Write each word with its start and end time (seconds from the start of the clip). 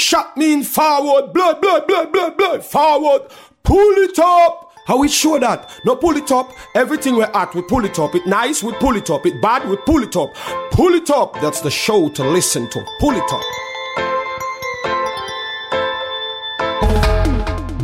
shot 0.00 0.36
mean 0.36 0.62
forward. 0.62 1.32
Blood, 1.32 1.60
blood, 1.60 1.86
blood, 1.86 2.12
blood, 2.12 2.36
blood. 2.36 2.64
Forward. 2.64 3.30
Pull 3.62 3.94
it 3.98 4.18
up. 4.18 4.72
How 4.86 4.98
we 4.98 5.08
show 5.08 5.38
that? 5.38 5.70
No 5.84 5.94
pull 5.94 6.16
it 6.16 6.32
up. 6.32 6.52
Everything 6.74 7.14
we're 7.14 7.30
at, 7.32 7.54
we 7.54 7.62
pull 7.62 7.84
it 7.84 7.98
up. 7.98 8.14
It 8.14 8.26
nice, 8.26 8.62
we 8.62 8.72
pull 8.74 8.96
it 8.96 9.10
up. 9.10 9.24
It 9.26 9.40
bad, 9.40 9.68
we 9.68 9.76
pull 9.76 10.02
it 10.02 10.16
up. 10.16 10.34
Pull 10.72 10.94
it 10.94 11.10
up. 11.10 11.34
That's 11.34 11.60
the 11.60 11.70
show 11.70 12.08
to 12.08 12.24
listen 12.24 12.68
to. 12.70 12.84
Pull 12.98 13.12
it 13.12 13.32
up. 13.32 13.59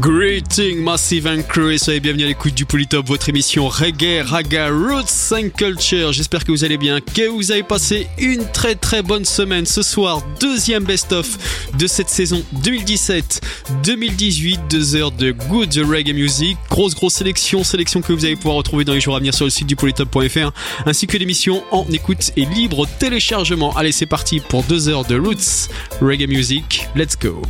Greeting 0.01 0.83
Massive 0.83 1.27
and 1.27 1.43
Crew 1.49 1.77
soyez 1.79 2.01
bienvenue 2.01 2.25
à 2.25 2.27
l'écoute 2.27 2.55
du 2.55 2.67
Polytop, 2.67 3.07
votre 3.07 3.29
émission 3.29 3.69
Reggae, 3.69 4.23
Raga, 4.23 4.69
Roots 4.69 5.33
and 5.33 5.51
Culture. 5.57 6.13
J'espère 6.13 6.45
que 6.45 6.53
vous 6.53 6.65
allez 6.65 6.77
bien, 6.77 7.01
que 7.01 7.29
vous 7.29 7.51
avez 7.51 7.63
passé 7.63 8.07
une 8.19 8.45
très 8.53 8.75
très 8.75 9.03
bonne 9.03 9.25
semaine. 9.25 9.65
Ce 9.65 9.83
soir, 9.83 10.23
deuxième 10.39 10.85
best-of 10.85 11.39
de 11.79 11.87
cette 11.87 12.09
saison 12.09 12.43
2017-2018, 12.63 14.69
deux 14.69 14.97
heures 14.97 15.13
de 15.13 15.33
good 15.33 15.75
reggae 15.77 16.13
music. 16.13 16.59
Grosse 16.69 16.95
grosse 16.95 17.15
sélection, 17.15 17.65
sélection 17.65 18.03
que 18.03 18.13
vous 18.13 18.25
allez 18.25 18.37
pouvoir 18.37 18.57
retrouver 18.57 18.85
dans 18.85 18.95
les 18.95 19.01
jours 19.01 19.17
à 19.17 19.19
venir 19.19 19.35
sur 19.35 19.47
le 19.47 19.51
site 19.51 19.67
du 19.67 19.77
polytop.fr, 19.77 20.53
ainsi 20.85 21.07
que 21.07 21.17
l'émission 21.17 21.63
en 21.71 21.87
écoute 21.91 22.33
et 22.37 22.45
libre 22.45 22.87
téléchargement. 22.99 23.75
Allez, 23.77 23.93
c'est 23.93 24.07
parti 24.07 24.41
pour 24.41 24.63
deux 24.65 24.89
heures 24.89 25.05
de 25.05 25.19
Roots 25.19 25.69
Reggae 26.01 26.29
Music. 26.29 26.87
Let's 26.95 27.17
go. 27.19 27.43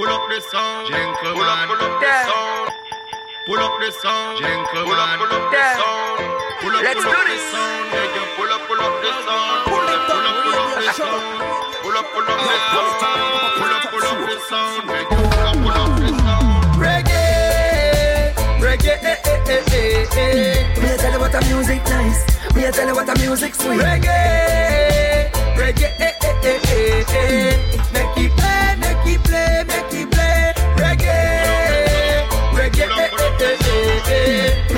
Pull 0.00 0.08
up 0.08 0.24
the 0.32 0.40
sound, 0.40 0.88
gentleman. 0.88 1.36
Pull 1.36 1.44
up, 1.44 1.68
pull 1.68 1.76
up 1.76 2.00
the 2.00 2.08
sound. 2.24 2.72
Pull 3.44 3.60
up 3.60 3.76
the 3.84 3.92
sound, 4.00 4.40
gentleman. 4.40 4.88
Pull 4.88 4.96
up, 4.96 5.20
pull 5.20 5.28
up 5.28 5.52
the 5.52 5.60
sound. 5.76 6.16
Pull 6.56 6.72
up, 6.72 6.80
Let's 6.80 7.04
pull 7.04 7.12
up 7.12 7.20
the 7.20 7.36
sound. 7.52 7.84
Yeah, 7.92 8.16
you 8.16 8.24
pull 8.32 8.48
up, 8.48 8.64
pull 8.64 8.80
up 8.80 8.96
the 8.96 9.12
sound. 9.28 9.60
Pull 9.68 9.76
up, 9.76 10.00
pull 10.08 10.24
up, 10.24 10.40
pull 10.40 10.56
up 10.56 10.72
the 10.80 10.88
sound. 10.96 11.36
Pull 11.84 12.00
up, 12.00 12.08
pull 12.16 12.32
up 12.32 12.40
the 12.40 12.56
sound. 12.72 13.28
Pull 13.60 13.76
up, 13.76 13.84
pull 13.92 14.08
up 14.08 14.24
the 14.24 14.40
sound. 14.48 14.88
Yeah, 14.88 15.04
you 15.04 15.20
pull 15.20 15.44
up, 15.44 15.60
pull 15.68 15.76
up 15.76 15.92
the 16.00 16.08
sound. 16.16 16.80
Reggae, 16.80 18.32
reggae, 18.56 18.96
eh, 19.04 19.20
eh, 19.20 19.52
eh, 19.52 19.76
eh, 19.76 20.16
eh. 20.16 20.80
Me 20.80 20.96
tell 20.96 21.12
you 21.12 21.20
what 21.20 21.28
the 21.28 21.44
music 21.52 21.84
nice. 21.92 22.24
Me 22.56 22.64
tell 22.72 22.88
you 22.88 22.94
what 22.96 23.04
the 23.04 23.20
music 23.20 23.52
sweet. 23.54 23.76
Reggae, 23.76 25.28
reggae, 25.60 25.92
eh, 26.00 26.09
eh, 26.42 26.60
eh, 26.64 27.04
eh, 27.08 27.12
eh. 27.12 27.92
Make 27.92 28.24
it 28.24 28.32
play, 28.36 28.76
make 28.80 29.14
it 29.14 29.22
play, 29.24 29.64
make 29.66 29.90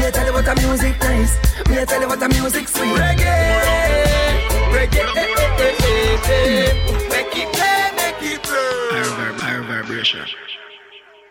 Me 0.02 0.10
tell 0.10 0.26
you 0.26 0.32
what 0.32 0.44
the 0.44 0.54
music 0.62 0.98
nice. 1.00 1.34
Me 1.68 1.84
tell 1.84 2.00
you 2.00 2.08
what 2.08 2.18
the 2.18 2.28
music 2.28 2.68
sweet. 2.68 2.96
Reggae, 2.98 3.36
reggae, 4.74 5.04
eh, 5.14 5.30
eh, 5.58 5.76
eh, 5.78 6.30
eh, 6.32 7.08
make 7.08 7.36
it 7.36 7.48
play, 7.52 7.90
make 7.94 8.22
it 8.22 8.42
play. 8.42 8.98
Higher, 8.98 9.32
higher 9.38 9.62
vibration. 9.62 10.26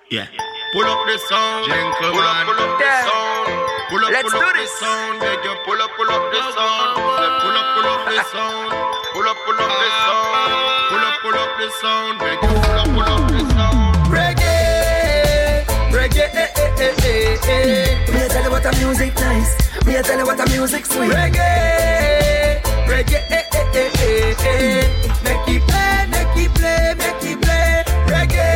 Yeah. 0.09 0.27
Pull 0.73 0.85
up 0.85 1.05
the 1.05 1.17
sound, 1.27 1.65
gentleman. 1.67 1.95
Pull 1.99 2.23
up, 2.23 2.45
pull 2.47 2.63
up 2.63 2.79
the 2.79 2.91
sound. 3.03 3.47
Pull 3.89 4.05
up, 4.05 4.11
Let's 4.11 4.31
pull 4.31 4.41
up 4.41 4.55
the 4.55 4.65
sound. 4.79 5.21
Yeah, 5.21 5.43
you 5.43 5.55
pull 5.65 5.81
up, 5.81 5.91
pull 5.97 6.07
up 6.07 6.23
the 6.31 6.39
sound. 6.55 6.95
Pull 6.95 7.57
up, 7.59 7.67
pull 7.75 7.87
up 7.91 8.01
the 8.07 8.23
sound. 8.31 9.00
Pull 9.21 9.29
up, 9.29 9.37
pull 9.45 9.53
up 9.53 9.69
the 9.69 9.87
sound. 10.01 10.89
Pull 10.89 11.05
up, 11.05 11.15
pull 11.21 11.37
up 11.37 11.51
the 11.59 11.67
sound. 11.79 12.21
Yeah, 12.21 12.31
you 12.31 12.39
pull 12.41 12.73
up, 12.73 12.85
pull 12.89 13.05
up 13.05 13.29
the 13.29 13.39
sound. 13.53 13.93
Reggae, 14.09 15.61
reggae, 15.93 16.25
eh, 16.33 16.49
eh, 16.57 16.81
eh, 16.81 17.05
eh, 17.05 17.45
eh. 17.45 18.13
Me 18.13 18.27
tell 18.29 18.43
you 18.43 18.49
what 18.49 18.63
the 18.63 18.71
music 18.81 19.13
nice. 19.19 19.53
Me 19.85 19.93
tell 20.01 20.17
you 20.17 20.25
what 20.25 20.37
the 20.37 20.45
music 20.49 20.87
sweet. 20.87 21.11
Reggae, 21.11 22.63
reggae, 22.89 23.21
eh, 23.29 23.45
eh, 23.53 23.77
eh, 23.77 23.91
eh, 24.01 24.33
eh. 24.41 24.89
Make 25.23 25.53
it 25.53 25.61
play, 25.69 26.07
make 26.09 26.37
it 26.43 26.51
play, 26.55 26.95
make 26.97 27.23
it 27.29 27.37
play. 27.45 27.83
Reggae, 28.09 28.49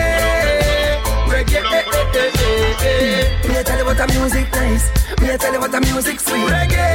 reggae, 1.30 1.62
eh, 1.62 1.86
eh, 1.94 2.10
eh, 2.16 2.42
eh, 2.42 2.90
eh. 2.90 3.48
Me 3.48 3.64
tell 3.64 3.78
you 3.78 3.86
what 3.86 3.98
the 3.98 4.08
music 4.18 4.52
nice. 4.52 4.90
Me 5.22 5.38
tell 5.38 5.54
you 5.54 5.60
what 5.60 5.72
the 5.72 5.80
music 5.82 6.20
sweet. 6.20 6.50
Reggae, 6.50 6.90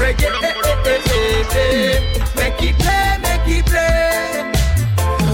reggae, 0.00 0.24
eh, 0.24 0.54
eh, 0.64 0.88
eh, 0.88 1.00
eh, 1.12 1.56
eh. 1.56 2.16
It 2.62 2.76
play, 2.78 3.16
make 3.24 3.48
it 3.48 3.64
play. 3.66 4.52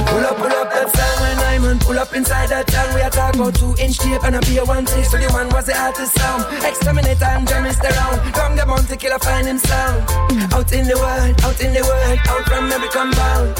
Pull 0.06 0.24
up, 0.24 0.36
pull 0.38 0.54
up 0.54 0.70
that 0.70 0.88
sound 0.94 1.18
when 1.20 1.38
I'm 1.50 1.64
on. 1.64 1.78
Pull 1.80 1.98
up 1.98 2.14
inside 2.14 2.48
that 2.50 2.66
town. 2.68 2.94
We 2.94 3.02
are 3.02 3.10
talking 3.10 3.40
about 3.40 3.54
two 3.54 3.74
inch 3.82 3.98
tape 3.98 4.22
and 4.22 4.36
a 4.36 4.40
beer 4.46 4.64
one 4.64 4.84
taste. 4.86 5.10
So 5.10 5.18
the 5.18 5.28
one 5.32 5.48
was 5.50 5.66
the 5.66 5.76
artist 5.76 6.14
sound. 6.16 6.46
Exterminate 6.64 7.20
and 7.20 7.46
jam 7.48 7.66
is 7.66 7.78
around. 7.80 8.18
From 8.34 8.56
the 8.56 8.64
mountain 8.64 8.98
killer 8.98 9.18
find 9.18 9.46
him 9.46 9.58
sound. 9.58 10.06
Out 10.54 10.72
in 10.72 10.86
the 10.86 10.96
world, 10.96 11.34
out 11.42 11.58
in 11.60 11.74
the 11.74 11.82
world, 11.82 12.18
out 12.30 12.44
from 12.46 12.70
every 12.70 12.88
compound. 12.88 13.54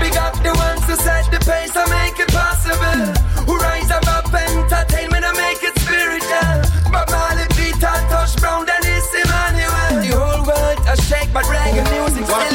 Big 0.00 0.16
up 0.16 0.34
the 0.42 0.54
ones 0.54 0.82
who 0.86 0.94
set 0.96 1.26
the 1.30 1.40
pace 1.42 1.74
and 1.74 1.90
make 1.90 2.18
it 2.18 2.30
possible. 2.30 3.00
Who 3.46 3.58
rise 3.58 3.90
above 3.90 4.32
entertainment 4.32 5.24
and 5.24 5.36
make 5.36 5.62
it 5.62 5.74
spiritual. 5.82 6.56
Bob 6.90 7.10
Marley 7.10 7.44
and 7.84 8.08
touch 8.08 8.36
Brown, 8.40 8.66
it's 8.68 9.12
Emmanuel. 9.12 10.00
The 10.00 10.12
whole 10.16 10.42
world 10.46 10.78
a 10.88 10.96
shake, 11.02 11.32
but 11.32 11.44
reggae 11.44 11.84
music 11.92 12.24
still 12.24 12.53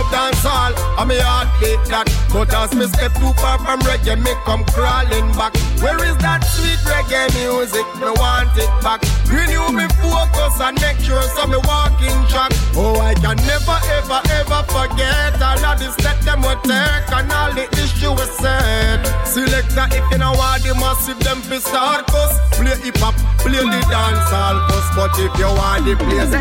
love 0.00 0.12
dance 0.12 0.44
all, 0.44 0.72
and 0.98 1.08
me 1.08 1.18
heart 1.18 1.48
beat 1.60 1.80
that. 1.90 2.08
But 2.32 2.52
as 2.54 2.74
me 2.74 2.86
step 2.86 3.12
too 3.14 3.32
far 3.40 3.58
from 3.58 3.80
reggae, 3.80 4.16
me 4.16 4.32
come 4.44 4.64
crawling 4.72 5.28
back. 5.36 5.56
Where 5.80 5.98
is 6.04 6.16
that 6.24 6.44
sweet 6.44 6.80
reggae 6.88 7.28
music? 7.36 7.84
Me 8.00 8.10
want 8.16 8.52
it 8.56 8.70
back. 8.80 9.04
Renew 9.28 9.68
me 9.72 9.86
focus 10.00 10.60
and 10.60 10.76
make 10.80 10.98
sure 11.00 11.22
so 11.22 11.46
me 11.46 11.58
walking 11.64 12.16
track. 12.28 12.52
Oh, 12.76 13.00
I 13.00 13.14
can 13.14 13.36
never 13.44 13.78
ever 14.00 14.20
ever 14.40 14.60
forget 14.72 15.36
all 15.40 15.60
of 15.60 15.76
the 15.78 15.90
step 15.98 16.18
them 16.20 16.42
will 16.42 16.58
take 16.64 17.08
and 17.12 17.32
all 17.32 17.52
the 17.52 17.66
issue 17.76 18.12
we 18.12 18.24
said. 18.40 19.04
Selector 19.26 19.86
if 19.92 20.04
you 20.12 20.18
know 20.18 20.32
what 20.32 20.62
the 20.62 20.74
massive 20.74 21.18
them 21.20 21.40
fi 21.42 21.58
start 21.58 22.06
cause 22.08 22.36
play 22.56 22.76
hip 22.80 22.96
hop, 22.98 23.14
play 23.42 23.60
the 23.60 23.80
dance 23.90 24.32
all 24.32 24.58
cause. 24.68 24.88
But 24.96 25.14
if 25.18 25.32
you 25.38 25.46
want 25.46 25.84
the 25.84 25.94
place, 25.96 26.34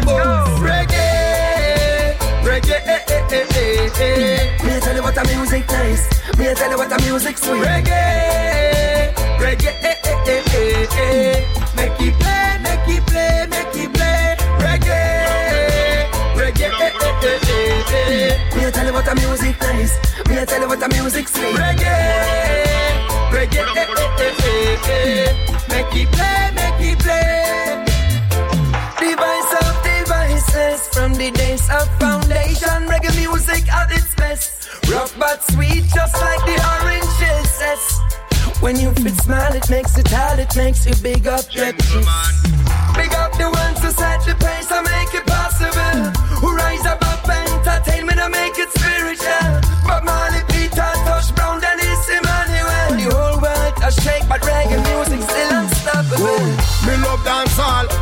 reggae, 0.60 1.49
reggae, 2.50 2.78
eh, 2.86 3.02
eh, 3.08 3.24
eh, 3.32 3.46
eh, 3.56 4.02
eh. 4.02 4.64
Me 4.66 4.80
tell 4.80 4.96
you 4.96 5.04
what 5.04 5.16
the 5.16 5.24
music 5.36 5.66
nice. 5.72 6.04
Me 6.38 6.54
tell 6.56 6.72
you 6.72 6.78
what 6.78 6.90
the 6.90 6.98
music 7.06 7.38
sweet. 7.38 7.62
Reggae, 7.64 9.14
reggae, 9.44 9.72
eh, 9.84 9.96
eh, 10.04 10.18
eh, 10.28 10.44
eh, 10.54 10.98
eh. 11.00 11.46
Make 11.76 12.02
it 12.08 12.14
play, 12.20 12.58
make 12.66 12.88
it 12.96 13.06
play, 13.08 13.48
make 13.54 13.76
it 13.84 13.90
play. 13.94 14.36
Reggae, 14.66 15.02
reggae, 16.40 16.68
eh, 16.86 16.92
eh, 17.06 17.24
eh, 17.24 17.40
eh, 17.50 17.94
eh. 17.94 18.56
Me 18.56 18.72
tell 18.72 18.86
you 18.88 18.94
what 18.94 19.06
the 19.06 19.16
music 19.16 19.56
nice. 19.62 19.94
Me 20.28 20.46
tell 20.46 20.62
you 20.62 20.68
what 20.68 20.80
the 20.80 20.88
music 20.90 21.28
sweet. 21.28 21.56
Reggae, 21.56 21.98
reggae, 23.32 23.62
eh, 23.78 23.88
eh, 23.98 24.24
eh, 24.26 24.50
eh, 24.50 24.90
eh. 24.90 25.30
Make 25.70 25.96
it 26.02 26.12
play, 26.12 26.52
make 26.56 26.92
it 26.92 27.00
play. 27.00 27.29
The 31.20 31.32
days 31.32 31.70
of 31.70 31.86
foundation. 32.00 32.88
Reggae 32.88 33.14
music 33.20 33.68
at 33.72 33.92
its 33.92 34.16
best. 34.16 34.70
Rock 34.90 35.12
but 35.20 35.44
sweet, 35.52 35.84
just 35.94 36.16
like 36.16 36.42
the 36.48 36.56
oranges. 36.80 37.50
Yes. 37.60 38.00
When 38.62 38.80
you 38.80 38.92
fit 38.92 39.16
smile, 39.20 39.54
it 39.54 39.70
makes 39.70 39.98
it 39.98 40.06
tall, 40.06 40.40
it 40.40 40.56
makes 40.56 40.86
you 40.86 40.96
big 41.04 41.28
up 41.28 41.44
your. 41.54 41.74
Big 42.96 43.14
up 43.20 43.32
the 43.38 43.52
ones 43.52 43.80
who 43.84 43.92
set 43.92 44.24
the 44.26 44.36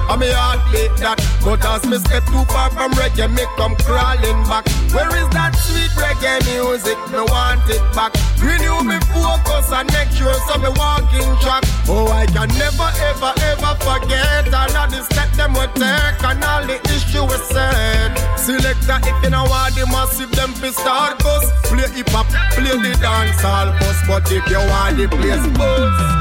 and 0.09 0.19
me 0.19 0.29
heart 0.31 0.63
beat 0.71 0.93
that. 1.03 1.19
But 1.43 1.63
as 1.65 1.83
me 1.85 1.97
step 1.99 2.23
too 2.27 2.43
far 2.51 2.71
from 2.71 2.91
reggae, 2.95 3.27
me 3.27 3.43
come 3.55 3.75
crawling 3.83 4.41
back. 4.47 4.67
Where 4.95 5.11
is 5.19 5.27
that 5.35 5.55
sweet 5.55 5.91
reggae 5.99 6.39
music? 6.47 6.97
Me 7.11 7.21
want 7.27 7.63
it 7.69 7.83
back. 7.95 8.15
Renew 8.39 8.83
me 8.83 8.97
focus 9.11 9.71
and 9.71 9.87
make 9.91 10.11
sure 10.15 10.33
so 10.47 10.55
me 10.59 10.71
walking 10.75 11.31
track. 11.43 11.63
Oh, 11.87 12.07
I 12.07 12.25
can 12.27 12.49
never 12.55 12.89
ever 13.11 13.31
ever 13.51 13.73
forget 13.83 14.47
all 14.53 14.71
of 14.71 14.87
the 14.91 15.03
step 15.03 15.31
them 15.35 15.53
we 15.53 15.67
take 15.75 16.23
and 16.23 16.43
all 16.43 16.63
the 16.65 16.77
issue 16.95 17.23
we 17.23 17.37
said. 17.51 18.15
Selector 18.39 18.99
if 19.03 19.17
you 19.23 19.29
know 19.29 19.43
want 19.45 19.75
the 19.75 19.85
massive 19.87 20.31
them 20.31 20.51
fi 20.53 20.71
start 20.71 21.19
bus. 21.19 21.45
Play 21.67 21.87
hip 21.91 22.09
hop, 22.09 22.27
play 22.55 22.75
the 22.75 22.95
dancehall 23.03 23.75
bus. 23.79 23.97
But 24.07 24.31
if 24.31 24.43
you 24.49 24.61
want 24.71 24.97
the 24.97 25.07
place 25.07 25.47
bus. 25.57 26.17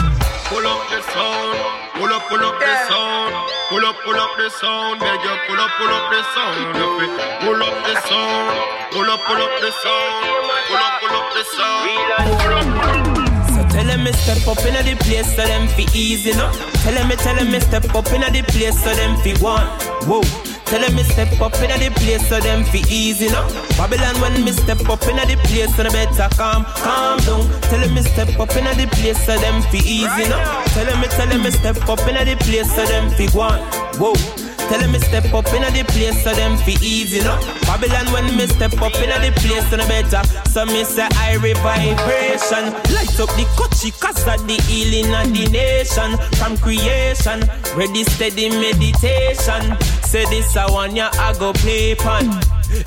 Pull 0.49 0.65
up 0.65 0.89
the 0.89 1.03
sound, 1.11 1.86
pull 1.99 2.13
up, 2.13 2.23
pull 2.29 2.45
up 2.45 2.59
the 2.59 2.73
sound, 2.89 3.35
pull 3.69 3.85
up, 3.85 3.97
pull 4.05 4.17
up 4.17 4.37
the 4.37 4.49
sound, 4.51 5.01
beg 5.01 5.21
you 5.25 5.37
pull 5.49 5.61
up, 5.61 5.71
pull 5.79 5.89
up 5.89 6.11
the 6.13 6.23
sound, 6.35 6.77
pull 7.41 7.63
up 7.63 7.77
the 7.87 7.95
sound, 8.09 8.93
pull 8.93 9.11
up, 9.11 9.21
pull 9.25 9.41
up 9.41 9.53
the 9.61 9.71
sound, 9.83 10.25
pull 10.69 10.77
up, 10.77 10.93
pull 11.01 11.17
up 11.17 11.29
the 11.37 11.43
sound, 11.57 11.91
pull 12.41 12.55
up. 12.55 13.71
Tell 13.71 13.85
them 13.85 14.05
me 14.05 14.13
step 14.13 14.47
up 14.49 14.65
inna 14.65 14.83
the 14.83 14.97
place 15.05 15.29
so 15.37 15.45
them 15.45 15.69
fi 15.69 15.87
easy 15.93 16.33
no. 16.33 16.51
Tell 16.83 16.95
them 16.95 17.09
me, 17.09 17.17
tell 17.17 17.37
them 17.37 17.51
me 17.51 17.61
step 17.61 17.95
up 17.95 18.11
inna 18.13 18.31
the 18.31 18.43
place 18.43 18.83
so 18.83 18.95
them 18.95 19.17
fi 19.19 19.35
one. 19.43 19.67
Whoa. 20.09 20.56
Tell 20.67 20.81
them 20.81 20.97
me 20.97 21.05
step 21.05 21.41
up 21.41 21.55
in 21.63 21.71
the 21.71 21.91
place 21.95 22.29
so 22.29 22.41
them 22.41 22.65
fi 22.65 22.83
easy 22.91 23.29
now. 23.29 23.47
Babylon 23.79 24.21
when 24.21 24.45
me 24.45 24.51
step 24.51 24.81
up 24.91 25.01
in 25.07 25.15
the 25.15 25.39
place 25.47 25.75
so 25.77 25.85
they 25.85 25.91
better 25.91 26.29
calm, 26.35 26.65
calm 26.83 27.19
down. 27.21 27.47
Tell 27.71 27.79
them 27.79 27.95
me 27.95 28.03
step 28.03 28.35
up 28.41 28.51
in 28.57 28.65
the 28.65 28.87
place 28.99 29.25
so 29.25 29.39
them 29.39 29.63
fi 29.71 29.79
easy 29.79 30.29
now. 30.29 30.65
Tell 30.75 30.85
them 30.85 31.01
me, 31.01 31.07
tell 31.07 31.29
them 31.29 31.43
me 31.45 31.51
step 31.53 31.89
up 31.89 32.01
in 32.09 32.19
the 32.19 32.37
place 32.43 32.67
so 32.75 32.85
them 32.85 33.11
fi 33.15 33.27
go. 33.31 33.47
Whoa. 34.03 34.47
Tell 34.67 34.81
them 34.81 34.91
me 34.91 34.99
step 34.99 35.33
up 35.33 35.47
in 35.55 35.63
the 35.63 35.85
place 35.95 36.25
so 36.25 36.35
them 36.35 36.59
fi 36.59 36.75
easy 36.83 37.23
no. 37.23 37.39
Babylon 37.63 38.11
when 38.11 38.27
me 38.37 38.49
step 38.49 38.75
up 38.83 38.95
in 38.99 39.15
the 39.15 39.31
place 39.39 39.63
so 39.71 39.77
the 39.77 39.87
better. 39.87 40.27
So 40.51 40.67
me 40.67 40.83
say 40.83 41.07
I 41.23 41.39
vibration. 41.39 42.75
Light 42.91 43.15
up 43.23 43.31
the 43.39 43.47
coachy 43.55 43.93
cause 44.03 44.27
of 44.27 44.43
the 44.51 44.59
healing 44.67 45.15
of 45.15 45.31
the 45.31 45.47
nation. 45.47 46.19
From 46.35 46.59
creation, 46.59 47.47
ready 47.79 48.03
steady 48.03 48.51
meditation. 48.51 49.79
Say 50.17 50.25
this 50.31 50.57
I 50.57 50.65
want 50.73 50.97
ya 50.97 51.11
I 51.13 51.37
go 51.39 51.53
play 51.53 51.95
pan. 51.95 52.33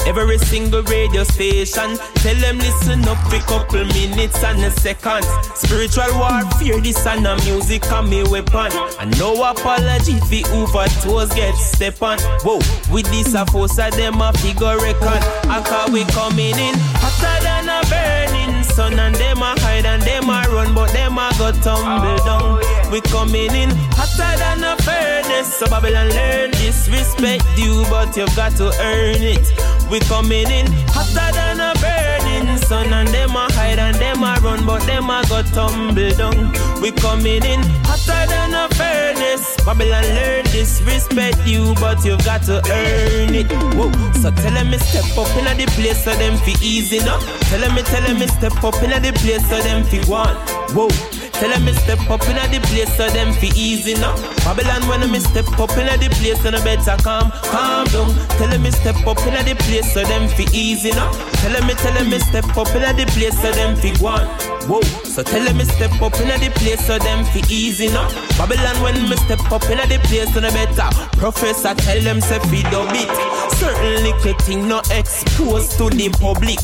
Every 0.07 0.39
single 0.39 0.81
radio 0.81 1.23
station, 1.23 1.95
tell 2.25 2.35
them 2.41 2.57
listen 2.57 3.05
up 3.05 3.21
a 3.31 3.37
couple 3.45 3.85
minutes 3.85 4.43
and 4.43 4.65
a 4.65 4.71
second. 4.71 5.23
Spiritual 5.53 6.09
warfare, 6.17 6.81
this 6.81 7.05
and 7.05 7.23
the 7.23 7.35
music 7.45 7.85
and 7.91 8.09
me 8.09 8.23
weapon. 8.23 8.73
And 8.99 9.13
no 9.19 9.43
apology 9.43 10.17
for 10.25 10.41
over 10.57 10.89
toes 11.05 11.31
get 11.35 11.53
step 11.53 12.01
on. 12.01 12.17
Whoa, 12.41 12.57
with 12.91 13.05
this 13.11 13.35
a 13.35 13.45
force 13.45 13.77
of 13.77 13.95
them 13.95 14.19
a 14.21 14.33
figure 14.33 14.79
reckon. 14.79 15.21
I 15.53 15.61
call 15.63 15.93
we 15.93 16.05
coming 16.05 16.57
in 16.57 16.73
hotter 16.97 17.43
than 17.45 17.69
a 17.69 17.85
burning 17.93 18.63
sun, 18.63 18.97
and 18.97 19.13
them 19.13 19.37
a 19.37 19.53
hide 19.61 19.85
and 19.85 20.01
them 20.01 20.31
a 20.31 20.49
run, 20.49 20.73
but 20.73 20.91
them 20.93 21.19
a 21.19 21.29
go 21.37 21.51
tumble 21.61 22.17
down. 22.25 22.68
We 22.91 23.01
coming 23.01 23.53
in 23.53 23.69
hotter 23.93 24.37
than 24.39 24.63
a 24.63 24.75
furnace, 24.81 25.53
so 25.53 25.67
Babylon 25.67 26.09
learn 26.09 26.51
this 26.51 26.89
respect 26.89 27.45
you, 27.55 27.85
but 27.89 28.17
you've 28.17 28.35
got 28.35 28.55
to 28.57 28.73
earn 28.81 29.21
it. 29.21 29.45
We 29.91 29.99
coming 30.01 30.49
in 30.49 30.65
hotter 30.89 31.29
than 31.33 31.59
a 31.59 31.73
burning 31.77 32.57
sun, 32.57 32.91
and 32.91 33.07
them 33.09 33.35
a 33.35 33.45
hide 33.53 33.77
and 33.77 33.95
them 33.97 34.23
a 34.23 34.39
run, 34.41 34.65
but 34.65 34.81
them 34.87 35.09
a 35.09 35.23
go 35.29 35.43
tumble 35.53 36.09
down. 36.17 36.51
We 36.81 36.91
coming 36.91 37.45
in 37.45 37.61
hotter 37.85 38.25
than 38.25 38.53
a 38.53 38.67
furnace. 38.73 39.55
Babylon 39.63 40.03
learn 40.17 40.45
this, 40.45 40.81
respect 40.81 41.45
you, 41.45 41.75
but 41.75 42.03
you've 42.03 42.25
got 42.25 42.41
to 42.43 42.57
earn 42.57 43.35
it. 43.35 43.51
Whoa. 43.77 43.91
So 44.13 44.31
tell 44.31 44.53
them 44.53 44.71
me 44.71 44.79
step 44.79 45.05
up 45.15 45.29
in 45.37 45.45
the 45.45 45.65
place 45.77 46.03
so 46.03 46.15
them 46.15 46.37
fi 46.39 46.53
easy 46.61 46.99
now. 46.99 47.19
Tell 47.49 47.59
them 47.59 47.75
me, 47.75 47.83
tell 47.83 48.01
them 48.01 48.17
me 48.17 48.27
step 48.27 48.63
up 48.63 48.81
in 48.81 48.89
the 48.89 49.13
place 49.13 49.47
so 49.47 49.61
them 49.61 49.83
fi 49.85 49.99
one. 50.09 50.35
Whoa. 50.73 51.18
Tell 51.33 51.49
them 51.49 51.65
me 51.65 51.73
step 51.73 51.99
up 52.09 52.21
in 52.27 52.35
the 52.35 52.59
place 52.67 52.95
so 52.97 53.07
them 53.09 53.33
fi 53.33 53.51
easy 53.55 53.93
now. 53.95 54.15
Babylon 54.43 54.87
when 54.87 55.11
me 55.11 55.19
step 55.19 55.47
up 55.59 55.71
in 55.77 55.87
the 55.99 56.09
place 56.19 56.41
so 56.41 56.49
no 56.49 56.61
better 56.63 56.95
calm, 57.03 57.31
calm 57.51 57.85
down. 57.87 58.13
Tell 58.37 58.47
them 58.47 58.63
me 58.63 58.71
step 58.71 58.95
up 59.07 59.19
in 59.25 59.33
the 59.45 59.55
place 59.63 59.93
so 59.93 60.03
them 60.03 60.27
fi 60.29 60.45
easy 60.53 60.91
now. 60.91 61.11
Tell 61.39 61.53
them 61.53 61.67
me, 61.67 61.73
tell 61.75 61.93
them 61.93 62.09
me 62.09 62.19
step 62.19 62.45
up 62.57 62.67
in 62.75 62.83
the 62.97 63.05
place 63.15 63.39
so 63.41 63.51
them 63.51 63.75
fi 63.75 63.95
one. 64.03 64.27
Whoa, 64.67 64.81
so 64.81 65.23
tell 65.23 65.43
them 65.43 65.57
me 65.57 65.63
step 65.63 65.93
up 66.01 66.13
in 66.19 66.27
the 66.27 66.51
place 66.55 66.85
so 66.85 66.99
them 66.99 67.25
fi 67.25 67.41
easy 67.49 67.87
now. 67.87 68.09
Babylon 68.37 68.81
when 68.83 69.09
me 69.09 69.15
step 69.15 69.39
up 69.51 69.63
in 69.69 69.77
the 69.77 69.99
place 70.09 70.33
so 70.33 70.41
no 70.41 70.51
better. 70.51 70.89
Professor 71.17 71.73
tell 71.73 72.01
them 72.01 72.21
say 72.21 72.39
fi 72.39 72.61
dub 72.69 72.91
it. 72.91 73.09
Certain 73.55 74.03
little 74.03 74.33
thing 74.45 74.67
not 74.67 74.89
exposed 74.91 75.77
to 75.77 75.89
the 75.89 76.09
public. 76.19 76.59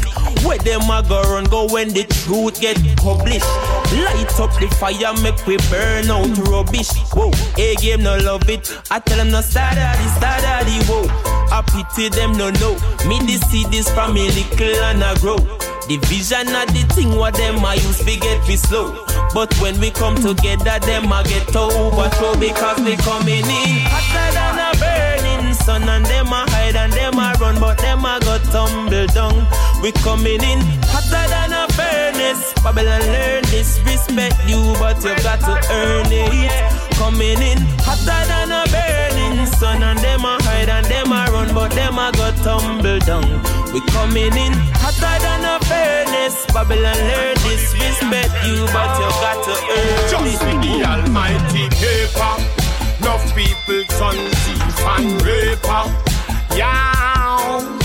Where 0.46 0.60
them 0.60 0.90
a 0.90 1.02
go 1.08 1.22
run 1.24 1.46
go 1.46 1.68
when 1.68 1.90
the 1.90 2.04
truth 2.26 2.62
get 2.62 2.78
published. 2.98 3.48
Light 3.96 4.40
up 4.40 4.52
the 4.60 4.68
fire, 4.80 5.14
make 5.22 5.46
we 5.46 5.58
burn 5.70 6.10
out 6.10 6.38
rubbish. 6.48 6.92
Whoa, 7.14 7.32
A 7.58 7.76
game 7.76 8.04
no 8.04 8.18
love 8.18 8.50
it. 8.50 8.72
I 8.92 9.00
tell 9.00 9.18
them 9.18 9.32
no 9.32 9.42
start 9.42 9.76
the 9.76 10.08
start 10.16 10.42
the 10.66 10.78
whoa. 10.88 11.08
I 11.52 11.62
pity 11.62 12.10
them 12.10 12.34
no 12.34 12.50
know. 12.52 12.74
Me 13.08 13.20
the 13.26 13.38
see 13.50 13.66
this 13.70 13.90
me 14.14 14.30
little 14.32 14.84
and 14.86 15.04
I 15.04 15.16
grow. 15.20 15.38
The 15.88 15.98
vision 16.10 16.50
of 16.50 16.66
the 16.74 16.82
thing 16.96 17.16
what 17.16 17.36
them 17.36 17.64
I 17.64 17.76
use 17.76 18.00
to 18.00 18.16
get 18.18 18.42
we 18.48 18.56
slow. 18.56 19.06
But 19.34 19.54
when 19.62 19.80
we 19.80 19.92
come 19.92 20.16
together, 20.16 20.80
them 20.80 21.14
I 21.14 21.24
get 21.24 21.56
overthrow 21.56 22.34
because 22.40 22.80
we 22.82 22.96
coming 22.98 23.46
in 23.46 23.86
hotter 23.86 24.30
than 24.34 24.58
a 24.58 24.72
burning 24.80 25.54
sun 25.54 25.88
and 25.88 26.06
them 26.06 26.28
a 26.28 26.50
hide 26.50 26.76
and 26.76 26.92
them 26.94 27.20
a 27.20 27.34
run, 27.40 27.60
but 27.60 27.78
them 27.78 28.06
a 28.06 28.20
go 28.22 28.40
tumble 28.50 29.08
down. 29.08 29.46
We 29.84 29.92
coming 30.02 30.42
in 30.42 30.60
hotter 30.90 31.26
than 31.30 31.45
a 31.66 31.74
furnace. 31.74 32.54
Babylon 32.64 33.02
learn 33.02 33.44
this, 33.50 33.80
respect 33.86 34.38
you, 34.48 34.74
but 34.80 34.98
you 35.04 35.16
got 35.24 35.40
to 35.42 35.56
earn 35.72 36.08
it. 36.10 36.52
Coming 36.96 37.42
in 37.42 37.60
hotter 37.82 38.22
than 38.28 38.52
a 38.52 38.64
burning 38.72 39.46
sun 39.46 39.84
and 39.84 40.00
them 40.00 40.26
a 40.26 40.38
hide 40.44 40.70
and 40.70 40.86
them 40.86 41.12
a 41.12 41.28
run, 41.32 41.54
but 41.54 41.72
them 41.72 41.98
a 41.98 42.12
go 42.14 42.32
tumble 42.44 43.00
down. 43.00 43.26
We 43.74 43.82
coming 43.92 44.36
in 44.36 44.54
hotter 44.82 45.16
than 45.22 45.44
a 45.46 45.60
furnace. 45.66 46.46
Babylon 46.54 46.98
learn 47.10 47.36
this, 47.44 47.74
respect 47.74 48.34
you, 48.46 48.66
but 48.74 48.92
you 49.00 49.10
got 49.24 49.44
to 49.46 49.54
earn 49.76 49.90
it. 49.96 50.12
Just 50.12 50.40
the 50.42 50.84
almighty 50.86 51.70
paper. 51.70 52.34
Enough 53.00 53.36
people 53.36 53.84
son 53.96 54.16
thief 54.16 54.80
and 54.86 55.22
raper. 55.22 55.84
Yeah. 56.56 57.85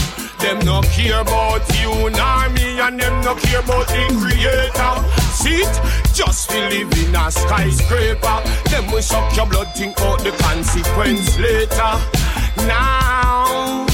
Them 0.50 0.66
no 0.66 0.82
care 0.82 1.20
about 1.20 1.62
you 1.78 2.10
nor 2.10 2.48
me 2.50 2.80
and 2.80 2.98
them 2.98 3.20
no 3.22 3.36
care 3.36 3.60
about 3.60 3.86
the 3.86 4.02
creator. 4.18 4.94
See 5.30 5.62
it? 5.62 6.12
Just 6.12 6.50
to 6.50 6.58
live 6.68 6.92
in 6.92 7.14
a 7.14 7.30
skyscraper. 7.30 8.42
Them 8.68 8.90
will 8.90 9.00
suck 9.00 9.36
your 9.36 9.46
blood, 9.46 9.72
think 9.76 10.00
out 10.00 10.18
the 10.18 10.32
consequence 10.42 11.38
later. 11.38 11.92
Now. 12.66 13.86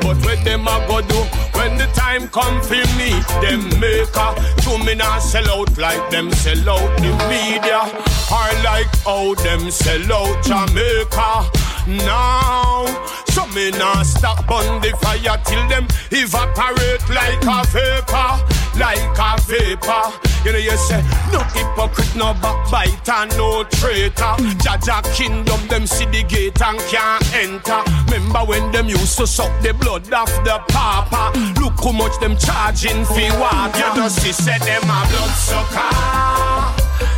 But 0.00 0.18
what 0.22 0.44
them 0.44 0.68
a 0.68 0.86
go 0.86 1.00
do 1.00 1.18
when 1.58 1.76
the 1.78 1.88
time 1.94 2.28
come 2.28 2.62
for 2.62 2.76
meet 2.96 3.26
them 3.42 3.66
maker? 3.80 4.30
To 4.62 4.78
me 4.78 4.94
not 4.94 5.18
sell 5.18 5.50
out 5.50 5.76
like 5.78 6.10
them 6.10 6.30
sell 6.30 6.70
out 6.70 6.96
the 6.98 7.10
media, 7.26 7.82
or 8.30 8.62
like 8.62 8.86
how 9.02 9.34
them 9.42 9.68
sell 9.72 10.12
out 10.12 10.44
Jamaica. 10.44 11.67
Now, 11.88 12.84
so 13.30 13.46
me 13.56 13.70
not 13.70 14.04
stop 14.04 14.46
burn 14.46 14.80
the 14.82 14.94
fire 15.00 15.40
till 15.46 15.68
them 15.68 15.88
evaporate 16.12 17.00
like 17.08 17.40
a 17.48 17.64
vapor, 17.72 18.44
like 18.76 19.16
a 19.16 19.40
vapor. 19.48 20.12
You 20.44 20.52
know 20.52 20.58
you 20.58 20.76
say 20.76 21.02
no 21.32 21.40
hypocrite, 21.56 22.14
no 22.14 22.34
backbiter, 22.44 23.34
no 23.38 23.64
traitor. 23.64 24.36
Jah 24.60 24.76
Jah 24.84 25.00
kingdom, 25.14 25.66
them 25.68 25.86
see 25.86 26.04
the 26.04 26.24
gate 26.24 26.60
and 26.60 26.78
can't 26.92 27.24
enter. 27.34 27.82
Remember 28.12 28.40
when 28.40 28.70
them 28.70 28.86
used 28.86 29.16
to 29.16 29.26
suck 29.26 29.50
the 29.62 29.72
blood 29.72 30.12
off 30.12 30.28
the 30.44 30.60
papa? 30.68 31.32
Look 31.58 31.80
how 31.82 31.92
much 31.92 32.20
them 32.20 32.36
charging 32.36 33.02
for 33.06 33.40
water. 33.40 33.78
You 33.78 33.96
know 33.96 34.08
see 34.08 34.32
say 34.32 34.58
them 34.58 34.82
a 34.84 35.08
blood 35.08 35.34
sucker. 35.40 35.88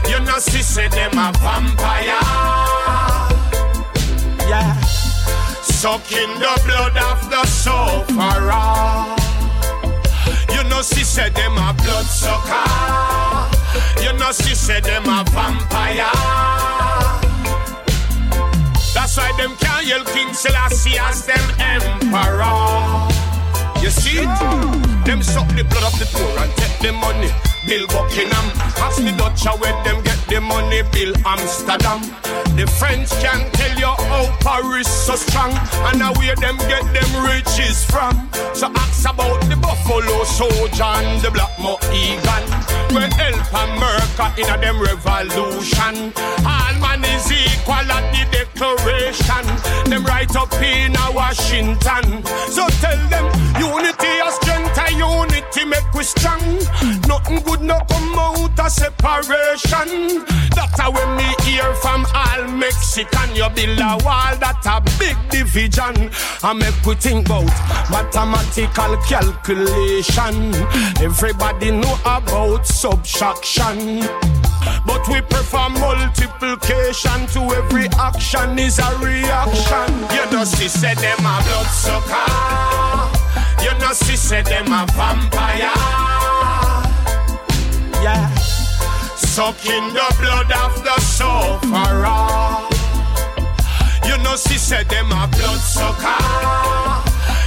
You 0.08 0.20
know 0.24 0.38
see 0.38 0.62
say 0.62 0.86
them 0.88 1.18
a 1.18 1.32
vampire. 1.38 2.59
Yeah. 4.50 4.74
Sucking 5.62 6.34
the 6.42 6.60
blood 6.66 6.96
of 6.98 7.30
the 7.30 7.46
sufferer. 7.46 8.50
You 10.52 10.68
know, 10.68 10.82
she 10.82 11.04
said 11.04 11.36
them 11.36 11.52
a 11.52 11.72
blood 11.72 12.04
sucker. 12.06 12.66
You 14.02 14.12
know, 14.18 14.32
she 14.32 14.56
said 14.56 14.82
them 14.82 15.04
a 15.04 15.22
vampire. 15.30 16.10
That's 18.92 19.16
why 19.16 19.30
them 19.38 19.54
can't 19.54 19.86
yell 19.86 20.04
King 20.06 20.34
Selassie 20.34 20.98
as 20.98 21.26
them 21.26 21.46
emperor. 21.60 23.06
You 23.80 23.90
see? 23.90 24.24
Them 25.06 25.22
suck 25.22 25.46
the 25.54 25.62
blood 25.62 25.84
of 25.84 25.96
the 26.00 26.06
poor 26.10 26.38
and 26.42 26.50
take 26.56 26.76
the 26.80 26.92
money. 26.92 27.30
Bill 27.66 27.86
Buckingham, 27.88 28.46
ask 28.80 29.02
the 29.02 29.12
Dutch 29.16 29.44
where 29.60 29.76
them 29.84 30.02
get 30.02 30.18
the 30.28 30.40
money. 30.40 30.82
Bill 30.92 31.14
Amsterdam. 31.26 32.00
The 32.56 32.66
French 32.78 33.10
can 33.20 33.50
tell 33.52 33.78
you 33.78 33.92
how 34.08 34.26
Paris 34.40 34.88
so 34.88 35.14
strong 35.14 35.52
and 35.88 35.98
now 35.98 36.12
where 36.14 36.36
them 36.36 36.56
get 36.68 36.84
them 36.92 37.10
riches 37.24 37.84
from. 37.84 38.28
So 38.54 38.72
ask 38.74 39.04
about 39.08 39.40
the 39.48 39.56
Buffalo 39.56 40.24
Soldier 40.24 40.84
and 41.04 41.20
the 41.20 41.30
Black 41.30 41.52
Mohegan. 41.58 42.44
When 42.94 43.10
help 43.12 43.44
America 43.52 44.32
in 44.40 44.48
a 44.48 44.56
them 44.58 44.80
revolution. 44.80 46.12
All 46.44 46.74
man 46.80 47.04
is 47.04 47.30
equal 47.30 47.74
at 47.76 48.04
the 48.12 48.24
declaration. 48.32 49.44
Them 49.90 50.04
right 50.04 50.34
up 50.34 50.52
in 50.62 50.94
Washington. 51.14 52.24
So 52.48 52.66
tell 52.80 53.00
them 53.08 53.26
unity 53.60 54.14
is 54.26 54.38
out 54.78 54.92
unity 54.92 55.64
make 55.64 55.92
we 55.94 56.02
strong. 56.04 56.40
Nothing 57.06 57.40
good 57.40 57.60
no 57.60 57.78
come 57.88 58.18
out 58.18 58.58
of 58.58 58.70
separation. 58.70 60.24
That's 60.54 60.78
how 60.80 60.90
when 60.90 61.16
me 61.16 61.34
hear 61.42 61.72
from 61.74 62.06
all 62.14 62.44
Mexican, 62.48 63.34
you 63.34 63.48
build 63.50 63.78
a 63.78 63.98
wall 64.04 64.36
that 64.38 64.62
a 64.66 64.80
big 64.98 65.16
division. 65.30 66.10
I 66.42 66.52
make 66.52 66.84
we 66.84 66.94
think 66.94 67.26
about 67.26 67.46
mathematical 67.90 68.96
calculation. 69.08 70.54
Everybody 71.02 71.70
know 71.70 71.96
about 72.04 72.66
subtraction. 72.66 74.00
But 74.86 75.06
we 75.08 75.20
prefer 75.20 75.68
multiplication 75.68 77.26
to 77.28 77.40
every 77.54 77.88
action 77.98 78.58
is 78.58 78.78
a 78.78 78.98
reaction. 78.98 79.94
You 80.14 80.30
know, 80.30 80.44
she 80.44 80.68
said 80.68 80.98
them 80.98 81.18
a 81.20 81.42
bloodsucker. 81.44 83.19
You 83.62 83.72
know 83.78 83.92
she 83.92 84.16
said 84.16 84.46
them 84.46 84.66
a 84.72 84.86
vampire. 84.96 85.74
Yeah. 88.02 88.34
Sucking 89.16 89.92
the 89.92 90.08
blood 90.18 90.50
of 90.52 90.82
the 90.82 91.00
sufferer. 91.00 92.68
You 94.08 94.16
know 94.22 94.36
she 94.36 94.58
said 94.58 94.88
them 94.88 95.12
a 95.12 95.28
bloodsucker. 95.28 96.18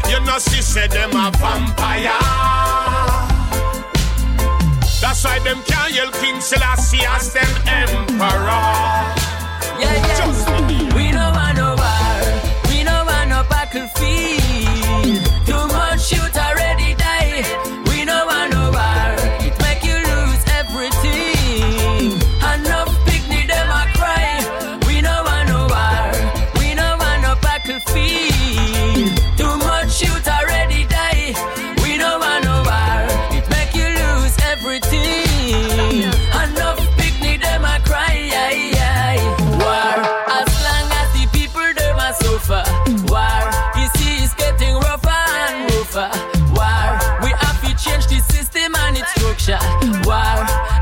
You 0.10 0.20
know 0.26 0.40
she 0.40 0.62
said 0.62 0.92
them 0.92 1.12
a 1.12 1.32
vampire. 1.38 2.20
That's 5.02 5.26
why 5.26 5.40
them 5.40 5.62
can't 5.66 5.94
yell 5.94 6.12
King 6.12 6.40
Selassie 6.40 7.06
as 7.06 7.34
them 7.34 7.54
emperor. 7.68 8.48
Yeah, 9.80 9.94
yeah. 9.94 10.18
Just 10.18 10.48
shot. 49.44 49.62
Wire 50.06 50.73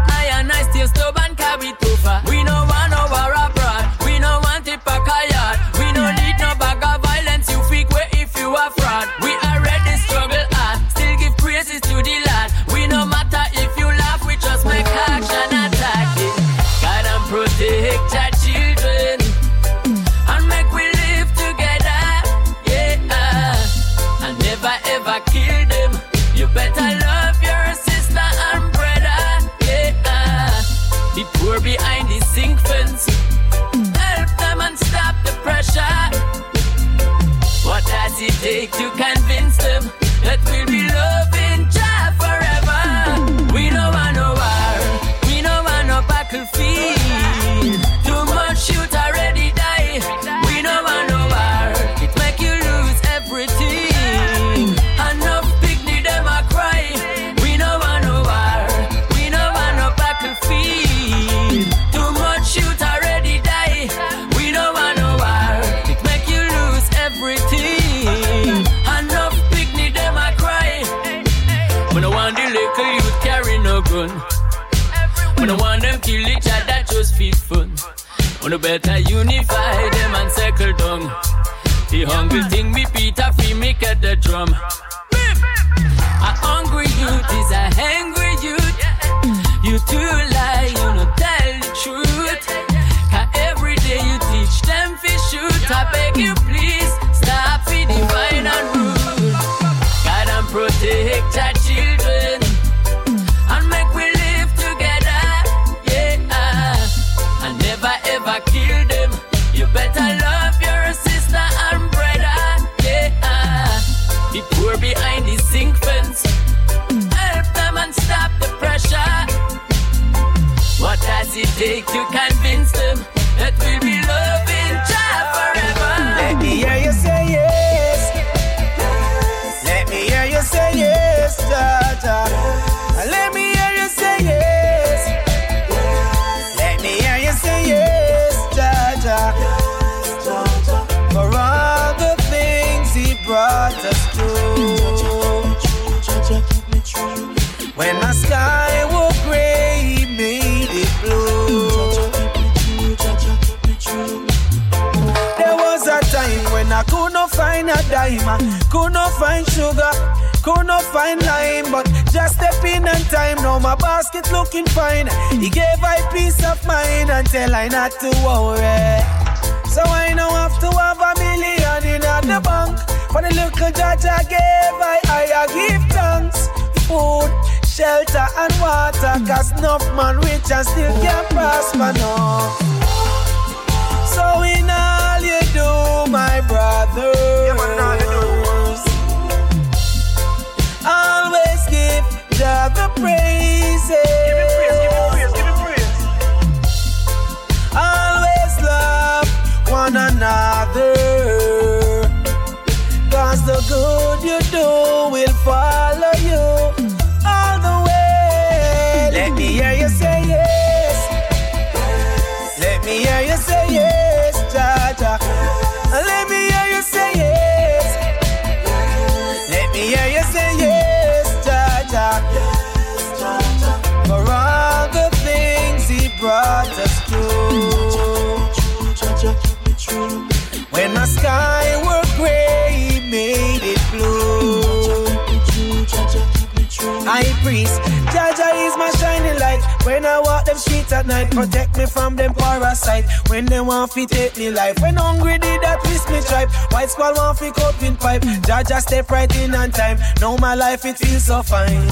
priest. 237.61 237.81
Jah 238.13 238.33
Jah 238.35 238.53
is 238.55 238.75
my 238.77 238.89
shining 238.99 239.37
light. 239.39 239.61
When 239.85 240.05
I 240.05 240.19
walk 240.19 240.45
them 240.45 240.57
streets 240.57 240.91
at 240.91 241.05
night, 241.05 241.31
protect 241.31 241.77
me 241.77 241.85
from 241.85 242.15
them 242.15 242.33
parasite. 242.33 243.05
When 243.27 243.45
they 243.45 243.61
want 243.61 243.91
to 243.93 244.05
take 244.05 244.37
me 244.37 244.51
life. 244.51 244.79
When 244.81 244.95
hungry 244.95 245.37
did 245.37 245.61
that 245.61 245.79
twist 245.83 246.09
me 246.09 246.21
tribe. 246.21 246.49
White 246.71 246.89
squall 246.89 247.13
want 247.15 247.37
to 247.39 247.51
cut 247.51 247.81
in 247.83 247.95
pipe. 247.95 248.23
Jah 248.45 248.63
Jah 248.67 248.79
step 248.79 249.09
right 249.11 249.33
in 249.37 249.55
on 249.55 249.71
time. 249.71 249.97
Now 250.19 250.35
my 250.37 250.55
life 250.55 250.85
it 250.85 250.97
feels 250.97 251.25
so 251.25 251.41
fine. 251.43 251.87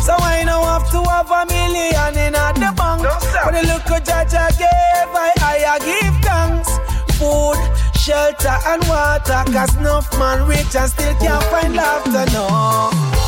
So 0.00 0.14
I 0.18 0.44
know 0.44 0.62
have 0.64 0.90
to 0.90 1.00
have 1.10 1.30
a 1.30 1.46
million 1.46 2.18
in 2.18 2.34
at 2.34 2.54
the 2.54 2.72
bank. 2.76 3.02
For 3.44 3.52
the 3.52 3.62
look 3.66 3.88
of 3.90 4.04
Jah 4.04 4.24
Jah 4.28 4.50
gave, 4.58 5.12
I, 5.16 5.32
I 5.40 5.78
give 5.80 6.16
thanks. 6.22 6.70
Food, 7.18 7.56
shelter 7.96 8.58
and 8.66 8.82
water. 8.88 9.44
Cause 9.52 9.76
enough 9.76 10.10
man 10.18 10.46
rich 10.46 10.74
and 10.76 10.90
still 10.90 11.14
can't 11.16 11.44
find 11.44 11.74
laughter, 11.74 12.26
no. 12.32 13.23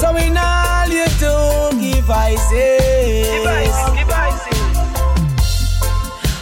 So 0.00 0.14
in 0.16 0.36
all 0.36 0.86
you 0.88 1.06
do, 1.18 1.34
give 1.80 2.08
Isis. 2.08 3.28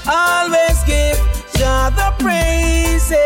Always 0.07 0.79
give 0.85 1.19
Jah 1.57 1.91
the 1.97 2.13
praises. 2.23 3.17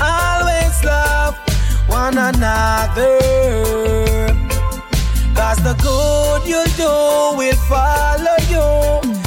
Always 0.00 0.84
love 0.84 1.36
one 1.86 2.18
another. 2.18 3.18
Cause 5.36 5.58
the 5.62 5.74
good 5.80 6.42
you 6.44 6.64
do 6.76 6.92
will 7.38 7.56
follow 7.68 8.36
you 8.50 9.17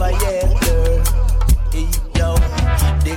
never. 0.00 1.04
Hey, 1.72 1.88
yo. 2.16 2.34
The 3.04 3.16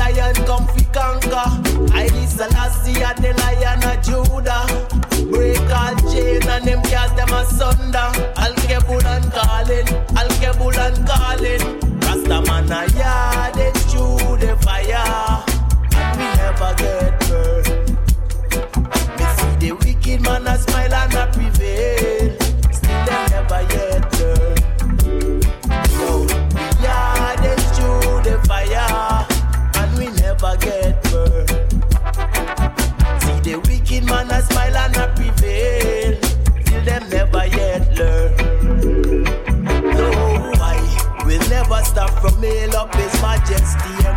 lion 0.00 0.34
come 0.48 0.66
fi 0.68 0.84
conquer. 0.96 1.48
I 1.92 2.08
Selassie 2.26 3.02
and 3.02 3.18
the 3.20 3.32
lion 3.42 3.84
of 3.84 4.00
Judah. 4.00 4.64
Break 5.30 5.60
all 5.68 5.94
and 6.48 6.64
them 6.64 6.80
them 7.16 7.32
asunder. 7.36 8.08
Alkebulan 8.44 9.30
calling, 9.36 9.88
Al-Kebul 10.16 10.72
calling. 11.06 11.62
Rasta 12.00 12.40
a 12.72 12.80
yard 12.96 13.56
it 13.58 13.76
the 14.40 14.56
fire. 14.64 15.44
And 16.00 16.18
we 16.18 16.26
never 16.40 16.72
get 16.80 17.12
burned. 17.28 17.68
Me 19.18 19.26
see 19.36 19.54
the 19.60 19.70
wicked 19.72 20.20
man 20.22 20.46
a 20.46 20.56
smile 20.58 20.94
and 20.94 21.13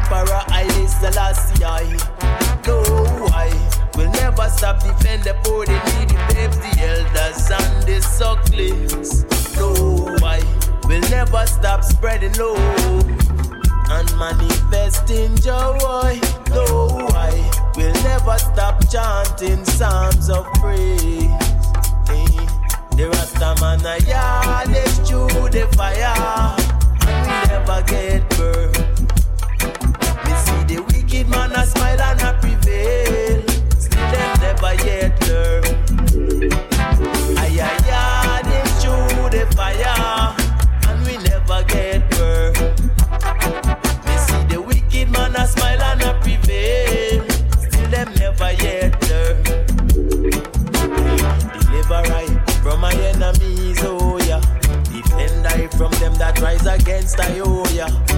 Emperor 0.10 0.42
Haile 0.48 0.88
Selassie. 0.88 1.60
No, 2.66 2.82
I 3.34 3.52
will 3.96 4.10
never 4.12 4.48
stop 4.50 4.82
defend 4.82 5.24
the 5.24 5.36
poor, 5.44 5.66
the 5.66 5.74
needy, 6.00 6.16
babes, 6.34 6.58
the 6.60 6.72
elders 6.80 7.52
and 7.52 7.84
the 7.84 8.02
sucklings. 8.02 9.26
No, 9.58 10.16
I 10.26 10.40
will 10.88 11.02
never 11.10 11.46
stop 11.46 11.84
spreading 11.84 12.32
love 12.34 13.04
and 13.92 14.18
manifesting 14.18 15.36
joy. 15.38 16.22
No, 16.52 17.10
I 17.12 17.52
will 17.76 17.94
never 18.04 18.38
stop 18.38 18.90
chanting 18.90 19.66
psalms 19.66 20.30
of 20.30 20.46
praise. 20.54 21.28
The 22.96 23.10
Rasta 23.12 23.56
man 23.60 23.86
a 23.86 23.98
yard 24.08 24.70
is 24.70 25.00
through 25.00 25.50
the 25.50 25.68
fire, 25.76 26.56
and 27.06 27.28
we 27.28 27.48
never 27.50 27.82
get 27.84 28.30
burned. 28.38 28.77
Man 31.28 31.52
a 31.52 31.66
smile 31.66 32.02
and 32.02 32.22
a 32.22 32.34
prevail, 32.40 33.42
still 33.80 34.12
them 34.12 34.40
never 34.40 34.74
yet 34.86 35.28
learn. 35.28 35.64
Is 38.48 38.84
through 38.84 39.30
the 39.30 39.46
fire, 39.56 40.36
and 40.88 41.00
we 41.06 41.18
never 41.18 41.64
get 41.68 42.10
burned. 42.12 42.58
Me 44.06 44.16
see 44.18 44.44
the 44.48 44.62
wicked 44.62 45.10
man 45.12 45.36
a 45.36 45.46
smile 45.48 45.82
and 45.82 46.02
a 46.04 46.14
prevail, 46.22 47.26
still 47.60 47.90
them 47.90 48.14
never 48.16 48.52
yet 48.64 49.10
learn. 49.10 49.44
Deliver 51.52 52.04
I 52.14 52.28
from 52.64 52.80
my 52.80 52.94
enemies, 52.94 53.80
oh 53.84 54.18
yeah. 54.20 54.42
Defend 54.84 55.48
I 55.48 55.68
from 55.78 55.92
them 55.94 56.14
that 56.16 56.40
rise 56.42 56.66
against 56.66 57.20
I, 57.20 57.40
oh 57.40 57.66
yeah. 57.74 58.17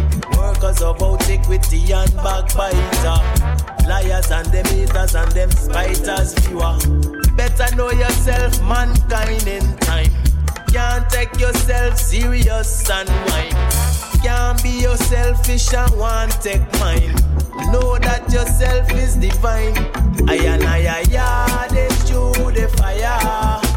Workers 0.70 0.84
of 0.84 1.02
antiquity 1.02 1.92
and 1.94 2.14
backbiter. 2.18 3.18
Liars 3.88 4.30
and 4.30 4.46
them 4.52 4.66
haters 4.66 5.16
and 5.16 5.32
them 5.32 5.50
spiters, 5.50 6.34
viewer. 6.40 6.78
Better 7.36 7.76
know 7.76 7.90
yourself, 7.90 8.62
mankind 8.62 9.48
in 9.48 9.78
time. 9.78 10.12
Can't 10.72 11.10
take 11.10 11.40
yourself 11.40 11.98
serious 11.98 12.88
and 12.88 13.10
whine. 13.10 14.22
Can't 14.22 14.62
be 14.62 14.82
your 14.82 14.98
selfish 14.98 15.74
and 15.74 15.98
want 15.98 16.34
take 16.40 16.62
mine. 16.80 17.16
Know 17.72 17.98
that 17.98 18.32
yourself 18.32 18.92
is 18.92 19.16
divine. 19.16 19.76
I 20.30 20.36
and 20.36 20.64
I, 20.66 21.02
I, 21.02 21.68
it 21.72 21.92
through 22.06 22.52
the 22.52 22.68
fire. 22.78 23.69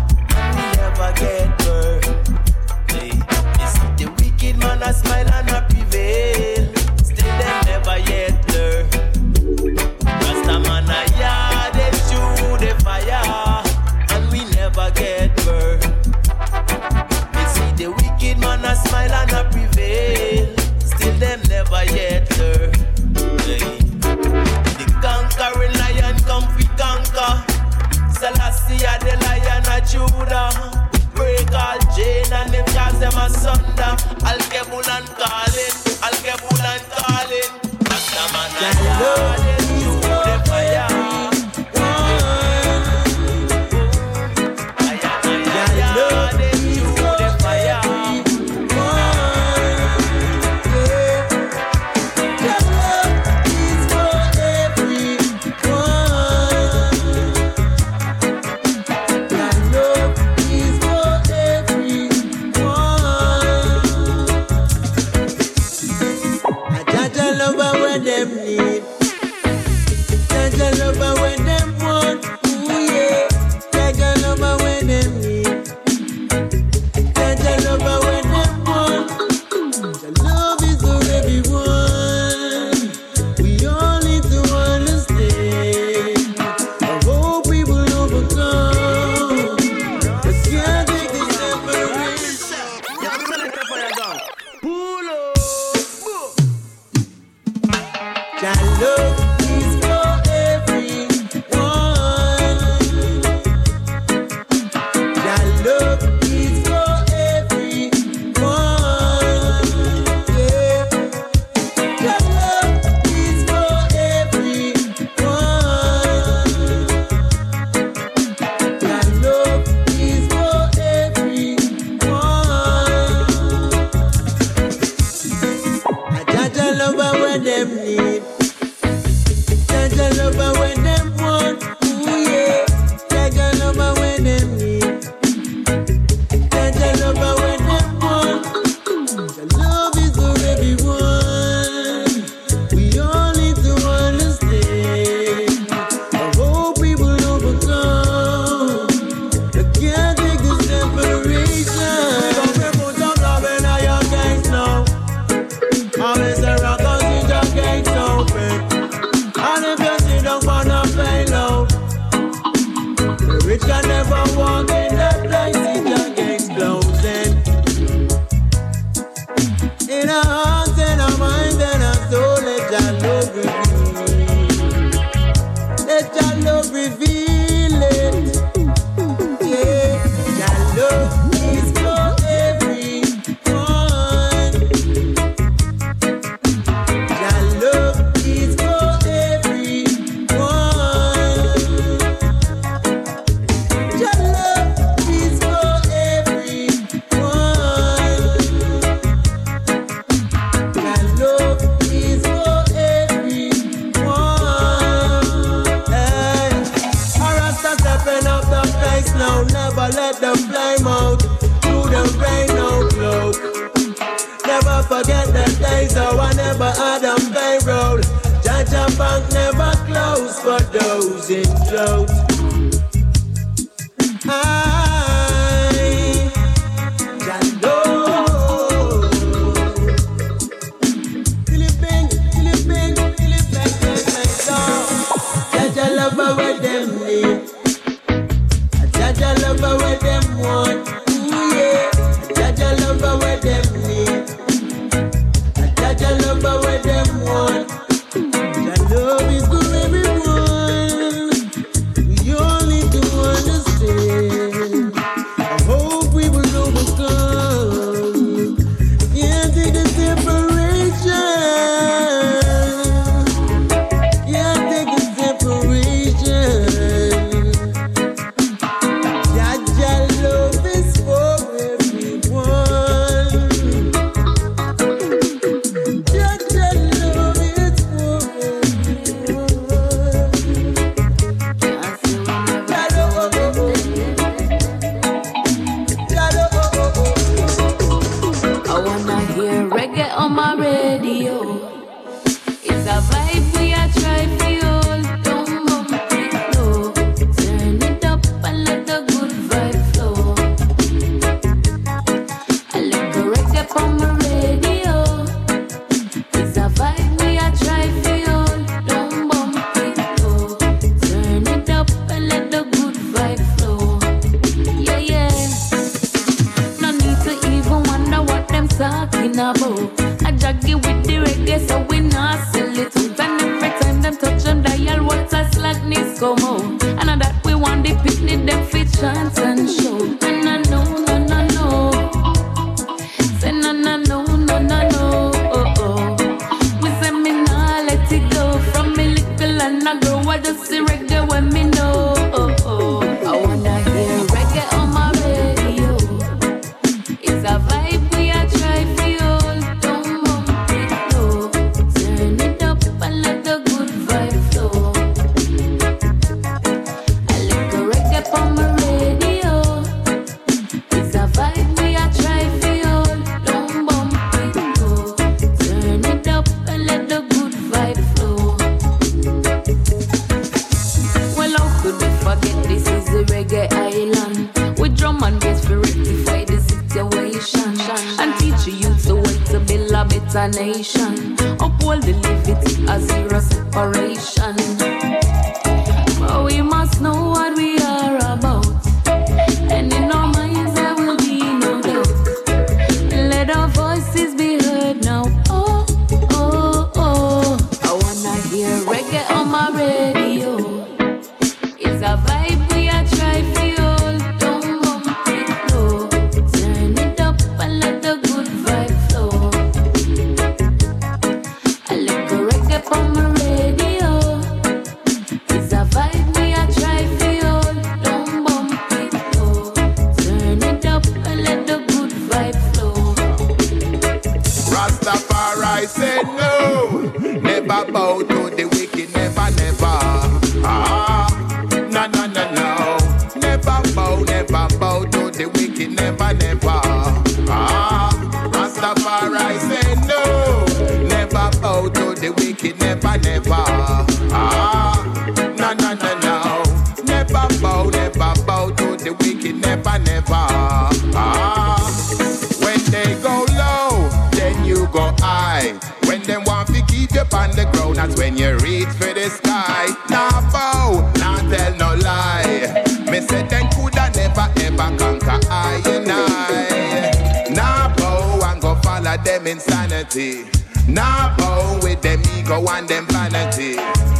Cause 458.02 458.16
when 458.16 458.36
you 458.36 458.56
reach 458.56 458.88
for 458.98 459.14
the 459.14 459.30
sky, 459.30 459.86
nah 460.10 460.40
bow, 460.50 461.08
nah 461.18 461.38
tell 461.48 461.72
no 461.76 461.94
lie. 462.02 462.82
Me 463.08 463.20
say 463.20 463.46
then 463.46 463.70
coulda 463.70 464.10
never 464.16 464.50
ever 464.58 464.96
conquer 464.98 465.38
I 465.48 465.80
and 465.86 466.10
I. 466.10 467.46
Nah 467.54 467.94
bow 467.94 468.40
and 468.50 468.60
go 468.60 468.74
follow 468.82 469.16
them 469.18 469.46
insanity. 469.46 470.50
Nah 470.88 471.36
bow 471.36 471.78
with 471.80 472.02
them 472.02 472.20
ego 472.36 472.66
and 472.70 472.88
them 472.88 473.06
vanity. 473.06 473.76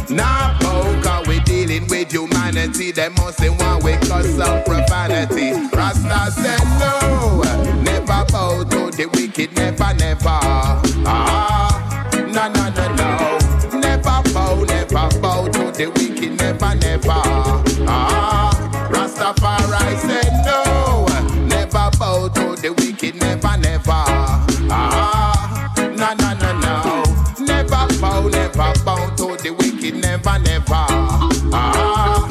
Nah 0.09 0.57
bow 0.59 1.01
cause 1.03 1.27
we 1.27 1.41
dealing 1.41 1.85
with 1.89 2.09
humanity. 2.09 2.93
Them 2.93 3.13
must 3.15 3.43
in 3.43 3.57
one 3.57 3.83
way 3.83 3.97
cause 4.07 4.33
some 4.33 4.63
profanity. 4.63 5.51
Rasta 5.75 6.31
said 6.31 6.63
no, 6.79 7.41
never 7.81 8.23
bow 8.31 8.63
to 8.63 8.95
the 8.95 9.09
wicked, 9.13 9.53
never, 9.57 9.93
never. 9.95 10.39
Ah. 11.05 11.92
the 15.73 15.87
wicked 15.87 16.37
never, 16.37 16.75
never. 16.75 17.21
Ah, 17.87 18.51
Rastafari 18.91 19.97
said 19.97 20.31
no, 20.45 21.05
never 21.47 21.89
bow 21.97 22.27
to 22.29 22.55
the 22.61 22.73
wicked, 22.73 23.15
never, 23.15 23.57
never. 23.57 24.03
Ah, 24.69 25.73
no, 25.77 26.13
no, 26.13 26.33
no, 26.37 26.59
no, 26.59 27.45
never 27.45 27.87
bow, 27.99 28.27
never 28.27 28.73
bow 28.85 29.09
to 29.15 29.37
the 29.41 29.51
wicked, 29.57 29.95
never, 29.95 30.39
never. 30.39 30.85
Ah, 31.53 32.27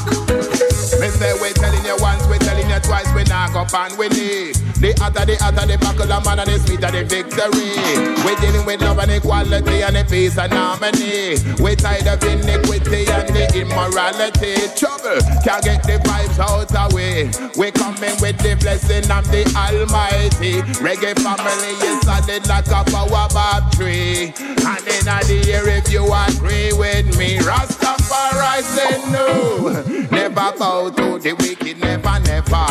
me 1.01 1.09
say 1.09 1.33
we're 1.41 1.53
telling 1.53 1.85
you 1.85 1.97
once, 2.01 2.25
we're 2.29 2.39
telling 2.39 2.69
you 2.69 2.79
twice, 2.81 3.13
we're 3.15 3.25
not 3.25 3.53
go 3.53 3.67
on 3.77 3.97
with 3.99 4.13
it 4.15 4.62
hotter, 5.03 5.27
the 5.27 5.35
hotter, 5.43 5.67
the 5.67 5.77
buckle, 5.79 6.07
the 6.07 6.19
man, 6.23 6.39
and 6.39 6.49
the 6.49 6.59
sweeter, 6.63 6.91
the 6.95 7.03
victory. 7.03 7.75
We're 8.23 8.39
dealing 8.39 8.65
with 8.65 8.81
love 8.81 8.99
and 9.03 9.11
equality 9.11 9.83
and 9.83 9.97
the 9.97 10.07
peace 10.07 10.39
and 10.39 10.53
harmony. 10.53 11.43
We're 11.59 11.75
tired 11.75 12.07
of 12.07 12.23
iniquity 12.23 13.11
and 13.11 13.27
the 13.35 13.51
immorality. 13.59 14.71
Trouble 14.79 15.19
can't 15.43 15.65
get 15.67 15.83
the 15.83 15.99
vibes 16.07 16.39
out 16.39 16.71
of 16.71 16.93
way. 16.95 17.35
We're 17.59 17.75
coming 17.75 18.15
with 18.23 18.39
the 18.39 18.55
blessing 18.63 19.11
of 19.11 19.27
the 19.35 19.43
Almighty. 19.59 20.63
Reggae 20.79 21.19
family 21.19 21.75
is 21.83 21.99
solid 22.07 22.47
like 22.47 22.71
a 22.71 22.87
baobab 22.87 23.73
tree. 23.75 24.31
And 24.39 24.85
in 24.87 25.05
the 25.11 25.39
air, 25.51 25.67
if 25.67 25.91
you 25.91 26.07
agree 26.07 26.71
with 26.73 27.19
me, 27.19 27.39
Rastafari 27.43 28.63
say 28.63 29.03
no. 29.11 29.83
Never 30.11 30.53
bow 30.57 30.91
to 30.91 31.19
the 31.19 31.33
wicked, 31.35 31.81
never, 31.81 32.21
never. 32.21 32.67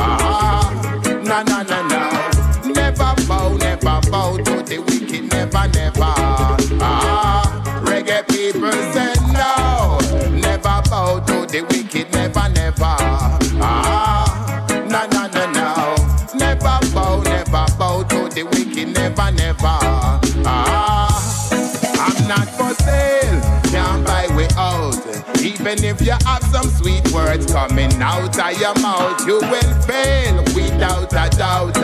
Ah, 0.00 0.77
no, 1.28 1.42
no, 1.42 1.62
no, 1.62 1.88
no. 1.88 2.72
Never 2.72 3.14
bow, 3.26 3.54
never 3.56 4.00
bow 4.10 4.36
to 4.38 4.62
the 4.62 4.78
wicked, 4.78 5.30
never, 5.30 5.68
never. 5.68 6.14
Ah, 6.80 7.82
reggae 7.84 8.26
people 8.28 8.72
say 8.92 9.12
no. 9.32 9.98
Never 10.30 10.82
bow 10.88 11.20
to 11.26 11.46
the 11.46 11.60
wicked, 11.70 12.10
never, 12.12 12.48
never. 12.48 12.96
Ah, 13.60 14.64
no, 14.88 15.06
no, 15.12 15.26
no, 15.28 15.52
no. 15.52 15.96
Never 16.34 16.78
bow, 16.94 17.20
never 17.22 17.66
bow 17.78 18.02
to 18.04 18.28
the 18.30 18.44
wicked, 18.44 18.88
never, 18.94 19.30
never. 19.32 19.78
Ah, 20.46 21.12
I'm 22.00 22.26
not 22.28 22.48
for 22.56 22.72
sale, 22.82 23.17
Even 25.60 25.82
if 25.82 26.00
you 26.00 26.12
have 26.12 26.42
some 26.44 26.68
sweet 26.70 27.10
words 27.12 27.52
coming 27.52 27.92
out 28.00 28.38
of 28.38 28.60
your 28.60 28.74
mouth, 28.80 29.26
you 29.26 29.40
will 29.40 29.74
fail 29.82 30.36
without 30.54 31.12
a 31.12 31.36
doubt. 31.36 31.74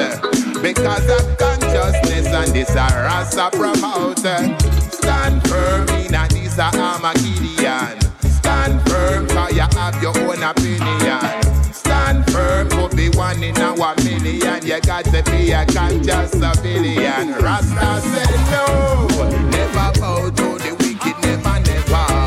Because 0.62 1.10
of 1.10 1.36
consciousness 1.36 2.26
and 2.26 2.52
this 2.52 2.70
a 2.70 2.86
rasa 3.02 3.50
promote. 3.52 4.18
Stand 4.18 5.46
firm 5.48 5.88
in 5.88 6.14
a 6.14 6.28
this 6.28 6.56
a 6.56 6.70
Armageddon. 6.72 8.00
Stand 8.30 8.80
firm 8.88 9.26
cause 9.26 9.52
you 9.52 9.62
have 9.62 10.00
your 10.00 10.16
own 10.18 10.42
opinion. 10.42 11.42
Stand 11.72 12.30
firm 12.30 12.68
could 12.70 12.96
be 12.96 13.08
one 13.10 13.42
in 13.42 13.58
our 13.58 13.94
million. 14.04 14.64
You 14.64 14.80
got 14.82 15.04
to 15.06 15.22
be 15.32 15.50
a 15.50 15.66
conscious 15.66 16.30
civilian. 16.30 17.32
Rasta 17.42 18.00
said 18.00 18.34
no. 18.52 19.08
Never 19.50 20.00
bow 20.00 20.30
to 20.30 20.58
the 20.62 20.76
wicked, 20.78 21.16
never, 21.26 21.60
never. 21.60 22.23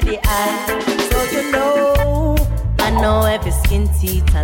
the 0.00 0.18
eye. 0.24 0.66
So 1.10 1.22
you 1.30 1.50
know, 1.52 2.36
I 2.78 2.90
know 3.00 3.22
every 3.22 3.52
skin 3.52 3.88
teeth 4.00 4.34
I 4.34 4.42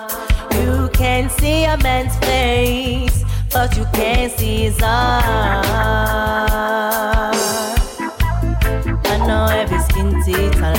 love. 0.00 0.52
You 0.54 0.88
can 0.92 1.28
see 1.30 1.64
a 1.64 1.76
man's 1.78 2.16
face, 2.18 3.24
but 3.52 3.76
you 3.76 3.86
can't 3.92 4.32
see 4.32 4.64
his 4.64 4.80
eyes. 4.82 4.92
I 9.04 9.16
know 9.26 9.46
every 9.46 9.80
skin 9.80 10.22
teeth 10.24 10.62
I 10.62 10.72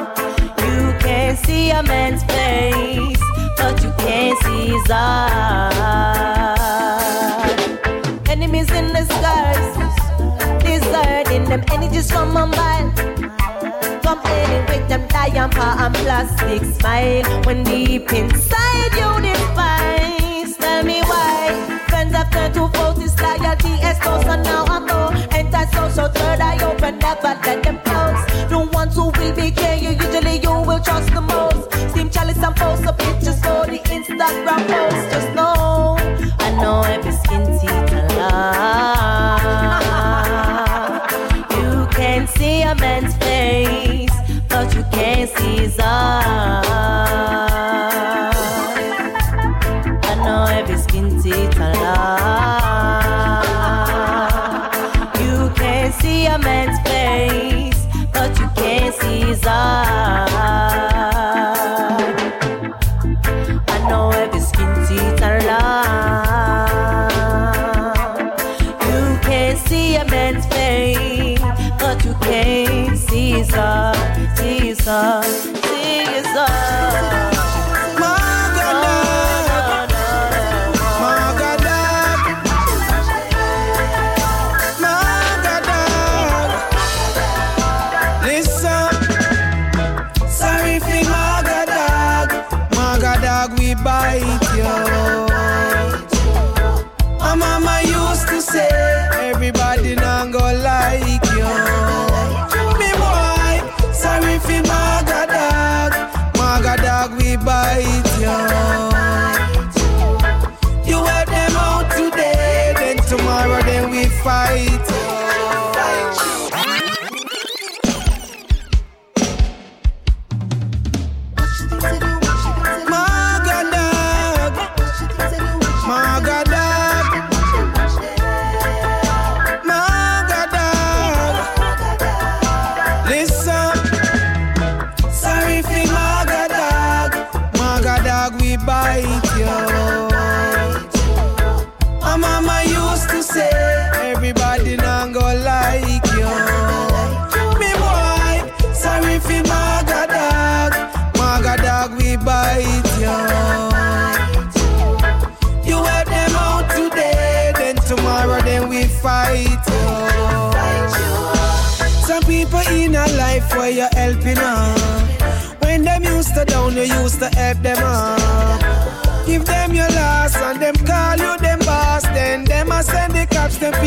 love. 0.00 0.18
You 0.60 0.94
can 1.00 1.36
see 1.36 1.70
a 1.70 1.82
man's 1.82 2.22
face, 2.24 3.20
but 3.56 3.82
you 3.82 3.92
can't 3.98 4.38
see 4.44 4.66
his 4.68 4.90
eyes 4.90 6.53
enemies 8.64 8.70
in 8.70 8.92
the 8.92 9.04
skies, 9.14 10.62
deserting 10.62 11.44
them 11.44 11.64
energies 11.72 12.10
from 12.10 12.32
mobile. 12.32 12.90
From 14.02 14.20
anyway, 14.24 14.86
them 14.88 15.06
diamond, 15.08 15.52
power, 15.52 15.86
and 15.86 15.94
plastic 15.94 16.64
smile. 16.74 17.24
When 17.44 17.64
deep 17.64 18.12
inside 18.12 18.92
you 18.92 19.20
despise, 19.22 20.56
tell 20.56 20.84
me 20.84 21.00
why. 21.02 21.80
Friends 21.88 22.14
have 22.14 22.30
turned 22.30 22.54
to 22.54 22.68
foes, 22.68 23.20
loyalty 23.20 23.68
is 23.68 23.98
close, 23.98 24.24
and 24.26 24.42
now 24.42 24.64
I 24.66 24.78
know. 24.80 25.10
Antisocial 25.32 26.08
third 26.08 26.40
eye 26.40 26.62
open, 26.64 26.98
never 26.98 27.38
let 27.44 27.62
them 27.62 27.78
close. 27.84 28.48
The 28.48 28.70
ones 28.72 28.94
who 28.94 29.06
will 29.06 29.34
be 29.34 29.50
care 29.50 29.76
you, 29.76 29.90
usually 29.90 30.38
you 30.38 30.52
will 30.68 30.80
trust 30.80 31.12
the 31.12 31.20
most. 31.20 31.72
Steam 31.90 32.10
chalice 32.10 32.42
and 32.42 32.56
post 32.56 32.82
the 32.82 32.92
pictures 32.92 33.38
for 33.40 33.66
the 33.66 33.78
Instagram 33.96 34.66
post. 34.68 35.13
sense 42.84 43.13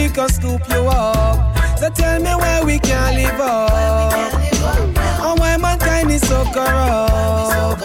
little 0.07 0.29
stoop 0.29 0.61
you 0.69 0.87
up. 0.87 1.57
So 1.77 1.89
tell 1.89 2.19
me 2.19 2.29
why 2.29 2.63
we 2.63 2.79
can't 2.79 3.15
live 3.15 3.39
up. 3.39 4.33
And 5.25 5.39
why 5.39 5.57
mankind 5.57 6.11
is 6.11 6.27
so 6.27 6.43
corrupt. 6.53 7.81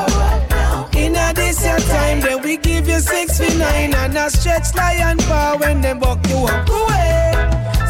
In 0.97 1.17
a 1.17 1.33
this 1.35 1.65
your 1.65 1.79
time, 1.79 2.21
then 2.21 2.43
we 2.43 2.57
give 2.57 2.87
you 2.89 3.01
six 3.01 3.39
feet 3.39 3.57
nine 3.59 3.95
and 3.95 4.17
a 4.17 4.31
stretch 4.31 4.75
lion 4.75 5.19
power 5.19 5.59
when 5.59 5.81
they 5.81 5.95
buck 5.95 6.25
you 6.29 6.47
up. 6.47 6.69
Away. 6.69 7.33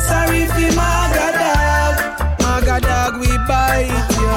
Sorry 0.08 0.46
for 0.46 0.74
Maga 0.76 1.28
dog, 1.40 1.94
Maga 2.40 2.80
dog 2.80 3.20
we 3.20 3.32
bite 3.48 4.10
you. 4.18 4.32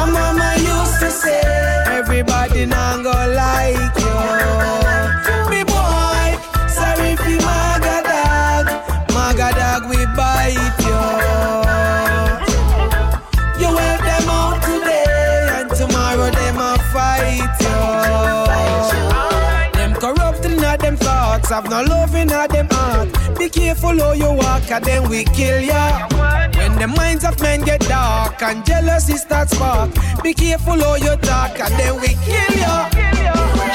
And 0.00 0.12
mama 0.12 0.54
used 0.56 0.98
to 1.00 1.10
say, 1.10 1.42
everybody 1.86 2.66
not 2.66 3.04
gonna 3.04 3.34
like 3.34 3.97
have 21.60 21.70
no 21.70 21.82
love 21.82 22.14
in 22.14 22.28
them 22.28 22.68
heart. 22.70 23.08
Be 23.36 23.48
careful 23.48 23.98
how 23.98 24.12
you 24.12 24.32
walk, 24.32 24.70
and 24.70 24.84
then 24.84 25.08
we 25.08 25.24
kill 25.24 25.60
ya. 25.60 26.06
When 26.56 26.78
the 26.78 26.86
minds 26.86 27.24
of 27.24 27.40
men 27.40 27.62
get 27.62 27.80
dark 27.80 28.40
and 28.42 28.64
jealousy 28.64 29.16
starts 29.16 29.56
spark, 29.56 29.90
be 30.22 30.34
careful 30.34 30.78
how 30.78 30.94
you 30.94 31.16
talk, 31.16 31.58
and 31.58 31.74
then 31.74 32.00
we 32.00 32.14
kill 32.26 32.54
ya. 32.62 32.88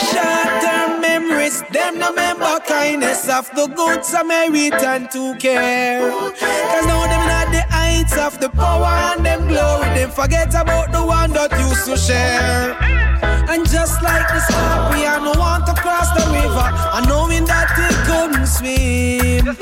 Short-term 0.10 1.02
memories, 1.02 1.62
them 1.74 2.00
no 2.00 2.10
remember 2.12 2.60
kindness 2.66 3.28
of 3.28 3.50
the 3.52 3.68
good 3.68 4.06
Samaritan 4.06 5.10
to 5.10 5.36
care. 5.36 6.10
Cause 6.10 6.86
now 6.88 7.04
them 7.12 7.24
not 7.28 7.52
the 7.52 7.64
heights 7.70 8.18
of 8.18 8.40
the 8.40 8.50
power 8.50 8.96
and 9.12 9.26
them 9.26 9.48
glory, 9.48 9.90
them 9.96 10.10
forget 10.10 10.56
about 10.56 10.92
the 10.94 11.04
one 11.06 11.32
that 11.32 11.52
used 11.60 11.86
to 11.86 11.98
share. 11.98 13.12
And 13.50 13.68
just 13.70 14.02
like 14.02 14.28
the 14.30 14.41
scorpion 14.41 15.22
who 15.28 15.34
want 15.39 15.66
to 15.68 15.74
cross 15.74 16.10
the 16.18 16.26
river, 16.32 16.68
and 16.96 17.08
knowing 17.08 17.46
that 17.46 17.70
he 17.78 17.88
couldn't 18.08 18.48
swim, 18.48 19.56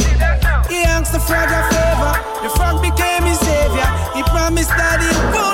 he 0.69 0.83
asked 0.87 1.11
the 1.11 1.19
frog 1.19 1.49
a 1.49 1.61
favor. 1.73 2.13
The 2.43 2.49
frog 2.55 2.81
became 2.81 3.23
his 3.23 3.39
savior. 3.39 3.89
He 4.15 4.23
promised 4.23 4.69
that 4.69 5.01
he 5.03 5.11
wouldn't 5.33 5.50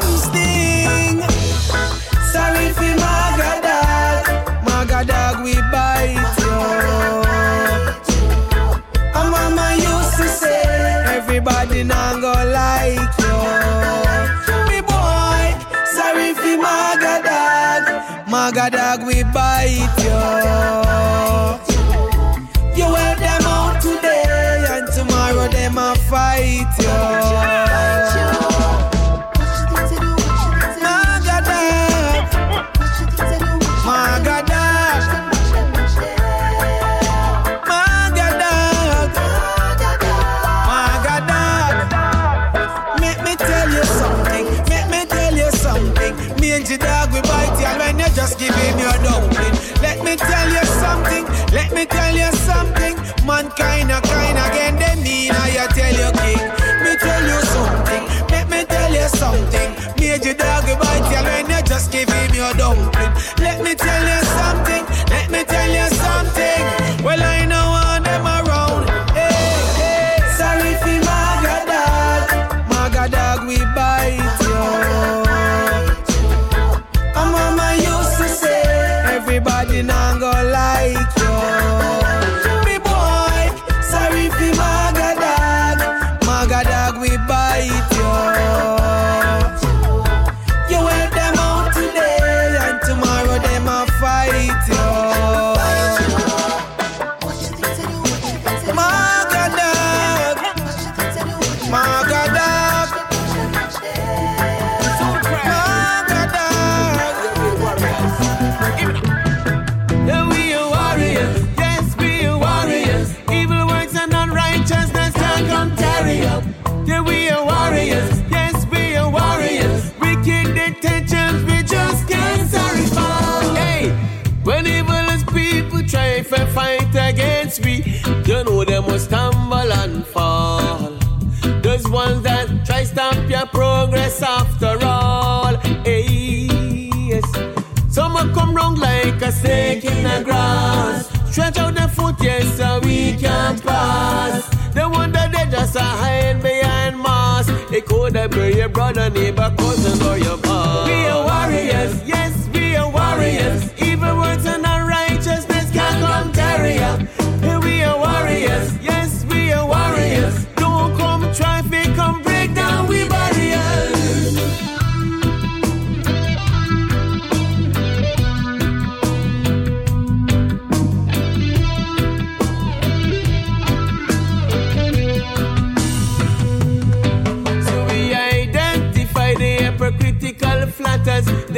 grass. 140.24 141.08
Stretch 141.32 141.58
out 141.58 141.76
the 141.76 141.88
foot, 141.88 142.16
yes, 142.22 142.58
so 142.58 142.80
we 142.84 143.16
can't 143.18 143.62
pass. 143.64 144.48
The 144.74 144.90
that 145.14 145.32
they 145.32 145.52
just 145.52 145.78
hide 145.78 146.42
behind 146.42 147.00
mask. 147.00 147.54
It 147.72 147.86
could 147.86 148.16
have 148.16 148.32
been 148.32 148.58
your 148.58 148.70
brother, 148.70 149.10
neighbor, 149.10 149.54
cousin, 149.58 150.08
or 150.08 150.18
your 150.18 150.38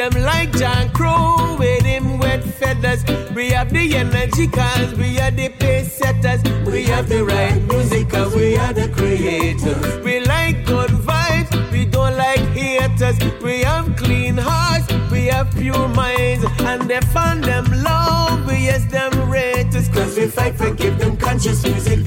them 0.10 0.24
like 0.24 0.51
John 0.57 0.89
Crow 0.91 1.55
with 1.57 1.84
him 1.84 2.20
wet 2.20 2.43
feathers. 2.43 3.03
We 3.34 3.49
have 3.49 3.72
the 3.72 3.95
energy 3.95 4.47
cause 4.47 4.93
we 4.95 5.20
are 5.20 5.32
the 5.32 5.49
pace 5.49 5.93
setters. 5.93 6.41
We 6.66 6.84
have 6.84 7.10
the 7.10 7.24
right 7.24 7.62
music 7.64 8.10
cause 8.10 8.36
we 8.36 8.57
are 8.57 8.74
the 8.74 8.89
creators. 8.89 10.03
We 10.03 10.20
like 10.22 10.66
good 10.66 10.91
vibes, 10.91 11.72
we 11.72 11.86
don't 11.86 12.18
like 12.18 12.39
haters. 12.39 13.18
We 13.41 13.62
have 13.62 13.95
clean 13.95 14.38
hearts, 14.38 14.88
we 15.12 15.26
have 15.28 15.51
pure 15.55 15.88
minds, 15.89 16.45
and 16.60 16.89
they 16.89 17.01
find 17.01 17.43
them 17.43 17.66
love. 17.84 18.45
We 18.47 18.66
yes 18.66 18.86
them 18.86 19.30
rate 19.30 19.60
cause 19.93 20.18
we 20.18 20.28
fight 20.28 20.55
for 20.55 20.74
give 20.74 20.97
them 20.99 21.18
conscious 21.18 21.64
music 21.64 21.99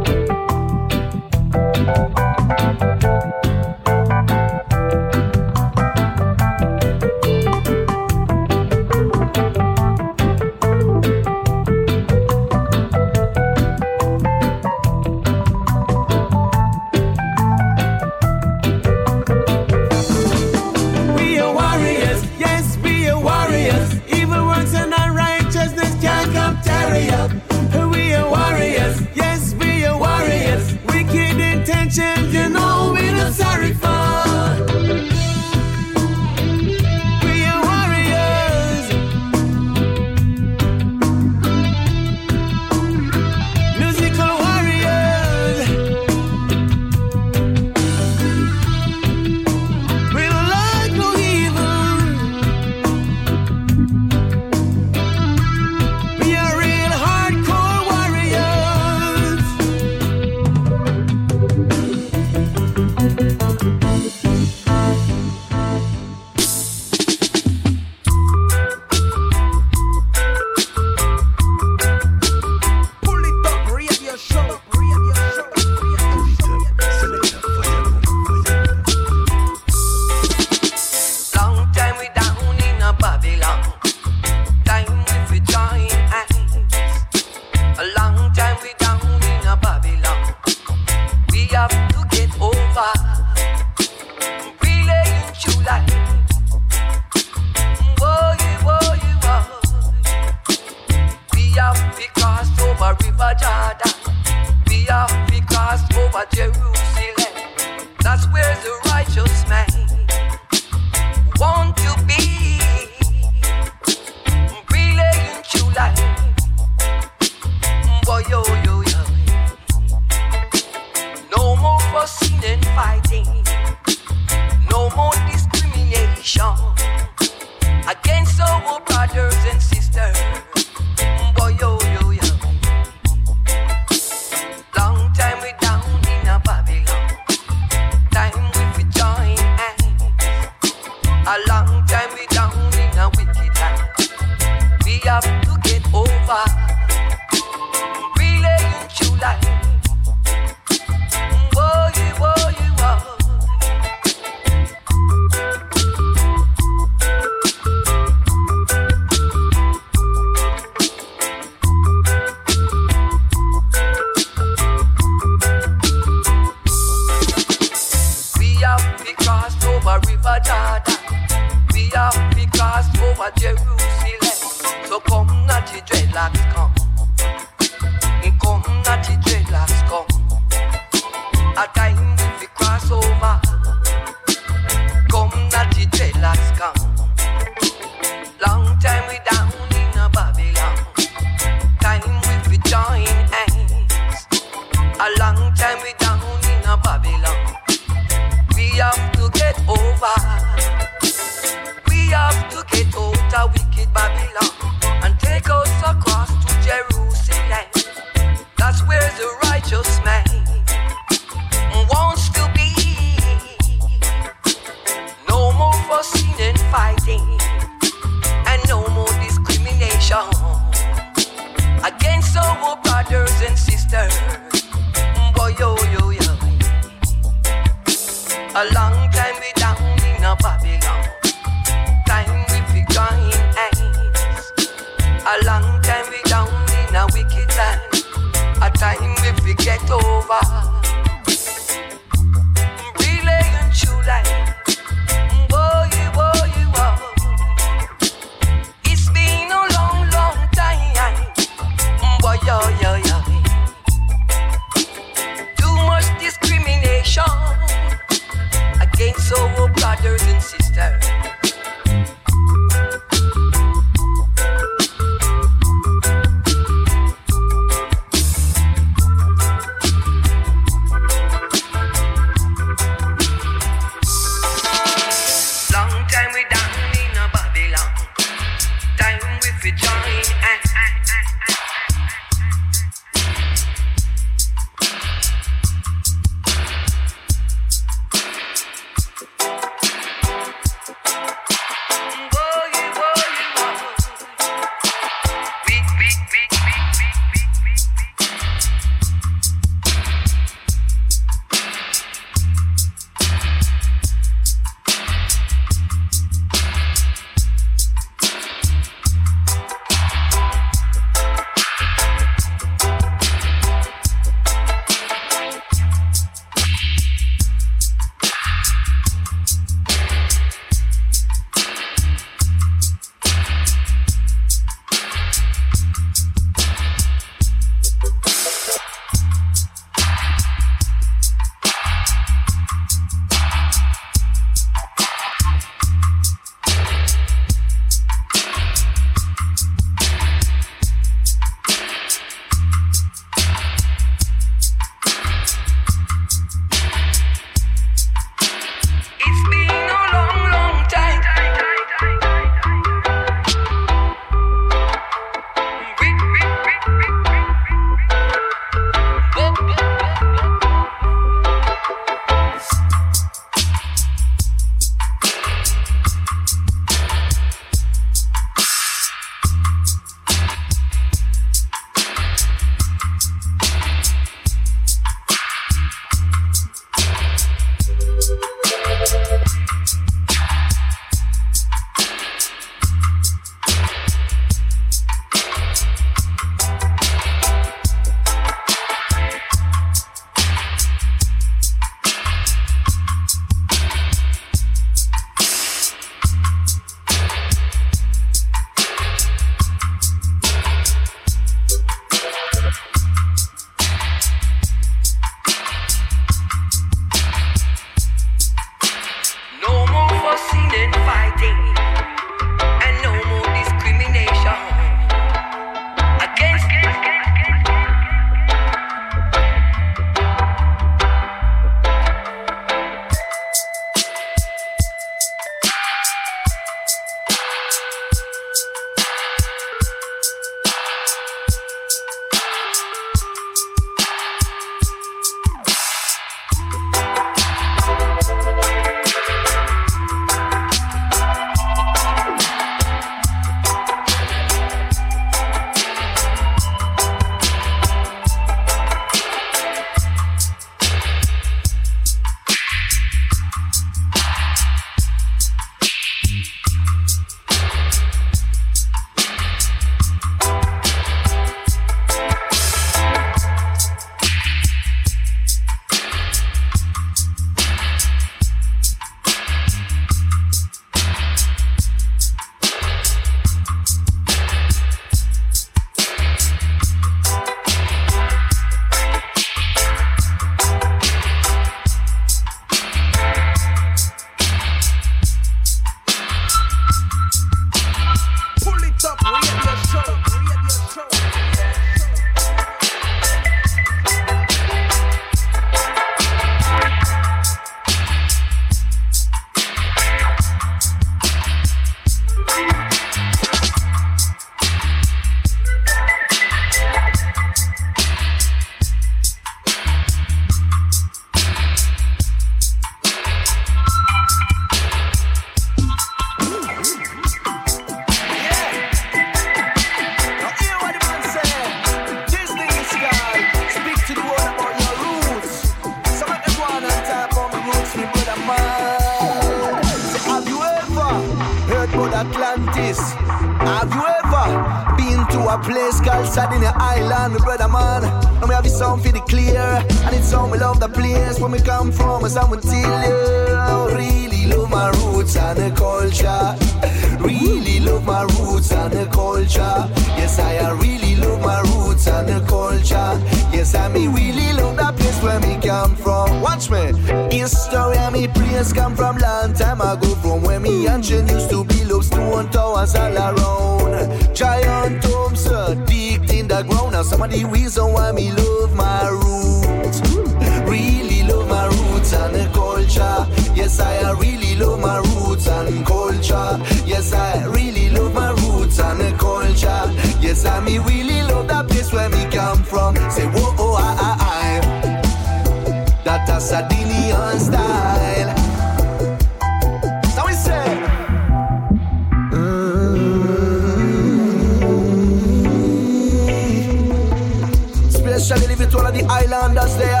especially 598.12 598.48
leave 598.48 598.60
it 598.60 598.70
to 598.70 598.78
all 598.78 598.86
of 598.86 598.94
the 598.94 599.04
islanders 599.04 599.76
there. 599.76 600.00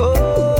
Oh. 0.00 0.54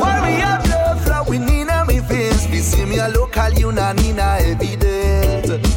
Why 0.00 0.20
we 0.22 0.34
have 0.40 0.68
love 0.68 1.02
flowing 1.04 1.48
in 1.48 1.68
me 1.86 2.00
face? 2.00 2.48
We 2.48 2.58
see 2.58 2.84
me 2.84 2.98
a 2.98 3.08
local, 3.08 3.52
you 3.52 3.72
na 3.72 3.92
nina 3.92 4.38
evident. 4.40 5.76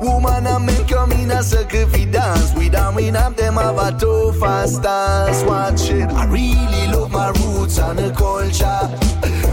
Woman 0.00 0.46
and 0.46 0.66
men 0.66 0.86
come 0.86 1.12
in 1.12 1.30
a 1.30 1.42
circle 1.42 1.88
fi 1.88 2.04
dance 2.04 2.52
We 2.54 2.68
don't 2.68 2.94
win 2.94 3.16
up 3.16 3.36
them 3.36 3.54
have 3.54 3.78
a 3.78 3.90
tough 3.98 4.38
fast 4.38 4.76
stance 4.76 5.42
Watch 5.44 5.90
it 5.90 6.10
I 6.10 6.26
really 6.26 6.86
love 6.92 7.10
my 7.10 7.28
roots 7.28 7.78
and 7.78 7.98
the 7.98 8.12
culture 8.12 8.90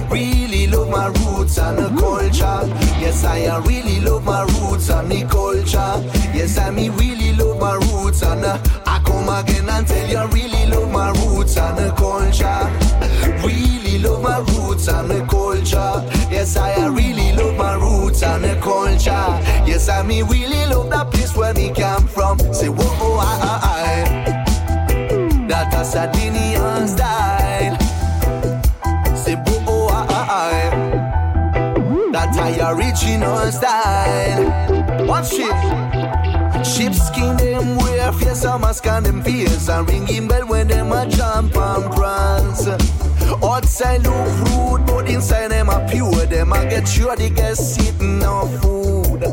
Really 0.10 0.51
my 0.92 1.08
roots 1.08 1.58
and 1.58 1.78
the 1.78 1.90
culture. 2.00 2.60
Yes 3.00 3.24
I 3.24 3.58
really 3.60 4.00
love 4.02 4.26
my 4.26 4.44
roots 4.44 4.90
and 4.90 5.10
the 5.10 5.26
culture. 5.26 5.94
Yes 6.38 6.58
I 6.58 6.70
me 6.70 6.90
really 6.90 7.34
love 7.34 7.60
my 7.60 7.76
roots 7.76 8.22
and 8.22 8.44
uh, 8.46 8.60
I 8.86 9.02
come 9.06 9.30
again 9.30 9.70
and 9.70 9.88
tell 9.88 10.10
you 10.10 10.18
I 10.18 10.26
really 10.26 10.66
love 10.68 10.92
my 10.92 11.10
roots 11.12 11.58
and 11.58 11.78
the 11.78 11.92
culture. 11.96 12.62
Really 13.46 13.98
love 13.98 14.22
my 14.22 14.38
roots 14.40 14.88
and 14.88 15.10
the 15.10 15.26
culture. 15.26 15.94
Yes 16.32 16.58
I 16.58 16.86
really 16.88 17.34
love 17.34 17.56
my 17.56 17.74
roots 17.76 18.22
and 18.24 18.44
the 18.44 18.56
culture. 18.62 19.28
Yes 19.66 19.90
I 19.90 20.04
me 20.04 20.22
really 20.22 20.66
love 20.68 20.90
that 20.92 21.10
place 21.12 21.36
where 21.36 21.54
me 21.54 21.72
come 21.74 22.08
from. 22.08 22.38
Say 22.54 22.70
whoa 22.70 22.86
oh 23.00 23.18
I 23.18 23.34
I 23.52 23.72
I. 23.78 25.48
That 25.48 25.74
a 25.74 25.84
Sardinian 25.84 26.31
A 32.60 32.74
original 32.74 33.52
style. 33.52 35.06
Watch 35.08 35.34
it 35.34 36.66
Sheepskin 36.66 37.38
them 37.38 37.78
wear 37.78 38.12
face 38.14 38.44
and 38.44 38.62
mask 38.62 38.88
on 38.88 39.04
them 39.04 39.24
face. 39.24 39.70
And 39.70 39.90
ringing 39.90 40.28
bell 40.28 40.48
when 40.48 40.68
them 40.68 40.92
a 40.92 41.08
jump 41.08 41.56
and 41.56 41.94
prance 41.94 42.68
Outside 43.44 44.04
look 44.04 44.28
rude 44.50 44.86
but 44.86 45.10
inside 45.10 45.50
them 45.50 45.70
a 45.70 45.88
pure. 45.90 46.26
Them 46.26 46.54
a 46.54 46.70
get 46.70 46.88
sure 46.88 47.16
the 47.16 47.30
guests 47.30 47.76
sitting 47.76 48.24
on 48.24 48.48
food. 48.60 49.24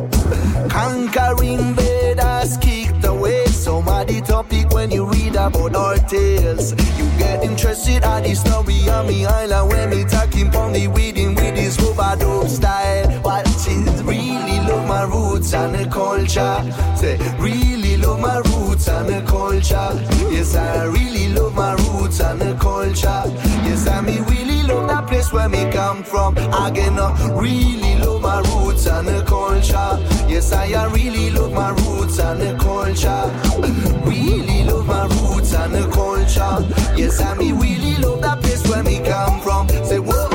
Conquering 0.71 1.59
invaders 1.59 2.57
kicked 2.59 3.05
away 3.05 3.45
Some 3.47 3.89
of 3.89 4.07
the 4.07 4.21
topic 4.21 4.71
when 4.71 4.91
you 4.91 5.07
about 5.49 5.75
our 5.75 5.97
tales. 5.97 6.73
You 6.99 7.07
get 7.19 7.43
interested 7.43 8.05
at 8.05 8.25
the 8.25 8.35
story 8.35 8.89
on 8.89 9.07
me 9.07 9.25
island 9.25 9.69
When 9.71 9.91
me 9.91 10.05
talking 10.05 10.51
pon 10.51 10.73
the 10.73 10.87
weeding 10.89 11.35
with 11.35 11.55
this 11.55 11.81
rub-a-dub 11.81 12.49
style. 12.49 13.23
Love 13.23 13.48
my 14.99 15.05
roots 15.05 15.55
and 15.55 15.75
the 15.75 15.85
culture. 15.89 16.57
Say 16.97 17.17
really 17.39 17.97
love 17.99 18.21
my 18.21 18.39
roots 18.39 18.89
and 18.89 19.09
the 19.09 19.21
culture. 19.27 19.91
Yes 20.35 20.57
I 20.57 20.85
really 20.87 21.29
love 21.29 21.55
my 21.55 21.73
roots 21.75 22.21
and 22.21 22.41
the 22.41 22.55
culture. 22.55 23.23
Yes 23.67 23.87
I 23.87 24.01
me 24.01 24.19
really 24.31 24.63
love 24.65 24.89
that 24.89 25.07
place 25.07 25.33
where 25.33 25.49
me 25.49 25.71
come 25.71 26.03
from. 26.03 26.37
Again 26.37 26.99
uh, 26.99 27.11
really 27.35 27.95
love 27.99 28.23
my 28.23 28.41
roots 28.51 28.87
and 28.89 29.07
the 29.07 29.23
culture. 29.23 29.93
Yes 30.33 30.53
I 30.53 30.73
uh, 30.73 30.91
really 30.91 31.31
love 31.31 31.53
my 31.53 31.71
roots 31.71 32.19
and 32.19 32.41
the 32.41 32.57
culture. 32.59 33.25
Really 34.09 34.65
love 34.65 34.87
my 34.87 35.05
roots 35.05 35.53
and 35.55 35.75
the 35.75 35.87
culture. 35.91 36.57
Yes 36.97 37.21
I 37.21 37.35
me 37.35 37.53
really 37.53 37.95
love 38.03 38.21
that 38.23 38.41
place 38.41 38.67
where 38.69 38.83
me 38.83 38.99
come 39.05 39.41
from. 39.43 39.69
Say 39.85 39.99
whoa 40.01 40.28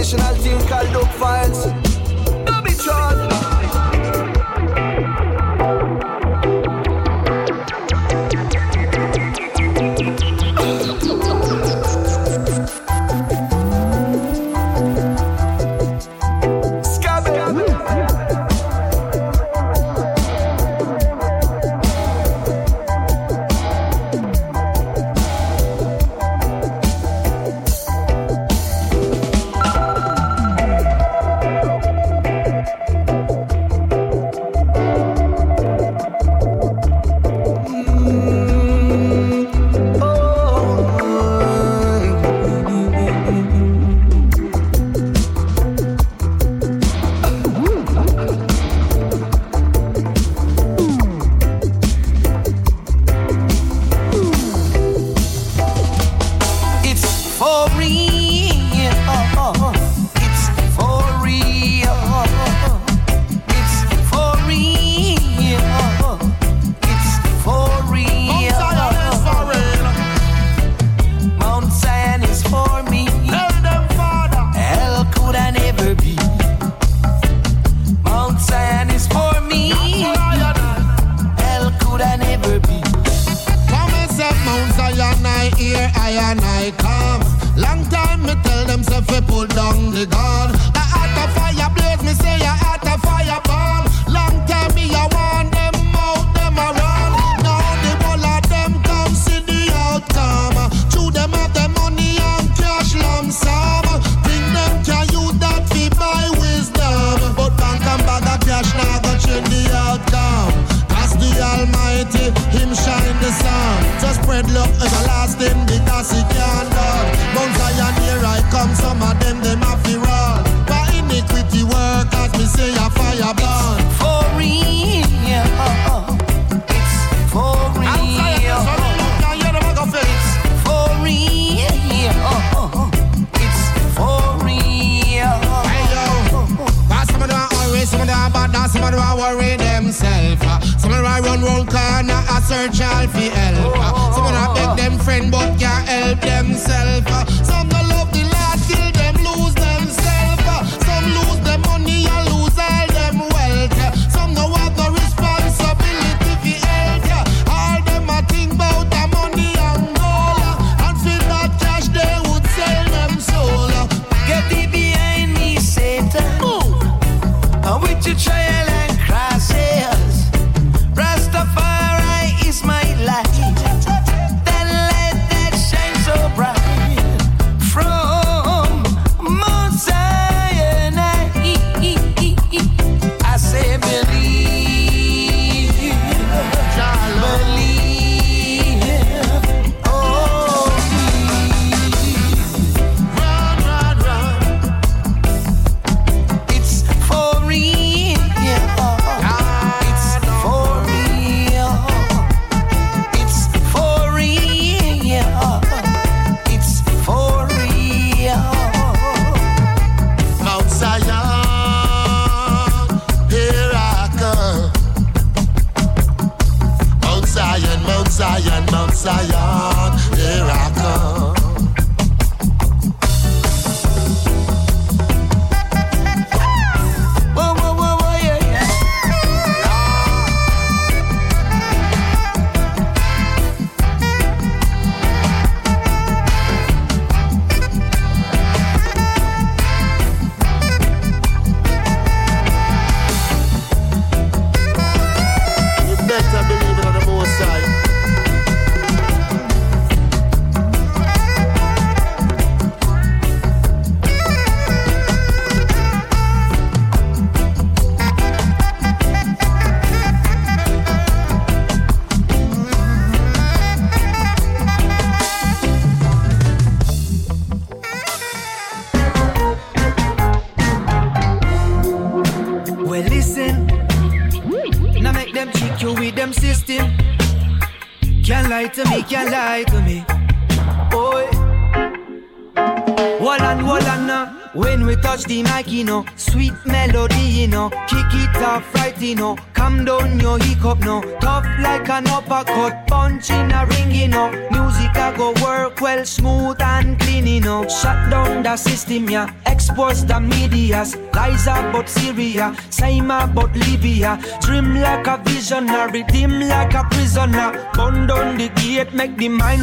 International 0.00 0.34
team 0.42 0.58
called 0.66 0.90
Dope 0.94 1.12
Files 1.18 1.89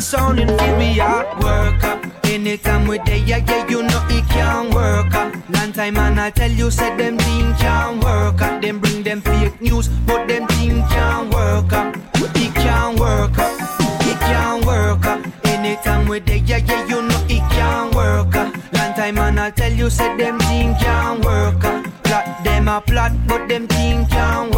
sounding 0.07 0.47
free, 0.47 1.01
I 1.01 1.23
work 1.43 1.83
up. 1.83 1.99
Anytime 2.25 2.87
we 2.87 2.97
day, 2.99 3.19
yeah, 3.25 3.43
yeah, 3.45 3.67
you 3.67 3.83
know 3.83 4.03
it 4.09 4.25
can't 4.29 4.73
work 4.73 5.13
up. 5.13 5.33
Long 5.49 5.73
time 5.73 5.97
and 5.97 6.19
I 6.19 6.29
tell 6.29 6.49
you, 6.49 6.71
said 6.71 6.97
them 6.97 7.17
thing 7.17 7.53
can't 7.55 8.01
work 8.01 8.41
up. 8.41 8.61
Them 8.61 8.79
bring 8.79 9.03
them 9.03 9.19
fake 9.19 9.59
news, 9.59 9.89
but 10.07 10.27
them 10.29 10.47
thing 10.47 10.79
can't 10.93 11.33
work 11.33 11.73
up. 11.73 11.95
It 12.15 12.53
can't 12.55 12.97
work 12.97 13.37
up. 13.37 13.53
It 14.09 14.19
can't 14.19 14.65
work 14.65 15.05
up. 15.05 15.19
Anytime 15.45 16.07
we 16.07 16.21
day, 16.21 16.41
yeah, 16.45 16.59
yeah, 16.69 16.87
you 16.87 17.01
know 17.01 17.21
it 17.27 17.43
can't 17.51 17.93
work 17.93 18.33
up. 18.35 18.53
Long 18.73 18.93
time 18.93 19.17
and 19.17 19.39
I 19.39 19.51
tell 19.51 19.73
you, 19.73 19.89
said 19.89 20.17
them 20.17 20.39
thing 20.39 20.73
can't 20.75 21.25
work 21.25 21.63
up. 21.65 21.83
Plot 22.03 22.43
them 22.45 22.67
a 22.69 22.79
plot, 22.79 23.11
but 23.27 23.49
them 23.49 23.67
thing 23.67 24.05
can 24.07 24.51
work 24.51 24.56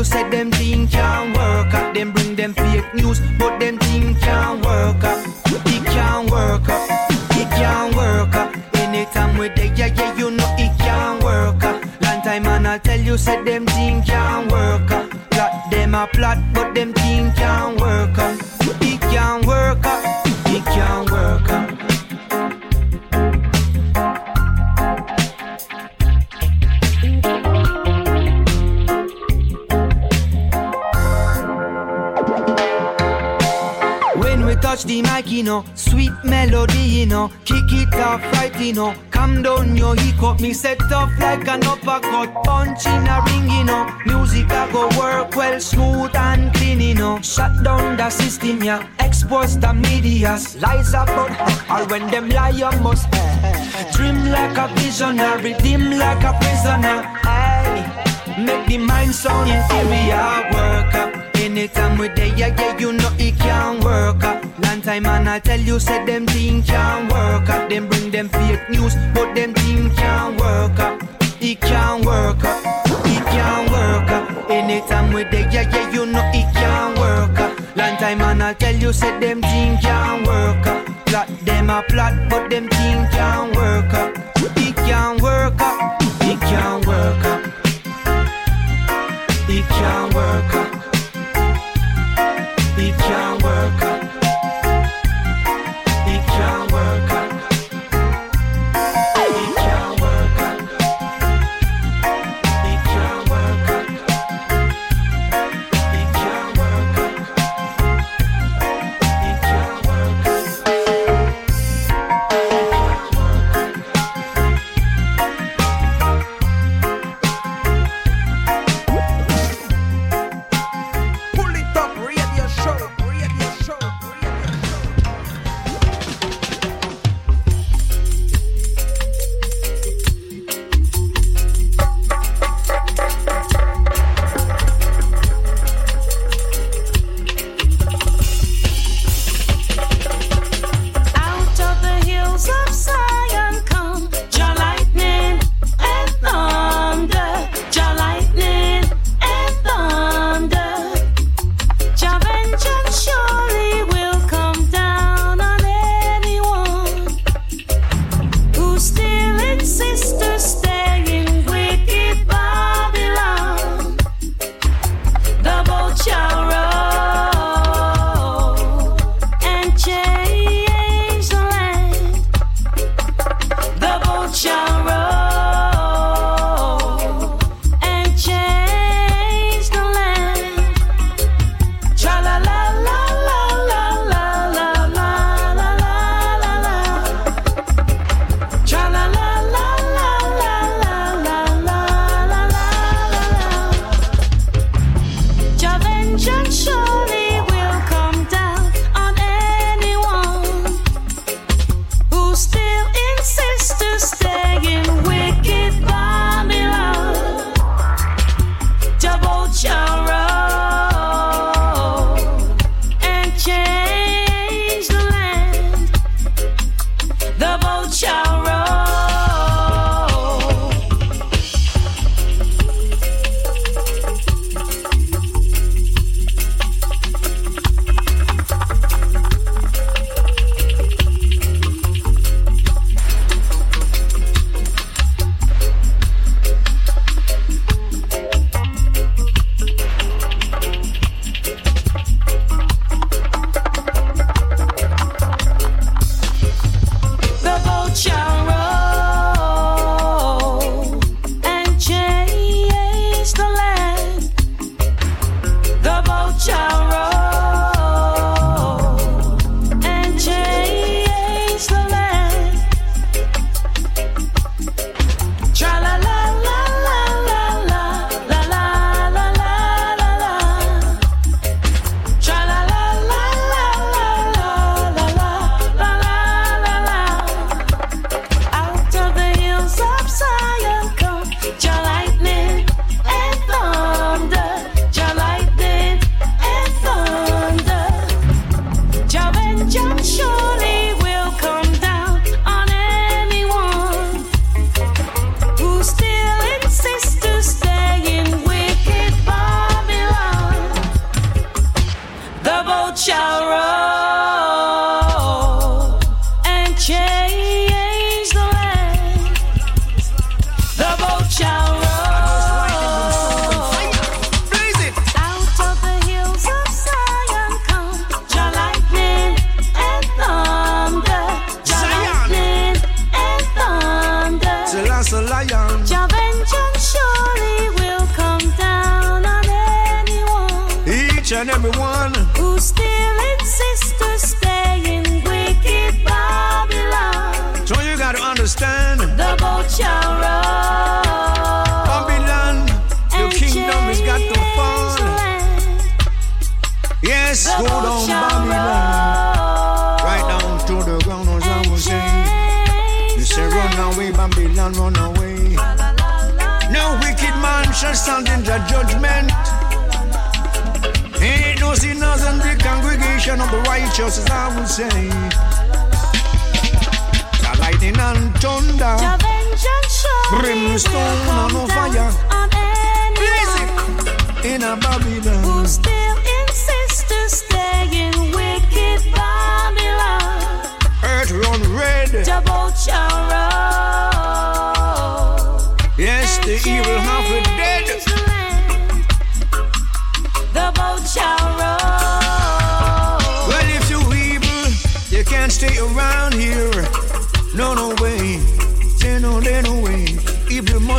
you 0.00 0.04
said 0.04 0.30
them 0.30 0.50
thing 0.50 0.79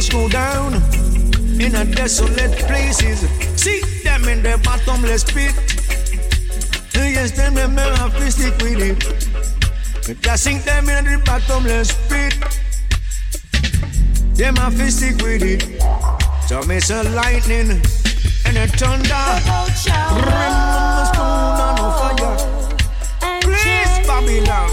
must 0.02 0.14
go 0.14 0.28
down 0.30 0.74
in 1.62 1.76
a 1.76 1.86
desolate 1.86 2.58
places. 2.66 3.20
See 3.56 3.82
them 4.04 4.28
in 4.28 4.42
the 4.42 4.60
bottomless 4.64 5.24
pit. 5.24 5.54
Yes, 6.96 7.32
them 7.38 7.54
them 7.54 7.78
have 7.78 8.18
to 8.18 8.32
stick 8.32 8.58
with 8.64 8.82
it. 8.82 8.98
But 10.08 10.28
I 10.28 10.36
sink 10.38 10.64
them 10.64 10.90
in 10.90 11.06
the 11.06 11.22
bottomless 11.24 11.92
pit. 12.10 12.34
Them 14.34 14.56
have 14.56 14.76
to 14.76 14.90
stick 14.90 15.18
with 15.22 15.44
it. 15.44 15.62
So 16.48 16.62
it's 16.72 16.90
a 16.90 17.04
lightning 17.14 17.70
and 18.46 18.58
a 18.58 18.68
thunder. 18.80 19.26
Oh, 19.46 19.68
spoon 19.76 20.32
on 21.70 22.18
fire. 22.18 22.38
Please, 23.42 24.08
Babylon. 24.08 24.70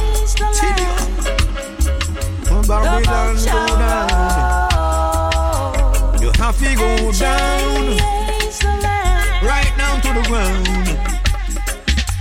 Babylon, 2.67 3.35
go 3.37 3.67
down 3.79 4.18
we 6.61 6.75
go 6.75 7.13
down. 7.13 7.97
Right 9.43 9.73
down 9.77 10.01
to 10.03 10.13
the 10.15 10.25
ground. 10.27 10.89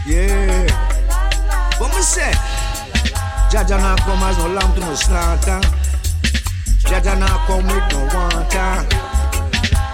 Yeah. 0.05 0.67
But 1.79 1.89
me 1.95 2.01
say? 2.01 2.31
Jah 3.51 3.63
Jah 3.63 3.77
not 3.77 3.99
come 4.01 4.23
as 4.23 4.37
no 4.37 4.47
lamb 4.49 4.73
to 4.75 4.81
no 4.81 4.95
slaughter. 4.95 5.61
Jah 6.87 7.01
Jah 7.01 7.15
not 7.17 7.47
come 7.47 7.65
with 7.67 7.87
no 7.91 8.01
water. 8.13 8.85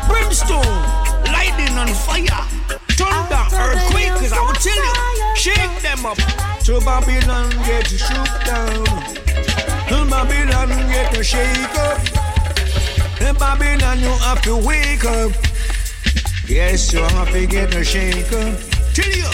Brimstone, 0.07 0.79
lightning 1.31 1.77
and 1.77 1.95
fire. 2.05 2.43
Thunder, 2.97 3.43
earthquake, 3.55 4.31
I 4.31 4.41
will 4.45 4.53
tell 4.53 4.75
you. 4.75 5.35
Shake 5.35 5.81
them 5.81 6.05
up. 6.05 6.17
To 6.65 6.79
Babylon 6.81 7.49
get 7.65 7.85
to 7.85 7.97
shook 7.97 8.45
down. 8.45 8.85
To 9.89 10.05
Babylon 10.09 10.69
get 10.89 11.13
to 11.13 11.23
shake 11.23 11.77
up. 11.77 12.22
In 13.23 13.35
Babylon, 13.35 13.99
you 13.99 14.13
have 14.27 14.41
to 14.41 14.57
wake 14.57 15.05
up. 15.05 15.31
Yes, 16.45 16.91
you 16.91 16.99
have 16.99 17.31
to 17.31 17.45
get 17.47 17.73
a 17.73 17.83
shake 17.83 18.33
up. 18.33 18.59
Till 18.93 19.11
you. 19.15 19.29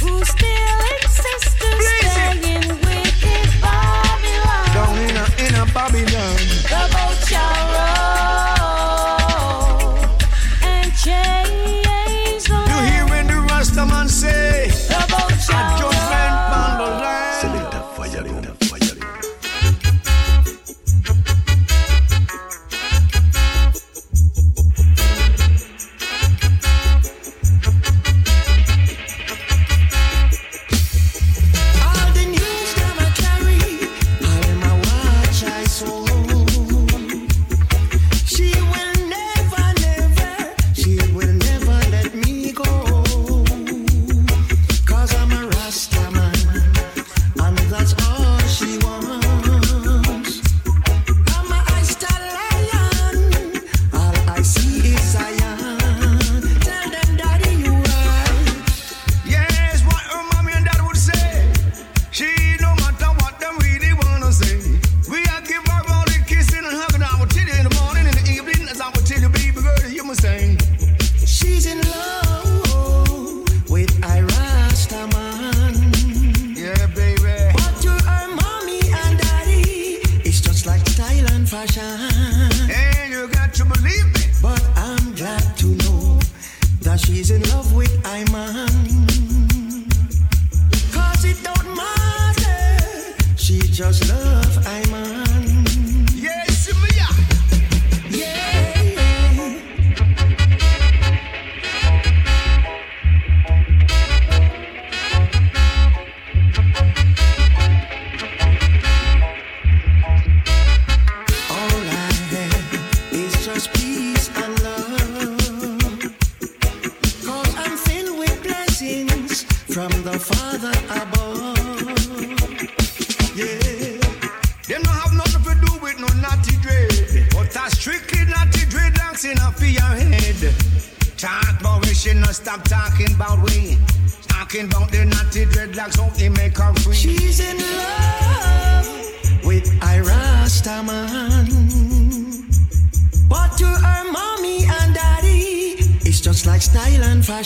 Who 0.00 0.24
still 0.24 0.80
exists 0.96 1.54
to 1.60 1.68
stay 1.82 2.54
in 2.54 2.68
wicked 2.86 3.48
Babylon? 3.60 4.64
Down 4.72 4.96
in 5.06 5.16
a, 5.16 5.26
in 5.44 5.54
a 5.60 5.66
Babylon. 5.74 6.37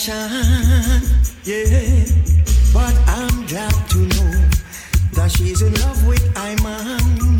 passion, 0.05 1.01
yeah. 1.43 2.05
But 2.73 2.95
I'm 3.07 3.45
glad 3.45 3.73
to 3.89 3.99
know 3.99 4.49
that 5.13 5.31
she's 5.31 5.61
in 5.61 5.73
love 5.75 6.05
with 6.05 6.23
Iman. 6.37 7.37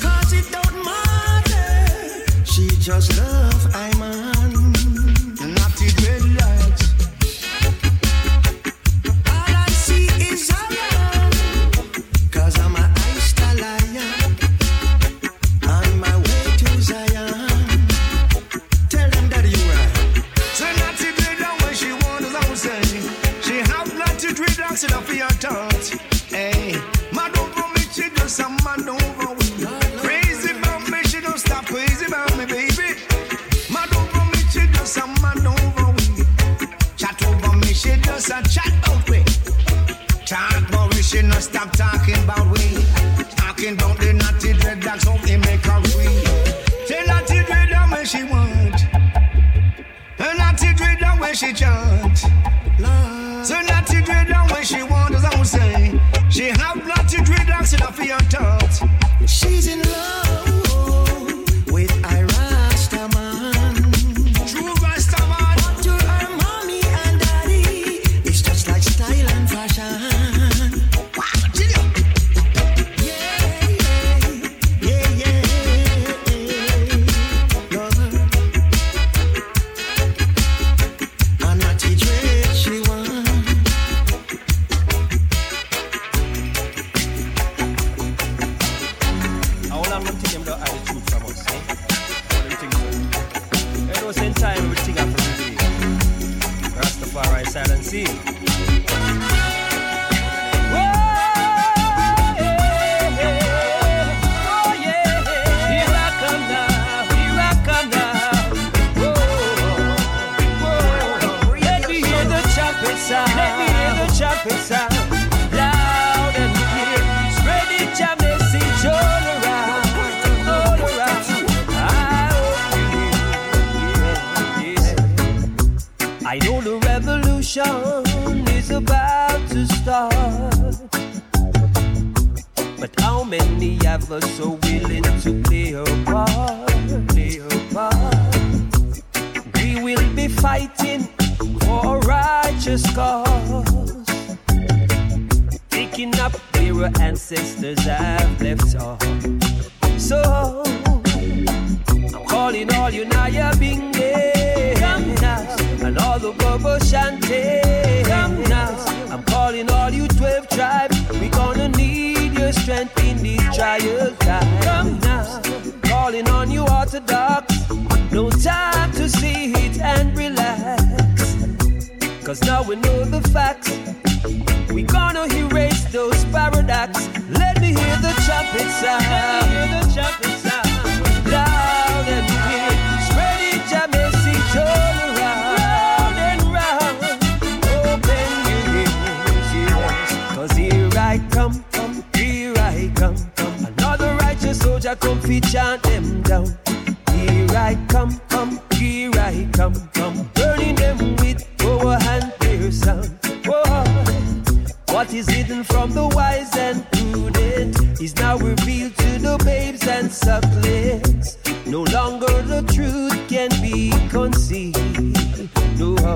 Cause 0.00 0.32
it 0.32 0.50
don't 0.50 0.84
matter, 0.84 2.44
she 2.44 2.68
just 2.80 3.16
love 3.18 3.74
Iman. 3.74 4.39
talking 41.80 42.19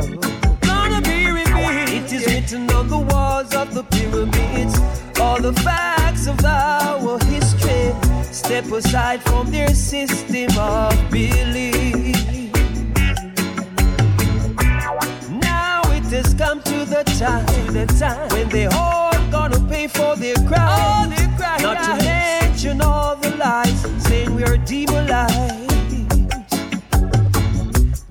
Gonna 0.03 1.01
be 1.03 1.31
revealed. 1.31 1.89
It 1.89 2.13
is 2.13 2.27
written 2.27 2.69
on 2.73 2.89
the 2.89 2.99
walls 2.99 3.55
of 3.55 3.75
the 3.75 3.85
pyramids. 3.85 4.75
All 5.21 5.41
the 5.41 5.53
facts 5.63 6.27
of 6.27 6.45
our 6.45 7.19
history. 7.27 7.93
Step 8.33 8.65
aside 8.73 9.23
from 9.23 9.53
their 9.53 9.73
system 9.75 10.51
of 10.59 10.93
belief. 11.11 12.17
Now 15.31 15.83
it 15.93 16.05
has 16.17 16.35
come 16.35 16.61
to 16.63 16.85
the 16.85 17.05
time, 17.19 17.47
to 17.47 17.73
the 17.73 17.87
time 17.99 18.29
when 18.31 18.49
they 18.49 18.67
all 18.67 19.13
gonna 19.31 19.61
pay 19.69 19.87
for 19.87 20.17
their 20.17 20.35
crimes. 20.49 21.17
Their 21.17 21.29
crimes. 21.39 21.63
Not 21.63 21.79
to 21.85 22.05
mention 22.05 22.81
all 22.81 23.15
the 23.17 23.31
lies, 23.37 23.81
saying 24.07 24.35
we 24.35 24.43
are 24.43 24.57
demonized. 24.57 25.63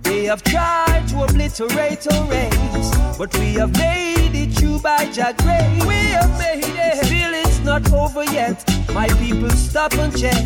They 0.04 0.24
have 0.26 0.44
tried 0.44 0.93
to 1.14 1.24
obliterate 1.24 2.06
or 2.08 2.24
race. 2.26 3.18
But 3.18 3.38
we 3.38 3.54
have 3.54 3.74
made 3.78 4.34
it 4.34 4.62
You 4.62 4.80
by 4.80 5.06
Jah 5.12 5.34
grace. 5.38 5.86
We 5.86 6.00
have 6.18 6.38
made 6.40 6.64
it. 6.66 7.06
Still, 7.06 7.34
it's 7.34 7.60
not 7.60 7.92
over 7.94 8.24
yet. 8.26 8.58
My 8.94 9.08
people, 9.22 9.50
stop 9.52 9.94
and 9.94 10.12
check. 10.18 10.44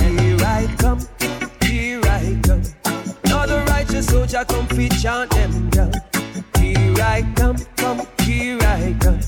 Here 0.00 0.38
I 0.40 0.66
come, 0.78 1.00
here 1.62 2.00
I 2.04 2.38
come. 2.42 2.62
Now 3.24 3.46
the 3.46 3.64
righteous 3.68 4.06
soldier 4.06 4.44
come 4.44 4.66
feet 4.68 4.94
chant 5.00 5.30
them 5.30 5.70
down. 5.70 5.92
Here 6.58 6.94
I 7.00 7.22
come, 7.36 7.56
come, 7.76 8.06
here 8.22 8.58
I 8.62 8.96
come. 9.00 9.23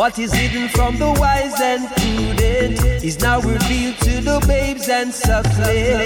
What 0.00 0.18
is 0.18 0.32
hidden 0.32 0.70
from 0.70 0.96
the 0.96 1.10
wise 1.20 1.60
and 1.60 1.86
prudent 1.86 3.04
is 3.04 3.20
now 3.20 3.38
revealed 3.42 3.98
to 3.98 4.22
the 4.22 4.42
babes 4.48 4.88
and 4.88 5.12
suckling. 5.12 5.99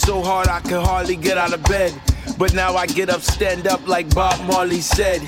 So 0.00 0.22
hard 0.22 0.48
I 0.48 0.60
could 0.60 0.82
hardly 0.82 1.16
get 1.16 1.36
out 1.36 1.52
of 1.52 1.62
bed. 1.64 1.92
But 2.38 2.54
now 2.54 2.74
I 2.74 2.86
get 2.86 3.10
up, 3.10 3.20
stand 3.20 3.66
up 3.66 3.86
like 3.86 4.12
Bob 4.14 4.40
Marley 4.46 4.80
said. 4.80 5.20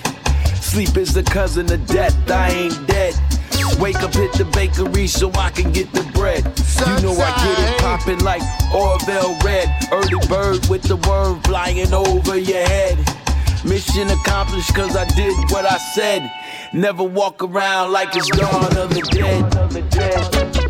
Sleep 0.61 0.97
is 0.97 1.12
the 1.12 1.23
cousin 1.23 1.70
of 1.73 1.86
death, 1.86 2.16
I 2.31 2.51
ain't 2.51 2.86
dead. 2.86 3.15
Wake 3.78 4.03
up, 4.03 4.15
hit 4.15 4.32
the 4.32 4.44
bakery 4.53 5.07
so 5.07 5.31
I 5.35 5.51
can 5.51 5.73
get 5.73 5.93
the 5.93 6.03
bread. 6.12 6.44
You 6.81 7.03
know 7.03 7.12
I 7.12 7.31
get 7.44 7.59
it 7.59 7.81
poppin' 7.81 8.24
like 8.24 8.43
Orville 8.74 9.36
Red. 9.44 9.69
Early 9.93 10.27
bird 10.28 10.66
with 10.69 10.82
the 10.82 10.97
worm 11.09 11.40
flying 11.43 11.93
over 11.93 12.39
your 12.39 12.66
head. 12.66 12.99
Mission 13.65 14.09
accomplished 14.11 14.74
cause 14.74 14.97
I 14.97 15.05
did 15.15 15.35
what 15.51 15.65
I 15.65 15.78
said. 15.94 16.31
Never 16.73 17.05
walk 17.05 17.43
around 17.43 17.93
like 17.93 18.16
it's 18.16 18.28
dawn 18.28 18.77
of 18.77 18.94
the 18.94 19.03
dead. 19.12 20.61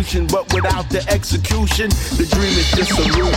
A 0.00 0.04
solution, 0.04 0.26
but 0.26 0.52
without 0.54 0.88
the 0.88 1.04
execution, 1.08 1.90
the 1.90 2.26
dream 2.30 2.52
is 2.58 2.70
just 2.72 2.98
illusion. 2.98 3.29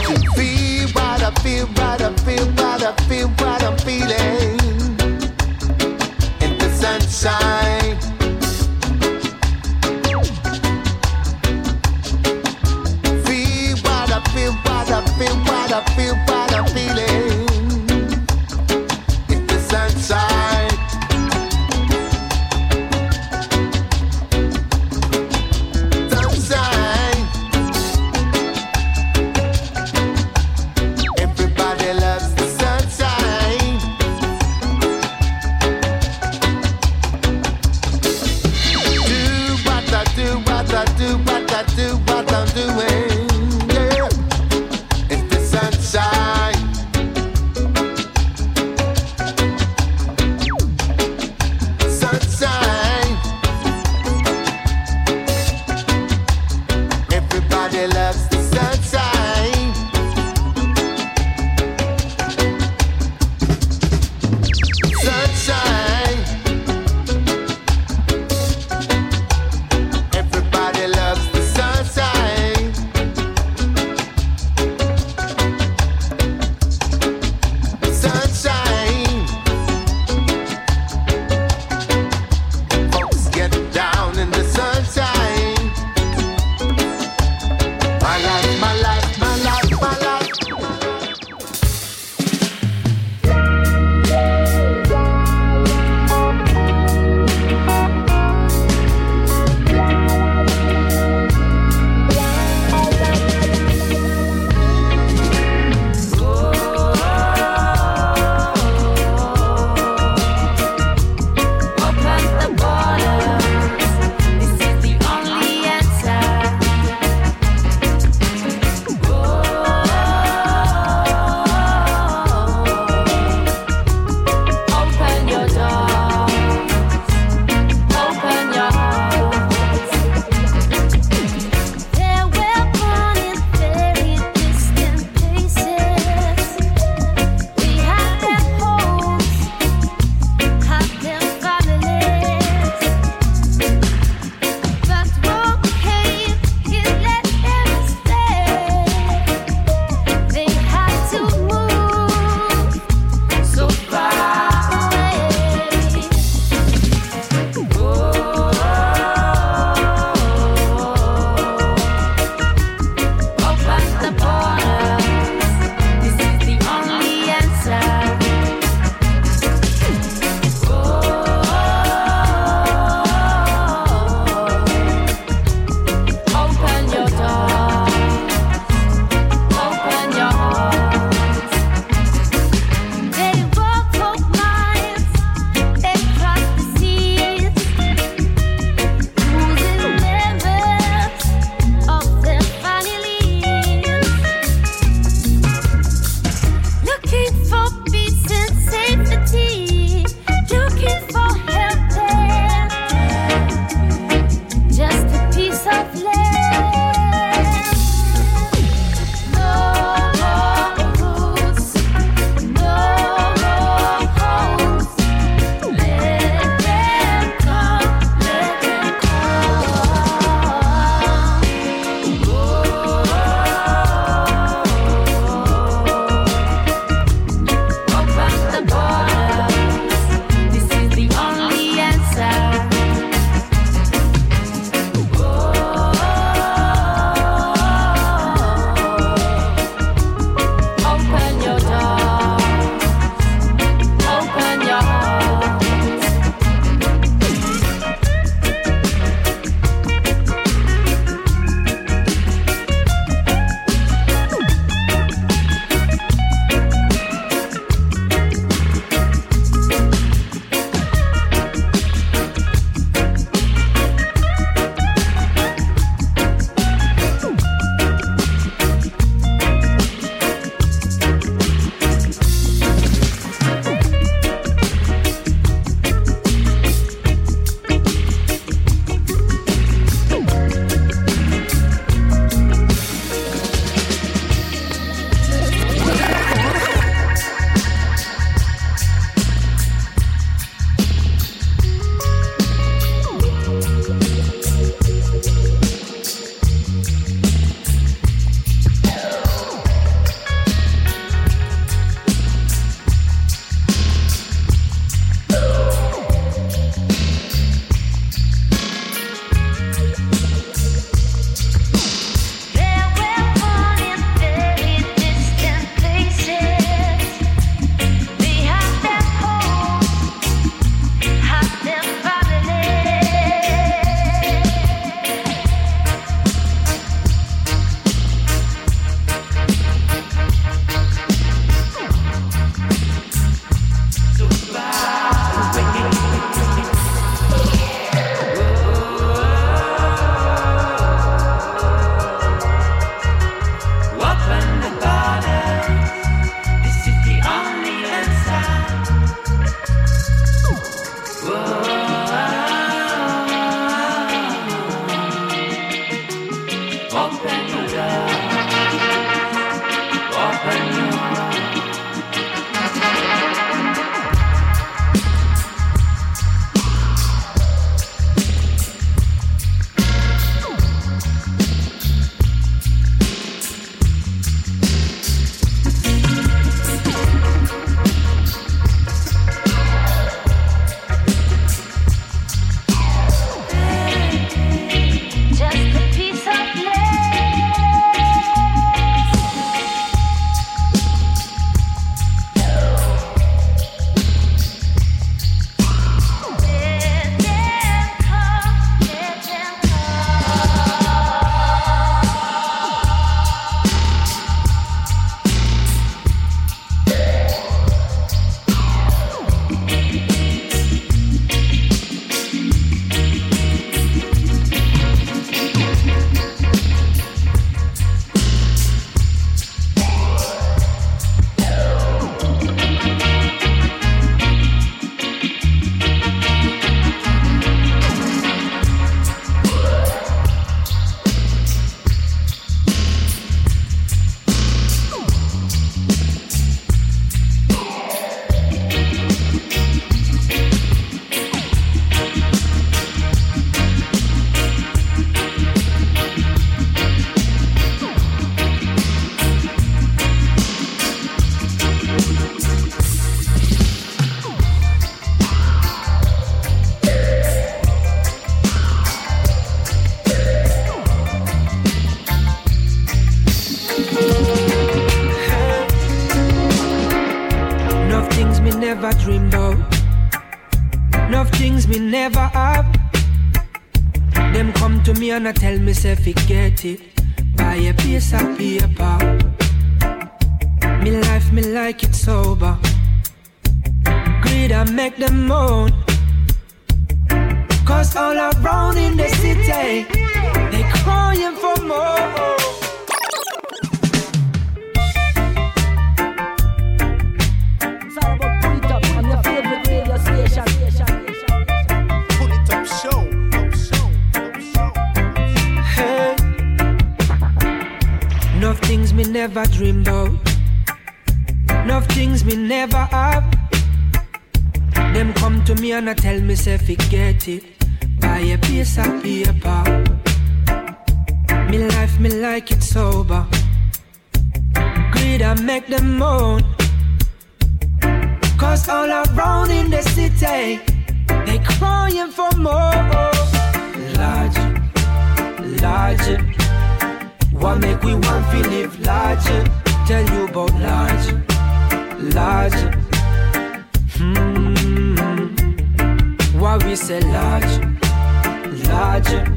Say 547.48 548.68
large, 548.68 549.12
large. 549.12 549.30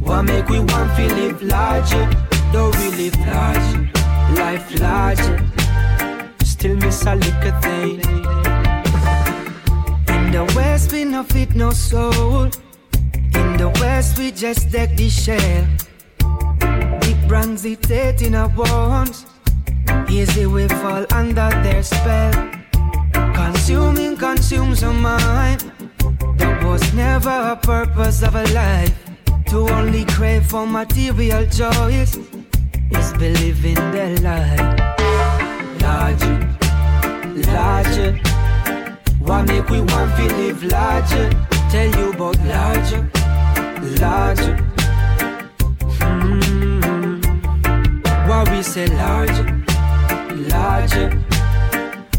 What 0.00 0.22
make 0.22 0.48
we 0.48 0.58
want 0.60 0.96
to 0.96 1.14
live 1.14 1.42
larger? 1.42 2.08
Though 2.52 2.70
we 2.70 2.88
live 3.00 3.18
large, 3.26 3.90
life 4.38 4.80
larger. 4.80 5.38
Still 6.44 6.76
miss 6.76 7.06
a 7.06 7.14
little 7.14 7.60
thing. 7.60 8.00
In 10.08 10.30
the 10.30 10.52
west 10.54 10.92
we 10.92 11.04
no 11.04 11.22
fit 11.22 11.54
no 11.54 11.70
soul. 11.70 12.50
In 13.34 13.56
the 13.56 13.70
west 13.80 14.18
we 14.18 14.30
just 14.30 14.70
deck 14.70 14.96
the 14.96 15.08
shell. 15.08 15.66
Big 17.00 17.28
brands 17.28 17.64
it 17.64 18.22
in 18.22 18.34
our 18.34 18.48
bones. 18.48 19.26
Easy 20.08 20.46
we 20.46 20.68
fall 20.68 21.06
under 21.12 21.50
their 21.62 21.82
spell. 21.82 22.32
Consuming 23.34 24.16
consumes 24.16 24.82
our 24.82 24.92
mind. 24.92 25.71
Was 26.72 26.94
never 26.94 27.28
a 27.28 27.54
purpose 27.54 28.22
of 28.22 28.34
a 28.34 28.44
life. 28.54 28.96
To 29.48 29.68
only 29.68 30.06
crave 30.06 30.46
for 30.46 30.66
material 30.66 31.44
joys 31.44 32.16
is 32.16 33.12
believing 33.18 33.74
the 33.92 34.18
lie. 34.22 34.56
Larger, 35.82 36.38
larger. 37.52 38.12
Why 39.18 39.42
make 39.42 39.68
we 39.68 39.80
want 39.82 40.16
to 40.16 40.24
live 40.40 40.64
larger? 40.64 41.28
Tell 41.68 41.90
you 41.98 42.12
about 42.14 42.38
larger, 42.46 43.02
larger. 44.00 44.56
Hmm. 46.00 47.20
What 48.26 48.50
we 48.50 48.62
say 48.62 48.86
larger, 48.96 49.62
larger. 50.48 51.10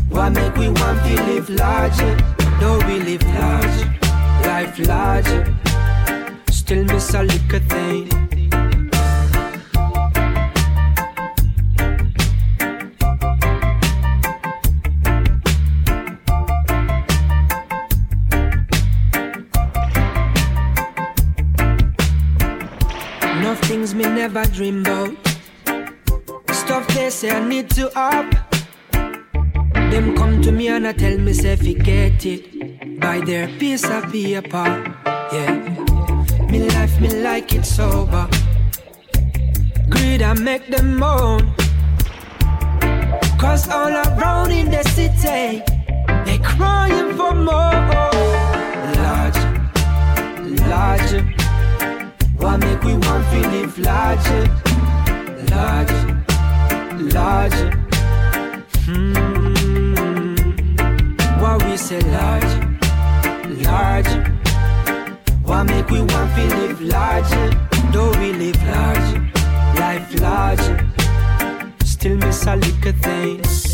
Why 0.10 0.30
make 0.30 0.56
we 0.58 0.70
want 0.70 1.02
to 1.06 1.24
live 1.24 1.50
larger? 1.50 2.16
Though 2.60 2.78
we 2.86 3.00
live 3.00 3.24
larger, 3.34 4.03
life 4.44 4.80
larger. 4.88 5.56
Still 6.52 6.84
miss 6.86 7.14
a 7.14 7.24
little 7.24 7.60
thing. 7.60 8.10
Enough 23.22 23.60
things 23.62 23.94
me 23.96 24.04
never 24.04 24.46
dream 24.46 24.82
about. 24.82 25.16
Stuff 26.52 26.88
they 26.96 27.10
say 27.10 27.32
I 27.32 27.48
need 27.48 27.70
to 27.72 27.86
up. 27.98 28.28
Them 29.92 30.16
come 30.16 30.42
to 30.42 30.52
me 30.52 30.68
and 30.70 30.88
I 30.88 30.94
tell 30.94 31.18
me 31.18 31.34
say 31.34 31.56
forget 31.56 32.26
it. 32.26 32.53
Buy 33.04 33.20
their 33.20 33.48
piece 33.60 33.84
of 33.84 34.10
paper. 34.12 34.70
Yeah. 35.34 35.60
Me 36.50 36.60
life 36.70 37.02
me 37.02 37.10
like 37.22 37.54
it 37.54 37.66
sober. 37.66 38.30
Greed 39.90 40.22
I 40.22 40.34
make 40.34 40.68
them 40.70 40.96
moan. 40.98 41.54
Cause 43.38 43.68
all 43.70 43.92
around 43.92 44.52
in 44.52 44.72
the 44.72 44.84
city, 44.96 45.62
they 46.26 46.38
crying 46.38 47.14
for 47.18 47.36
more. 47.36 47.76
Large, 49.04 49.42
larger. 50.70 51.24
What 52.38 52.58
make 52.62 52.82
we 52.84 52.94
want 52.94 53.24
to 53.32 53.40
live 53.54 53.78
larger, 53.80 54.44
larger, 55.52 56.04
larger? 57.18 57.70
Hmm. 58.86 59.54
What 61.42 61.64
we 61.66 61.76
say 61.76 62.00
larger, 62.00 62.53
larger. 63.74 64.24
What 65.46 65.64
make 65.64 65.90
we 65.90 66.02
want 66.12 66.30
to 66.36 66.44
live 66.60 66.82
larger? 66.82 67.48
Though 67.92 68.14
we 68.20 68.30
live 68.44 68.62
larger, 68.74 69.20
life 69.82 70.08
large. 70.26 70.68
Still 71.84 72.18
miss 72.18 72.46
a 72.46 72.56
little 72.56 72.94
thing. 73.06 73.73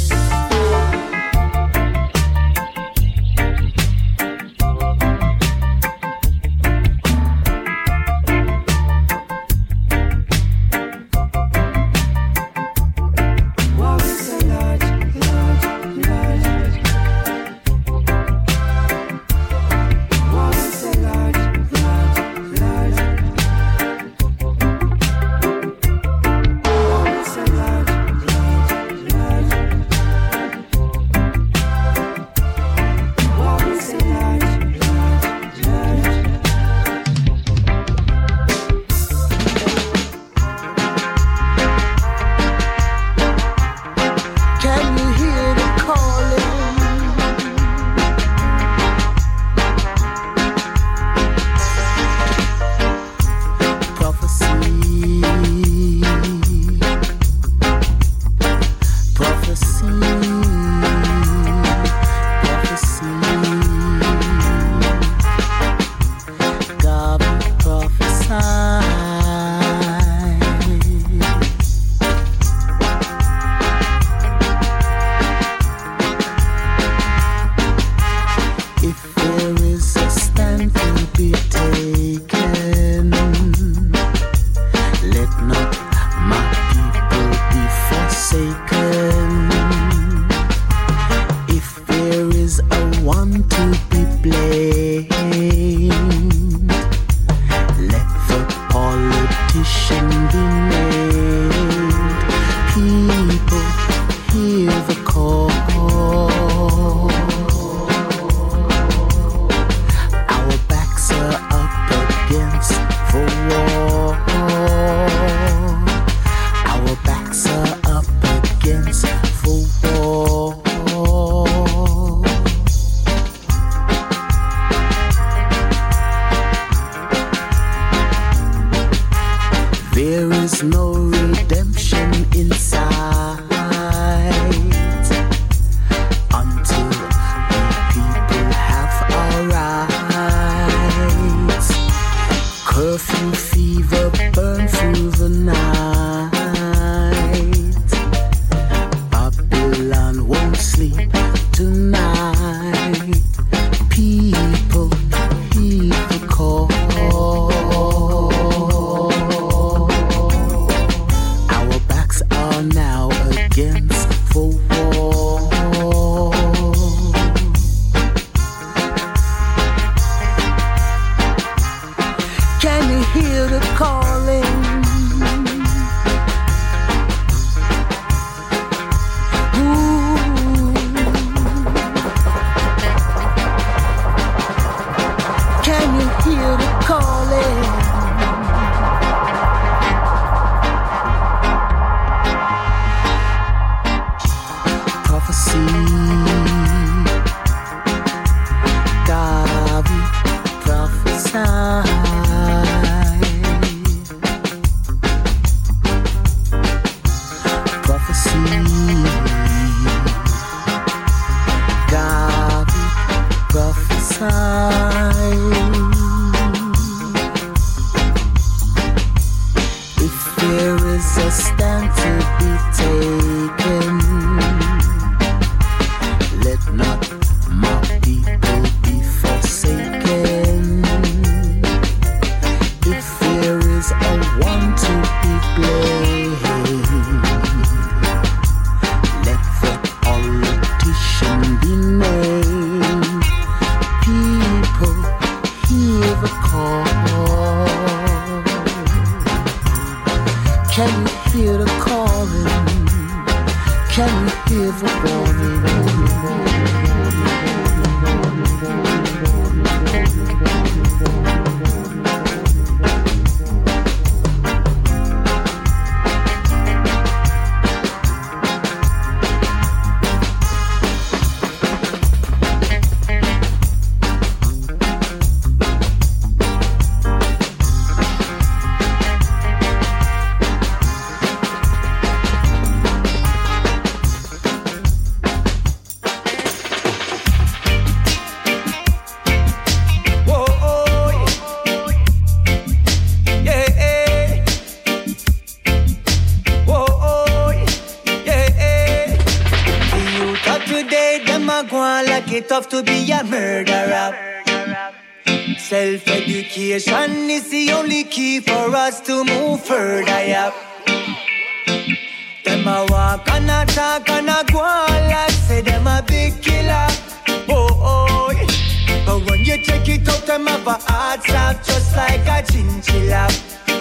Hard 321.49 321.63
just 321.63 321.95
like 321.95 322.27
a 322.27 322.45
chinchilla. 322.51 323.27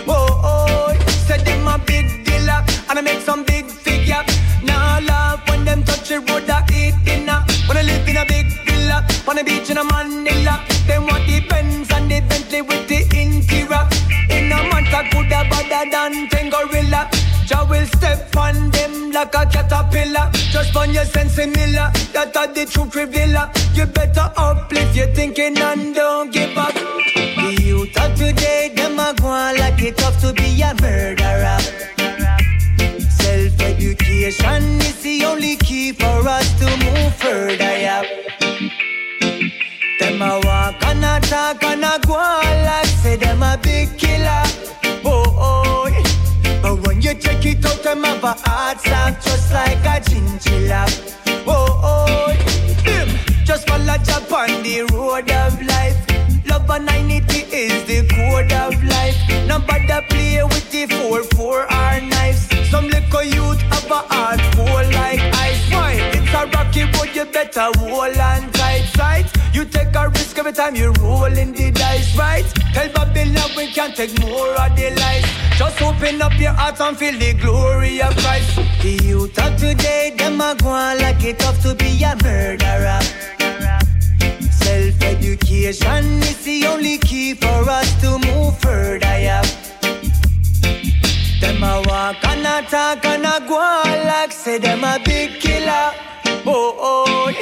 Oh, 0.06 0.40
oh, 0.44 0.94
say 1.26 1.38
them 1.42 1.66
a 1.66 1.78
big 1.78 2.24
dealer 2.24 2.64
and 2.88 2.98
I 2.98 3.02
make 3.02 3.20
some 3.20 3.44
big 3.44 3.66
figure. 3.66 4.22
Now 4.62 5.00
laugh 5.00 5.48
when 5.48 5.64
them 5.64 5.82
touch 5.84 6.08
the 6.08 6.20
road, 6.20 6.48
I 6.48 6.64
eat 6.72 6.94
dinner. 7.04 7.44
I 7.70 7.82
live 7.82 8.08
in 8.08 8.16
a 8.16 8.24
big 8.24 8.46
villa, 8.66 9.06
on 9.28 9.36
the 9.36 9.44
beach 9.44 9.70
in 9.70 9.78
a 9.78 9.84
Manila. 9.84 10.64
Them 10.86 11.06
want 11.06 11.26
the 11.26 11.40
Benz 11.48 11.90
and 11.92 12.10
the 12.10 12.20
Bentley 12.20 12.62
with 12.62 12.88
the 12.88 13.00
interior. 13.14 13.84
In 14.30 14.50
a 14.52 14.58
month, 14.70 14.92
I 14.92 15.08
could 15.10 15.30
have 15.32 15.48
better 15.50 15.90
than 15.90 16.28
ten 16.28 16.50
gorilla. 16.50 17.08
Jah 17.46 17.64
will 17.68 17.86
step 17.86 18.34
on 18.36 18.70
them 18.70 19.12
like 19.12 19.34
a 19.34 19.46
caterpillar. 19.46 20.30
Just 20.32 20.74
on 20.76 20.92
your 20.92 21.04
sense 21.04 21.34
similar. 21.34 21.92
That 22.14 22.36
are 22.36 22.48
the 22.48 22.64
truth 22.66 22.96
revealer. 22.96 23.50
You 23.74 23.86
better 23.86 24.32
uplift 24.36 24.96
your 24.96 25.08
thinking 25.14 25.56
and 25.58 25.94
don't 25.94 26.32
give 26.32 26.56
up. 26.56 26.77
Like 29.58 29.82
it 29.82 29.96
tough 29.96 30.20
to 30.22 30.32
be 30.32 30.60
a 30.62 30.74
murderer. 30.80 31.58
Self-education 33.20 34.80
is 34.80 35.02
the 35.02 35.24
only 35.24 35.56
key 35.56 35.92
for 35.92 36.28
us 36.28 36.48
to 36.58 36.66
move 36.84 37.14
further, 37.16 37.76
yeah. 37.86 38.02
Them 40.00 40.22
a 40.22 40.40
walk 40.44 40.82
and 40.84 41.04
a 41.04 41.20
talk 41.26 41.62
and 41.64 41.84
a 41.84 41.98
go 42.06 42.14
like 42.14 42.86
say 42.86 43.16
them 43.16 43.42
a 43.42 43.58
big 43.62 43.96
killer. 43.98 44.42
Oh, 45.04 45.24
oh. 45.36 45.90
But 46.62 46.86
when 46.86 47.02
you 47.02 47.14
check 47.14 47.44
it 47.44 47.64
out, 47.64 47.82
them 47.82 48.04
have 48.04 48.24
a 48.24 48.34
hard 48.44 48.80
slap 48.80 49.20
just 49.22 49.52
like 49.52 49.84
a 49.84 50.00
chinchilla. 50.08 50.86
Oh, 51.46 51.80
oh, 51.82 52.28
just 53.44 53.68
follow 53.68 53.96
Jah 54.06 54.20
on 54.34 54.62
the 54.62 54.82
road 54.92 55.30
of 55.30 55.62
life. 55.66 55.98
Love 56.48 56.70
and 56.70 56.86
90 56.86 57.37
is 57.58 57.84
the 57.86 58.06
code 58.14 58.52
of 58.52 58.72
life. 58.84 59.18
Nobody 59.46 59.86
play 60.08 60.42
with 60.44 60.70
the 60.70 60.86
4-4 60.86 61.40
or 61.40 62.00
knives. 62.06 62.46
Some 62.70 62.86
little 62.86 63.24
youth 63.24 63.60
have 63.72 63.90
a 63.90 64.00
heart 64.14 64.40
full 64.54 64.84
like 64.98 65.20
ice. 65.34 65.70
Why? 65.72 65.94
It's 66.14 66.32
a 66.32 66.46
rocky 66.54 66.84
road, 66.84 67.10
you 67.14 67.24
better 67.24 67.68
hold 67.78 68.16
on 68.16 68.52
tight, 68.52 68.84
sight. 68.94 69.26
You 69.52 69.64
take 69.64 69.94
a 69.94 70.08
risk 70.08 70.38
every 70.38 70.52
time 70.52 70.76
you 70.76 70.92
roll 71.00 71.24
in 71.24 71.52
the 71.52 71.70
dice, 71.72 72.16
right? 72.16 72.46
Tell 72.74 72.88
Babylon 72.92 73.50
we 73.56 73.66
can't 73.72 73.94
take 73.96 74.14
more 74.20 74.54
of 74.62 74.76
the 74.76 74.90
lies. 75.00 75.26
Just 75.58 75.82
open 75.82 76.22
up 76.22 76.38
your 76.38 76.52
heart 76.52 76.80
and 76.80 76.96
feel 76.96 77.18
the 77.18 77.32
glory 77.34 78.00
of 78.00 78.14
Christ. 78.18 78.56
The 78.82 79.00
youth 79.02 79.38
of 79.38 79.56
today, 79.56 80.14
them 80.16 80.40
a 80.40 80.54
go 80.54 80.68
on 80.68 80.98
like 80.98 81.24
it 81.24 81.40
tough 81.40 81.60
to 81.62 81.74
be 81.74 82.04
a 82.04 82.14
murderer. 82.22 83.37
Self-education 85.00 86.22
is 86.22 86.44
the 86.44 86.66
only 86.66 86.98
key 86.98 87.34
for 87.34 87.68
us 87.68 88.00
to 88.00 88.18
move 88.18 88.58
further, 88.58 89.18
yeah. 89.18 89.42
Them 91.40 91.62
a 91.62 91.82
walk 91.86 92.24
and 92.24 92.46
a 92.46 92.68
talk 92.68 93.04
and 93.04 93.24
a 93.24 93.46
go 93.46 93.82
like 94.06 94.32
say 94.32 94.58
them 94.58 94.82
a 94.84 94.98
big 95.04 95.40
killer. 95.40 95.92
Oh, 96.46 96.74
oh. 96.80 97.34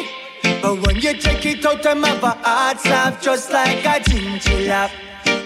But 0.62 0.87
when 0.87 0.97
you 0.97 1.15
check 1.15 1.45
it 1.47 1.65
out, 1.65 1.83
them 1.83 2.03
have 2.03 2.23
a 2.23 2.31
heart 2.31 2.81
soft 2.81 3.23
just 3.23 3.51
like 3.51 3.85
a 3.85 4.03
chinchilla. 4.05 4.91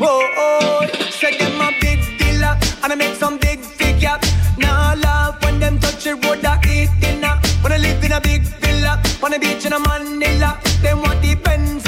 Oh, 0.00 0.26
oh. 0.36 0.86
Say 1.10 1.38
them 1.38 1.60
a 1.60 1.70
big 1.80 2.00
dealer 2.18 2.58
and 2.82 2.92
I 2.92 2.94
make 2.96 3.14
some 3.14 3.38
big 3.38 3.60
figure. 3.60 4.18
Now 4.58 4.94
laugh 4.96 5.42
when 5.44 5.60
them 5.60 5.78
touch 5.78 6.04
the 6.04 6.16
road 6.16 6.44
I 6.44 6.60
eat 6.66 6.90
dinner. 7.00 7.40
I 7.62 7.76
live 7.76 8.02
in 8.02 8.12
a 8.12 8.20
big 8.20 8.42
villa, 8.42 9.00
the 9.02 9.38
beach 9.38 9.64
in 9.64 9.72
a 9.72 9.78
Manila. 9.78 10.58
Them 10.82 11.02
want 11.02 11.22
the 11.22 11.36
Benz 11.36 11.86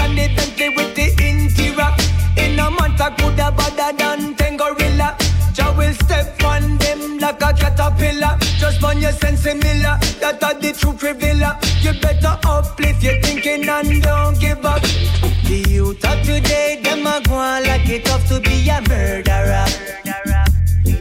Bentley 0.52 0.68
with 0.76 0.94
the 0.94 1.06
interior. 1.24 1.94
In 2.36 2.58
a 2.58 2.70
month 2.70 3.00
I 3.00 3.10
could 3.10 3.38
have 3.38 3.56
better 3.56 3.96
than 3.96 4.34
ten 4.34 4.56
gorilla. 4.56 5.16
Jah 5.52 5.74
will 5.76 5.92
step 5.94 6.42
on 6.44 6.78
them 6.78 7.18
like 7.18 7.42
a 7.42 7.52
caterpillar. 7.52 8.38
Just 8.58 8.80
burn 8.80 9.00
your 9.00 9.12
sense 9.12 9.40
similar. 9.40 9.98
That 10.20 10.42
are 10.42 10.54
the 10.54 10.72
true 10.72 10.92
revealer. 10.92 11.58
You 11.80 11.92
better 12.00 12.38
uplift 12.44 13.02
your 13.02 13.20
thinking 13.20 13.68
and 13.68 14.02
don't 14.02 14.38
give 14.40 14.64
up. 14.64 14.82
The 14.82 15.64
youth 15.68 16.04
of 16.04 16.22
today, 16.22 16.80
them 16.82 17.06
a 17.06 17.20
go 17.26 17.36
like 17.36 17.88
it 17.88 18.04
tough 18.04 18.26
to 18.28 18.40
be 18.40 18.68
a 18.68 18.80
murderer. 18.88 19.66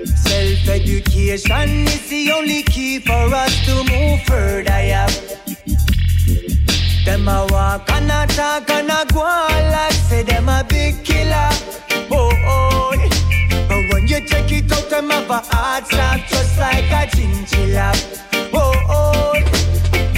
Self-education 0.05 1.87
is 1.87 2.09
the 2.09 2.31
only 2.31 2.63
key 2.63 2.99
for 2.99 3.13
us 3.13 3.65
to 3.65 3.83
move 3.83 4.21
further. 4.23 4.63
Yeah. 4.69 5.07
Them 7.03 7.27
a 7.27 7.47
walk 7.49 7.89
and 7.91 8.11
a 8.11 8.27
talk 8.35 8.69
and 8.69 8.89
a 8.89 9.05
go 9.11 9.21
like 9.21 9.91
say 9.91 10.21
them 10.21 10.47
a 10.47 10.63
big 10.63 11.03
killer. 11.03 11.49
Oh, 12.11 12.31
oh. 12.45 12.91
But 13.67 13.81
when 13.91 14.07
you 14.07 14.25
check 14.27 14.51
it 14.51 14.71
out, 14.71 14.87
them 14.89 15.09
have 15.09 15.29
a 15.29 15.39
heart 15.39 15.87
slap 15.87 16.27
just 16.27 16.59
like 16.59 16.91
a 16.91 17.09
chinchilla. 17.15 17.91
Oh, 18.53 18.73
oh. 18.87 19.33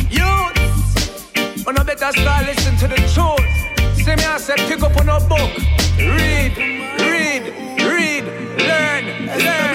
Youths, 0.10 1.65
when 1.65 1.77
I 1.77 1.84
better 1.84 2.11
start 2.11 2.45
listen 2.47 2.76
to 2.77 2.88
the 2.89 2.97
truth. 3.14 3.95
See 3.95 4.15
me, 4.15 4.26
I 4.26 4.38
said, 4.38 4.57
pick 4.68 4.81
up 4.84 4.97
on 4.97 5.07
a 5.07 5.19
book. 5.22 5.51
Read, 5.97 6.57
read, 6.99 7.43
read, 7.80 8.26
learn, 8.57 9.27
learn. 9.39 9.73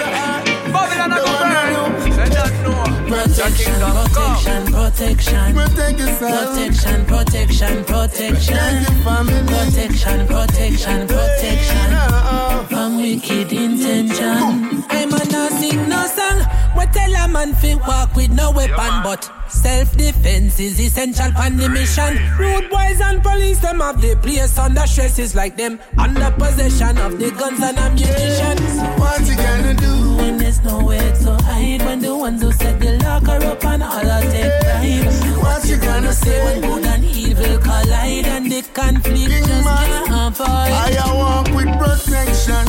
No. 3.29 3.35
Protection, 3.35 3.79
protection, 3.81 4.65
protection. 4.73 5.53
Protect 5.53 5.99
yourself. 5.99 6.55
Protection, 6.55 7.05
protection, 7.05 7.83
protection. 7.85 8.85
Protection, 9.05 10.27
protection, 10.27 11.07
protection. 11.07 12.67
From 12.67 12.97
wicked 12.97 13.51
intention. 13.53 14.83
I'm 14.89 15.13
a 15.13 15.25
no 15.31 15.49
sing 15.49 15.87
no 15.89 16.05
song. 16.07 16.39
What 16.75 16.93
tell 16.93 17.13
a 17.13 17.27
man 17.27 17.53
fi 17.53 17.75
walk 17.75 18.15
with 18.15 18.31
no 18.31 18.51
weapon, 18.51 19.03
but 19.03 19.29
self-defense 19.51 20.59
is 20.59 20.79
essential 20.79 21.31
for 21.31 21.49
the 21.49 21.69
mission. 21.69 22.17
Rude 22.37 22.69
boys 22.69 23.01
and 23.01 23.21
police, 23.21 23.59
them 23.59 23.79
have 23.79 24.01
the 24.01 24.15
place 24.17 24.57
under 24.57 24.85
stress. 24.87 25.19
It's 25.19 25.35
like 25.35 25.57
them 25.57 25.79
under 25.97 26.31
possession 26.31 26.97
of 26.97 27.17
the 27.19 27.31
guns 27.31 27.61
and 27.61 27.77
ammunition. 27.77 28.57
What 28.99 29.19
you 29.27 29.35
gonna 29.35 29.73
do 29.73 30.17
when 30.17 30.37
there's 30.37 30.61
nowhere 30.63 31.15
to 31.23 31.33
hide? 31.43 31.81
When 31.83 31.99
the 31.99 32.15
ones 32.15 32.41
who 32.41 32.51
set 32.51 32.79
the 32.79 32.97
locker 33.03 33.43
up 33.45 33.65
and 33.65 33.83
all 33.83 34.09
are 34.09 34.21
take 34.21 34.61
pride. 34.61 35.05
What 35.43 35.65
you 35.65 35.77
gonna 35.77 36.13
say 36.13 36.43
when 36.43 36.61
good 36.61 36.85
and 36.85 37.05
evil 37.05 37.57
collide 37.59 38.25
and 38.25 38.51
the 38.51 38.61
conflict 38.73 39.29
just 39.29 39.67
can't 39.67 40.09
avoid? 40.09 40.47
I 40.47 41.13
walk 41.13 41.47
with 41.55 41.71
protection. 41.79 42.65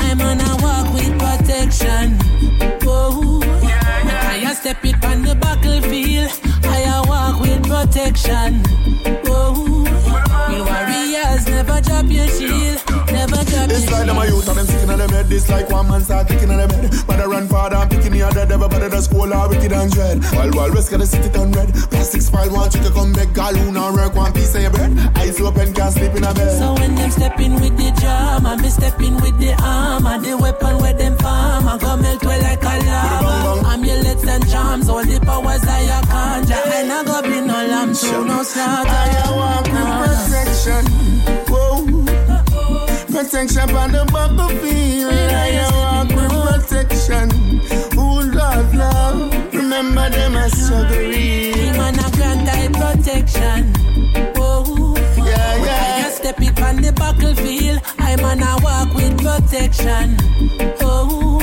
I'm 0.00 0.20
on 0.20 0.40
a 0.40 0.56
walk 0.62 0.92
with 0.94 1.18
protection. 1.18 2.16
Oh. 2.86 3.40
Whoa. 3.40 3.40
I 4.46 4.54
step 4.54 4.84
it 4.84 5.04
on 5.04 5.22
the 5.22 5.34
battlefield. 5.34 6.30
I 6.64 7.02
walk 7.08 7.40
with 7.40 7.62
protection. 7.66 8.83
This 15.34 15.50
like 15.50 15.68
one 15.68 15.88
man 15.88 16.00
start 16.00 16.28
kicking 16.28 16.48
on 16.48 16.58
them 16.58 16.70
head. 16.70 16.94
But 17.08 17.18
I 17.18 17.24
run 17.24 17.48
father 17.48 17.74
and 17.74 17.90
picking 17.90 18.12
the 18.12 18.22
other. 18.22 18.46
Everybody 18.46 18.86
the 18.86 19.00
school 19.00 19.34
are 19.34 19.48
wicked 19.48 19.72
and 19.72 19.90
dread. 19.90 20.22
While 20.30 20.50
while 20.52 20.70
rest 20.70 20.90
get 20.90 21.00
the 21.00 21.06
city 21.06 21.28
turn 21.28 21.50
red. 21.50 21.74
Plastic 21.90 22.22
spile 22.22 22.52
want 22.54 22.72
you 22.76 22.82
to 22.84 22.90
come 22.94 23.12
back. 23.12 23.34
Galoon 23.34 23.74
and 23.74 23.96
work 23.96 24.14
one 24.14 24.32
piece 24.32 24.54
of 24.54 24.62
your 24.62 24.70
bread. 24.70 24.94
Eyes 25.18 25.40
open 25.40 25.74
can't 25.74 25.92
sleep 25.92 26.14
in 26.14 26.22
a 26.22 26.32
bed. 26.32 26.56
So 26.56 26.74
when 26.74 26.94
them 26.94 27.10
step 27.10 27.40
in 27.40 27.54
with 27.58 27.76
the 27.76 27.90
drama, 27.98 28.62
me 28.62 28.68
step 28.68 29.00
in 29.00 29.14
with 29.16 29.36
the 29.40 29.58
arm, 29.58 30.06
armor, 30.06 30.22
the 30.22 30.38
weapon 30.38 30.78
where 30.78 30.94
them 30.94 31.18
farm, 31.18 31.66
I 31.66 31.78
go 31.78 31.96
melt 31.96 32.22
well 32.22 32.40
like 32.40 32.62
a 32.62 32.74
lava. 32.86 33.74
Amulets 33.74 34.28
and 34.28 34.48
charms, 34.48 34.88
all 34.88 35.02
the 35.02 35.18
powers 35.18 35.66
I 35.66 35.82
a 35.82 35.98
conjure. 36.06 36.62
I'm 36.62 36.86
not 36.86 37.06
go 37.06 37.22
be 37.22 37.40
no 37.40 37.58
lamb, 37.58 37.92
so 37.92 38.22
no 38.22 38.44
slaughter. 38.44 38.86
I 38.86 39.34
walk 39.34 39.66
with 39.66 39.90
protection. 39.98 41.53
Protection 43.14 43.70
on 43.76 43.92
the 43.92 44.04
battlefield. 44.12 45.12
I 45.12 45.70
walk 45.70 46.08
with 46.08 46.68
protection. 46.68 47.30
Ooh, 47.96 48.22
love, 48.22 48.74
love. 48.74 49.54
Remember 49.54 50.10
them 50.10 50.34
as. 50.34 50.68
Him 50.68 51.78
and 51.78 51.96
a 51.96 52.10
grand 52.16 52.48
eye 52.48 52.66
protection. 52.74 53.72
Whoa. 54.34 54.96
Yeah, 55.16 55.58
When 55.60 55.64
yeah. 55.64 56.06
I 56.06 56.10
step 56.10 56.42
it 56.42 56.60
on 56.60 56.82
the 56.82 56.92
battlefield, 56.92 57.82
I'm 58.00 58.24
on 58.24 58.42
a 58.42 58.58
walk 58.64 58.92
with 58.94 59.16
protection. 59.18 60.16
Oh, 60.80 61.38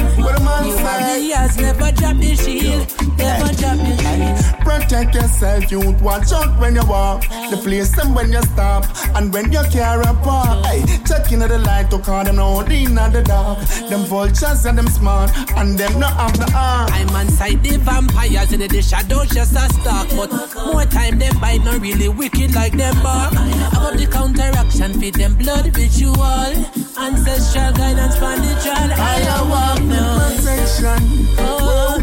you 0.66 0.76
warriors 0.76 1.58
never 1.58 1.92
drop 1.94 2.18
the 2.18 2.36
shield, 2.36 3.11
never 3.22 3.54
drop 3.56 3.78
shield. 3.78 4.52
Protect 4.62 5.16
yourself, 5.16 5.72
youth. 5.72 6.02
Watch 6.02 6.32
out 6.32 6.60
when 6.60 6.76
you 6.76 6.86
walk. 6.86 7.22
The 7.50 7.60
place 7.64 7.98
and 7.98 8.16
when 8.16 8.32
you 8.32 8.42
stop. 8.42 8.86
And 9.16 9.34
when 9.34 9.52
you 9.52 9.62
carry 9.72 10.04
a 10.04 10.14
park. 10.14 10.66
Hey, 10.66 10.84
check 11.06 11.32
into 11.32 11.48
the 11.48 11.60
light 11.60 11.88
oh, 11.92 11.98
to 11.98 12.04
call 12.04 12.24
them 12.24 12.38
no 12.38 12.60
in 12.62 12.96
the 12.96 13.24
dark. 13.26 13.60
Them 13.90 14.02
vultures 14.02 14.66
and 14.66 14.78
them 14.78 14.88
smart. 14.88 15.32
And 15.58 15.78
them 15.78 16.00
not 16.00 16.14
have 16.14 16.38
the 16.38 16.52
arm. 16.56 16.90
I'm 16.92 17.28
inside 17.28 17.64
the 17.64 17.78
vampires 17.78 18.54
in 18.54 18.60
the 18.60 18.82
shadows 18.82 19.30
just 19.30 19.54
a 19.54 19.68
stalk, 19.74 20.08
but 20.16 20.32
more 20.66 20.86
time 20.86 21.20
them 21.20 21.38
bite 21.40 21.64
not 21.64 21.82
really 21.82 22.10
wicked 22.10 22.56
like 22.56 22.74
them 22.74 22.96
bark. 23.02 23.34
About 23.34 23.98
the 23.98 24.08
counteraction 24.08 25.00
feed 25.00 25.16
them 25.16 25.36
blood 25.36 25.76
ritual, 25.78 26.52
ancestral 26.98 27.72
guidance 27.74 28.18
from 28.18 28.40
the 28.40 28.54
child. 28.64 28.92
I 28.92 29.42
walk 29.50 29.80
with 29.80 30.38
protection. 30.38 31.28
Oh. 31.40 32.01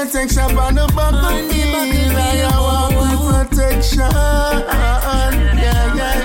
Protection 0.00 0.56
on 0.56 0.74
the. 0.76 0.86
I 0.96 2.56
walk 2.58 2.90
with 2.96 3.50
protection. 3.50 3.98
Yeah, 5.60 5.94
yeah. 5.94 6.20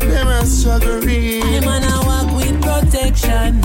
Them 0.00 0.28
a 0.28 0.44
sugary. 0.44 1.40
I'm 1.40 1.66
on 1.66 1.84
a 1.84 2.04
walk 2.04 2.36
with 2.36 2.60
protection. 2.60 3.62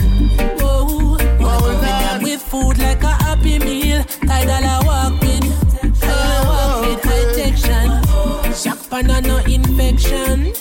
Whoa, 0.60 1.18
Walk 1.42 1.62
with 1.62 1.82
them 1.82 2.24
with 2.24 2.42
food 2.42 2.78
like 2.78 3.04
a 3.04 3.12
happy 3.22 3.60
meal. 3.60 4.06
Tidal 4.26 4.64
I 4.64 4.82
walk 4.86 5.20
with, 5.20 6.04
I 6.04 6.44
walk 6.48 6.88
with 6.88 7.02
protection. 7.02 8.54
Shock 8.54 8.90
pan 8.90 9.08
no 9.24 9.40
infection. 9.40 10.54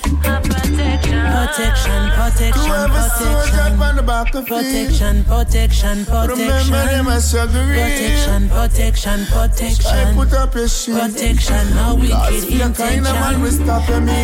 Protection, 1.02 2.10
protection, 2.10 2.10
protection, 2.14 2.62
Whoever 2.62 3.02
soldier 3.18 3.82
on 3.82 3.96
the 3.96 4.02
battlefield. 4.02 4.46
protection, 4.46 5.24
protection, 5.24 6.04
protection. 6.06 6.38
Remember 6.38 6.84
them 6.86 7.08
as. 7.08 7.32
Protection, 7.32 8.48
protection, 8.48 9.26
protection. 9.26 9.86
I 9.86 10.04
protection. 10.06 10.14
put 10.14 10.32
up 10.32 10.54
your 10.54 10.68
shit. 10.68 10.94
Protection, 10.94 11.64
no 11.74 11.96
Cause 11.96 12.46
wicked 12.46 12.74
the 12.74 12.82
kind 12.82 13.06
of 13.06 13.14
man 13.14 13.34
intention. 13.34 13.42
will 13.42 13.50
stop 13.50 13.88
me. 14.02 14.18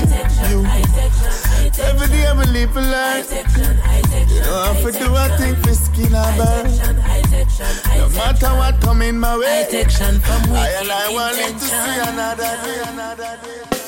You. 0.51 0.61
Every 1.83 2.09
day 2.09 2.33
we 2.39 2.45
live 2.47 2.77
a 2.77 2.81
life. 2.81 3.31
You 3.33 4.43
have 4.45 4.83
to 4.83 4.93
do 4.99 5.15
a 5.15 5.29
thing 5.39 5.55
for 5.57 5.75
skin 5.75 6.15
or 6.15 6.31
burn. 6.39 6.71
No 7.99 8.09
matter 8.11 8.53
what 8.57 8.81
come 8.81 9.03
in 9.03 9.19
my 9.19 9.37
way. 9.37 9.65
Protection 9.67 10.21
I 10.25 10.69
and 10.81 10.91
I 10.91 11.13
want 11.13 11.37
to 11.37 11.59
see 11.59 11.75
intention. 11.75 12.15
another 12.15 12.53
day, 12.65 12.83
another 12.87 13.39
day. 13.43 13.88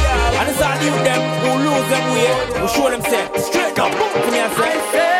Them 1.89 2.11
way, 2.13 2.61
we 2.61 2.67
show 2.67 2.89
them 2.89 3.01
set. 3.01 3.35
Straight 3.39 3.79
up. 3.79 3.91
Come 3.91 4.33
here, 4.33 4.49
friend. 4.49 5.10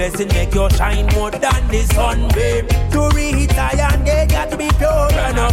blessing 0.00 0.28
make 0.28 0.54
you 0.54 0.66
shine 0.70 1.06
more 1.14 1.30
than 1.30 1.68
the 1.68 1.82
sun, 1.92 2.26
babe. 2.28 2.66
To 2.92 3.10
retire 3.14 3.88
and 3.92 4.06
they 4.06 4.26
got 4.26 4.50
to 4.50 4.56
be 4.56 4.70
pure 4.78 5.12
and 5.12 5.38
up. 5.38 5.52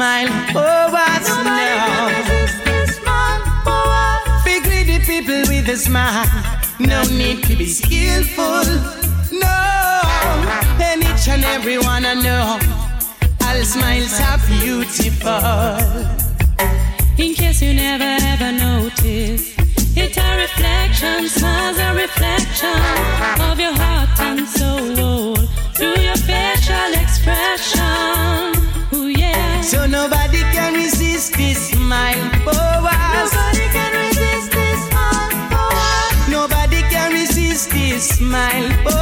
Smile 0.00 0.28
for 0.54 0.96
us. 0.96 1.28
Nobody 1.28 1.76
can 1.84 2.46
no. 2.64 2.86
smile 2.96 3.42
for. 3.66 4.44
Big 4.46 4.62
greedy 4.62 4.98
people 5.04 5.42
with 5.52 5.68
a 5.68 5.76
smile. 5.76 6.24
No 6.78 7.02
need 7.20 7.44
to 7.44 7.54
be 7.54 7.66
skillful. 7.66 8.64
No, 9.44 9.58
and 10.88 11.02
each 11.02 11.28
and 11.28 11.44
every 11.44 11.76
one 11.76 12.06
I 12.06 12.14
know. 12.14 12.46
All 13.44 13.62
smiles 13.72 14.18
are 14.28 14.40
beautiful. 14.48 15.76
In 17.18 17.34
case 17.34 17.60
you 17.60 17.74
never 17.74 18.12
ever 18.32 18.52
noticed, 18.52 19.52
it's 20.02 20.16
a 20.16 20.30
reflection, 20.44 21.28
smiles 21.28 21.78
a 21.78 21.92
reflection 22.04 22.80
of 23.48 23.60
your 23.64 23.74
heart 23.82 24.18
and 24.28 24.48
soul 24.48 25.36
through 25.76 26.00
your 26.08 26.16
facial 26.28 26.92
expression. 27.02 28.39
So 29.62 29.86
nobody 29.86 30.40
can 30.52 30.74
resist 30.74 31.34
this 31.34 31.68
smile 31.70 32.30
for 32.44 32.50
us. 32.56 33.32
Nobody 33.32 33.66
can 33.72 33.92
resist 34.08 34.50
this 34.52 34.80
smile 34.88 35.30
for 35.50 35.68
us. 35.72 36.28
Nobody 36.28 36.80
can 36.90 37.12
resist 37.12 37.70
this 37.70 38.08
smile 38.18 38.68
for 38.82 38.88
us. 38.88 38.99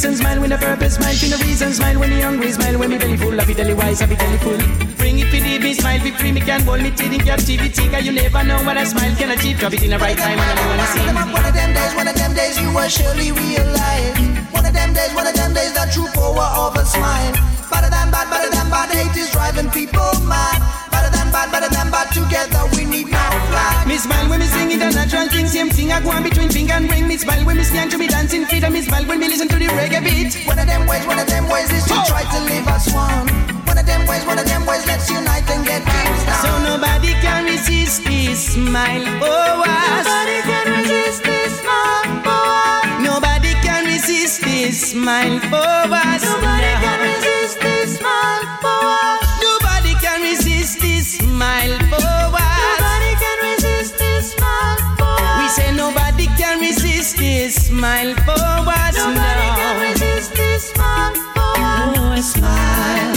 Smile 0.00 0.08
on 0.08 0.14
a 0.14 0.16
smile 0.16 0.40
with 0.40 0.52
a 0.52 0.58
purpose, 0.58 0.94
smile 0.96 1.14
for 1.14 1.28
no 1.28 1.36
reason, 1.44 1.72
smile 1.72 1.98
when 1.98 2.10
you're 2.10 2.22
hungry, 2.22 2.52
smile 2.52 2.78
when 2.78 2.90
me 2.90 2.98
belly 2.98 3.16
full, 3.16 3.36
happy 3.36 3.54
belly 3.54 3.74
wise, 3.74 4.00
happy 4.00 4.16
belly 4.16 4.38
full. 4.38 4.56
Bring 4.96 5.18
it 5.18 5.28
for 5.28 5.36
the 5.36 5.58
me, 5.58 5.74
smile 5.74 6.02
be 6.02 6.10
free, 6.10 6.32
me 6.32 6.40
can 6.40 6.62
hold 6.62 6.80
me 6.80 6.90
till 6.90 7.12
in 7.12 7.20
captivity, 7.20 7.88
cause 7.90 8.06
you 8.06 8.12
never 8.12 8.42
know 8.44 8.62
what 8.64 8.76
a 8.76 8.86
smile 8.86 9.14
can 9.16 9.30
achieve. 9.30 9.58
Drop 9.58 9.72
it 9.72 9.82
in 9.82 9.90
the 9.90 9.98
right 9.98 10.16
time 10.16 10.38
and 10.38 10.58
I 10.58 10.66
wanna 10.66 10.86
see. 10.88 11.04
One 11.32 11.44
of 11.44 11.52
them 11.52 11.74
days, 11.74 11.94
one 11.94 12.08
of 12.08 12.14
them 12.16 12.32
days 12.34 12.56
you 12.60 12.72
will 12.72 12.88
surely 12.88 13.32
realize. 13.32 14.16
One 14.52 14.64
of 14.64 14.72
them 14.72 14.94
days, 14.94 15.12
one 15.12 15.26
of 15.26 15.34
them 15.34 15.52
days, 15.52 15.72
the 15.74 15.84
true 15.92 16.08
power 16.16 16.48
of 16.56 16.76
a 16.76 16.84
smile. 16.84 17.34
Better 17.68 17.90
than 17.90 18.10
bad, 18.10 18.30
better 18.32 18.50
than 18.50 18.70
bad, 18.70 18.88
hate 18.88 19.16
is 19.20 19.30
driving 19.30 19.68
people 19.70 20.12
mad. 20.24 20.89
Better 21.40 21.72
than 21.72 21.72
bad, 21.72 21.72
better 21.72 21.72
than 21.72 21.88
bad, 21.88 22.08
together 22.12 22.62
we 22.76 22.84
need 22.84 23.08
now 23.08 23.30
fly. 23.48 23.84
Me 23.88 23.96
smile 23.96 24.28
when 24.28 24.40
me 24.40 24.46
sing 24.46 24.70
it 24.72 24.82
a 24.82 24.90
natural 24.92 25.26
thing, 25.28 25.46
same 25.46 25.70
thing 25.70 25.90
I 25.90 26.00
go 26.02 26.10
on 26.10 26.22
between 26.22 26.50
finger 26.50 26.74
and 26.74 26.90
ring. 26.90 27.08
Me 27.08 27.16
smile 27.16 27.44
when 27.46 27.56
me 27.56 27.64
stand 27.64 27.90
to 27.92 27.98
be 27.98 28.08
dancing 28.08 28.44
freedom. 28.44 28.74
Me 28.74 28.82
smile 28.82 29.06
when 29.06 29.20
me 29.20 29.28
listen 29.28 29.48
to 29.48 29.56
the 29.56 29.68
reggae 29.72 30.04
beat. 30.04 30.36
One 30.46 30.58
of 30.58 30.66
them 30.66 30.86
ways, 30.86 31.06
one 31.06 31.18
of 31.18 31.26
them 31.26 31.48
ways 31.48 31.72
is 31.72 31.84
to 31.84 31.96
try 32.04 32.24
to 32.28 32.40
live 32.44 32.68
as 32.68 32.92
one. 32.92 33.28
One 33.64 33.78
of 33.78 33.86
them 33.86 34.06
ways, 34.06 34.24
one 34.26 34.38
of 34.38 34.44
them 34.44 34.66
ways, 34.66 34.84
let's 34.86 35.08
unite 35.08 35.48
and 35.48 35.64
get 35.64 35.80
things 35.80 36.20
done. 36.28 36.44
So 36.44 36.50
nobody 36.76 37.12
can 37.24 37.44
resist 37.48 38.04
this 38.04 38.52
smile 38.52 39.06
for 39.16 39.64
us. 39.64 40.04
Nobody 40.04 40.38
can 40.44 40.66
resist 40.76 41.24
this 41.24 41.52
smile 41.56 42.20
for 42.20 42.44
us. 42.68 42.84
Nobody 43.00 43.52
can 43.64 43.86
resist 43.88 44.42
this 44.44 44.92
smile 44.92 45.40
for 45.48 45.88
us. 45.88 46.20
Nobody 46.20 46.68
no. 46.68 46.84
can 46.84 46.98
resist 47.00 47.60
this 47.60 47.79
smile 57.80 58.14
for 58.26 58.42
us. 58.68 58.96
Nobody 58.98 59.48
can 59.58 59.74
no. 59.76 59.88
resist 59.88 60.34
this 60.34 60.70
smile 60.70 61.14
for 61.34 61.52
us. 61.56 61.96
Oh, 61.96 62.20
smile, 62.34 63.14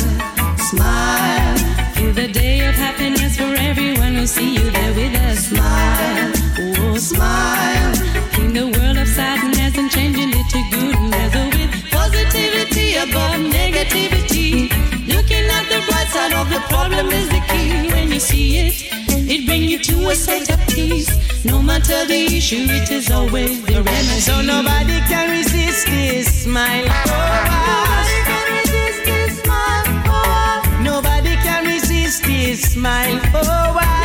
smile. 0.72 1.58
Feel 1.96 2.14
the 2.14 2.30
day 2.32 2.66
of 2.70 2.76
happiness 2.76 3.36
for 3.36 3.54
everyone 3.70 4.14
who 4.16 4.26
see 4.26 4.54
you 4.56 4.72
there 4.72 4.94
with 4.94 5.14
a 5.28 5.36
smile. 5.36 6.32
Oh, 6.80 6.98
smile. 6.98 7.94
King 8.32 8.54
the 8.54 8.68
world 8.74 8.98
of 9.04 9.08
sadness 9.10 9.78
and 9.78 9.92
changing 9.92 10.32
it 10.40 10.48
to 10.54 10.62
goodness 10.72 11.32
with 11.58 11.72
positivity 11.92 12.96
above 13.06 13.40
negativity. 13.60 14.72
Looking 15.14 15.46
at 15.58 15.66
the 15.74 15.80
bright 15.90 16.10
side 16.16 16.34
of 16.42 16.48
the 16.50 16.62
problem 16.72 17.08
is 17.08 17.28
the 17.28 17.42
key. 17.52 17.92
When 17.92 18.14
you 18.14 18.22
see 18.22 18.60
it, 18.66 19.03
it 19.28 19.46
brings 19.46 19.72
you 19.72 19.80
to 19.80 20.10
a 20.10 20.16
state 20.16 20.50
of 20.50 20.60
peace. 20.68 21.10
No 21.46 21.62
matter 21.62 22.06
the 22.06 22.26
issue, 22.38 22.66
it 22.70 22.92
is 22.92 23.12
always 23.12 23.62
the 23.64 23.82
remedy. 23.84 24.20
So 24.20 24.42
nobody 24.42 25.00
can 25.08 25.30
resist 25.32 25.86
this 25.88 26.44
smile. 26.44 26.86
Nobody 26.86 28.18
can 28.30 28.46
resist 28.58 29.04
this 29.06 29.42
smile 29.42 29.88
us. 30.08 30.66
Nobody 30.82 31.36
can 31.46 31.66
resist 31.66 32.24
this 32.24 32.74
smile 32.74 33.18
us. 33.34 33.44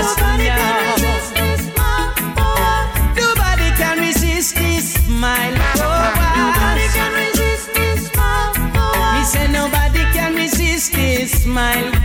Nobody 0.07 0.45
can 0.47 0.79
resist 0.79 1.35
this 1.35 1.61
smile 1.75 2.15
us. 2.39 3.17
Nobody 3.17 3.69
can 3.77 3.99
resist 3.99 4.55
this 4.55 4.95
smile 4.95 5.49
Nobody 9.51 10.05
can 10.13 10.35
resist 10.35 10.93
this 10.93 11.43
smile 11.43 11.98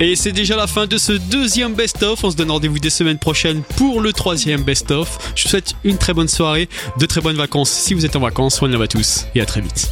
Et 0.00 0.16
c'est 0.16 0.32
déjà 0.32 0.54
la 0.54 0.66
fin 0.66 0.86
de 0.86 0.98
ce 0.98 1.12
deuxième 1.12 1.72
best-of. 1.74 2.22
On 2.22 2.30
se 2.30 2.36
donne 2.36 2.50
rendez-vous 2.50 2.78
des 2.78 2.90
semaines 2.90 3.18
prochaines 3.18 3.62
pour 3.62 4.00
le 4.00 4.12
troisième 4.12 4.62
best-of. 4.62 5.32
Je 5.34 5.44
vous 5.44 5.48
souhaite 5.48 5.74
une 5.82 5.96
très 5.98 6.12
bonne 6.12 6.28
soirée, 6.28 6.68
de 6.98 7.06
très 7.06 7.20
bonnes 7.20 7.36
vacances 7.36 7.70
si 7.70 7.94
vous 7.94 8.04
êtes 8.04 8.14
en 8.14 8.20
vacances. 8.20 8.56
Soignez-vous 8.56 8.82
à 8.82 8.88
tous 8.88 9.26
et 9.34 9.40
à 9.40 9.46
très 9.46 9.62
vite. 9.62 9.90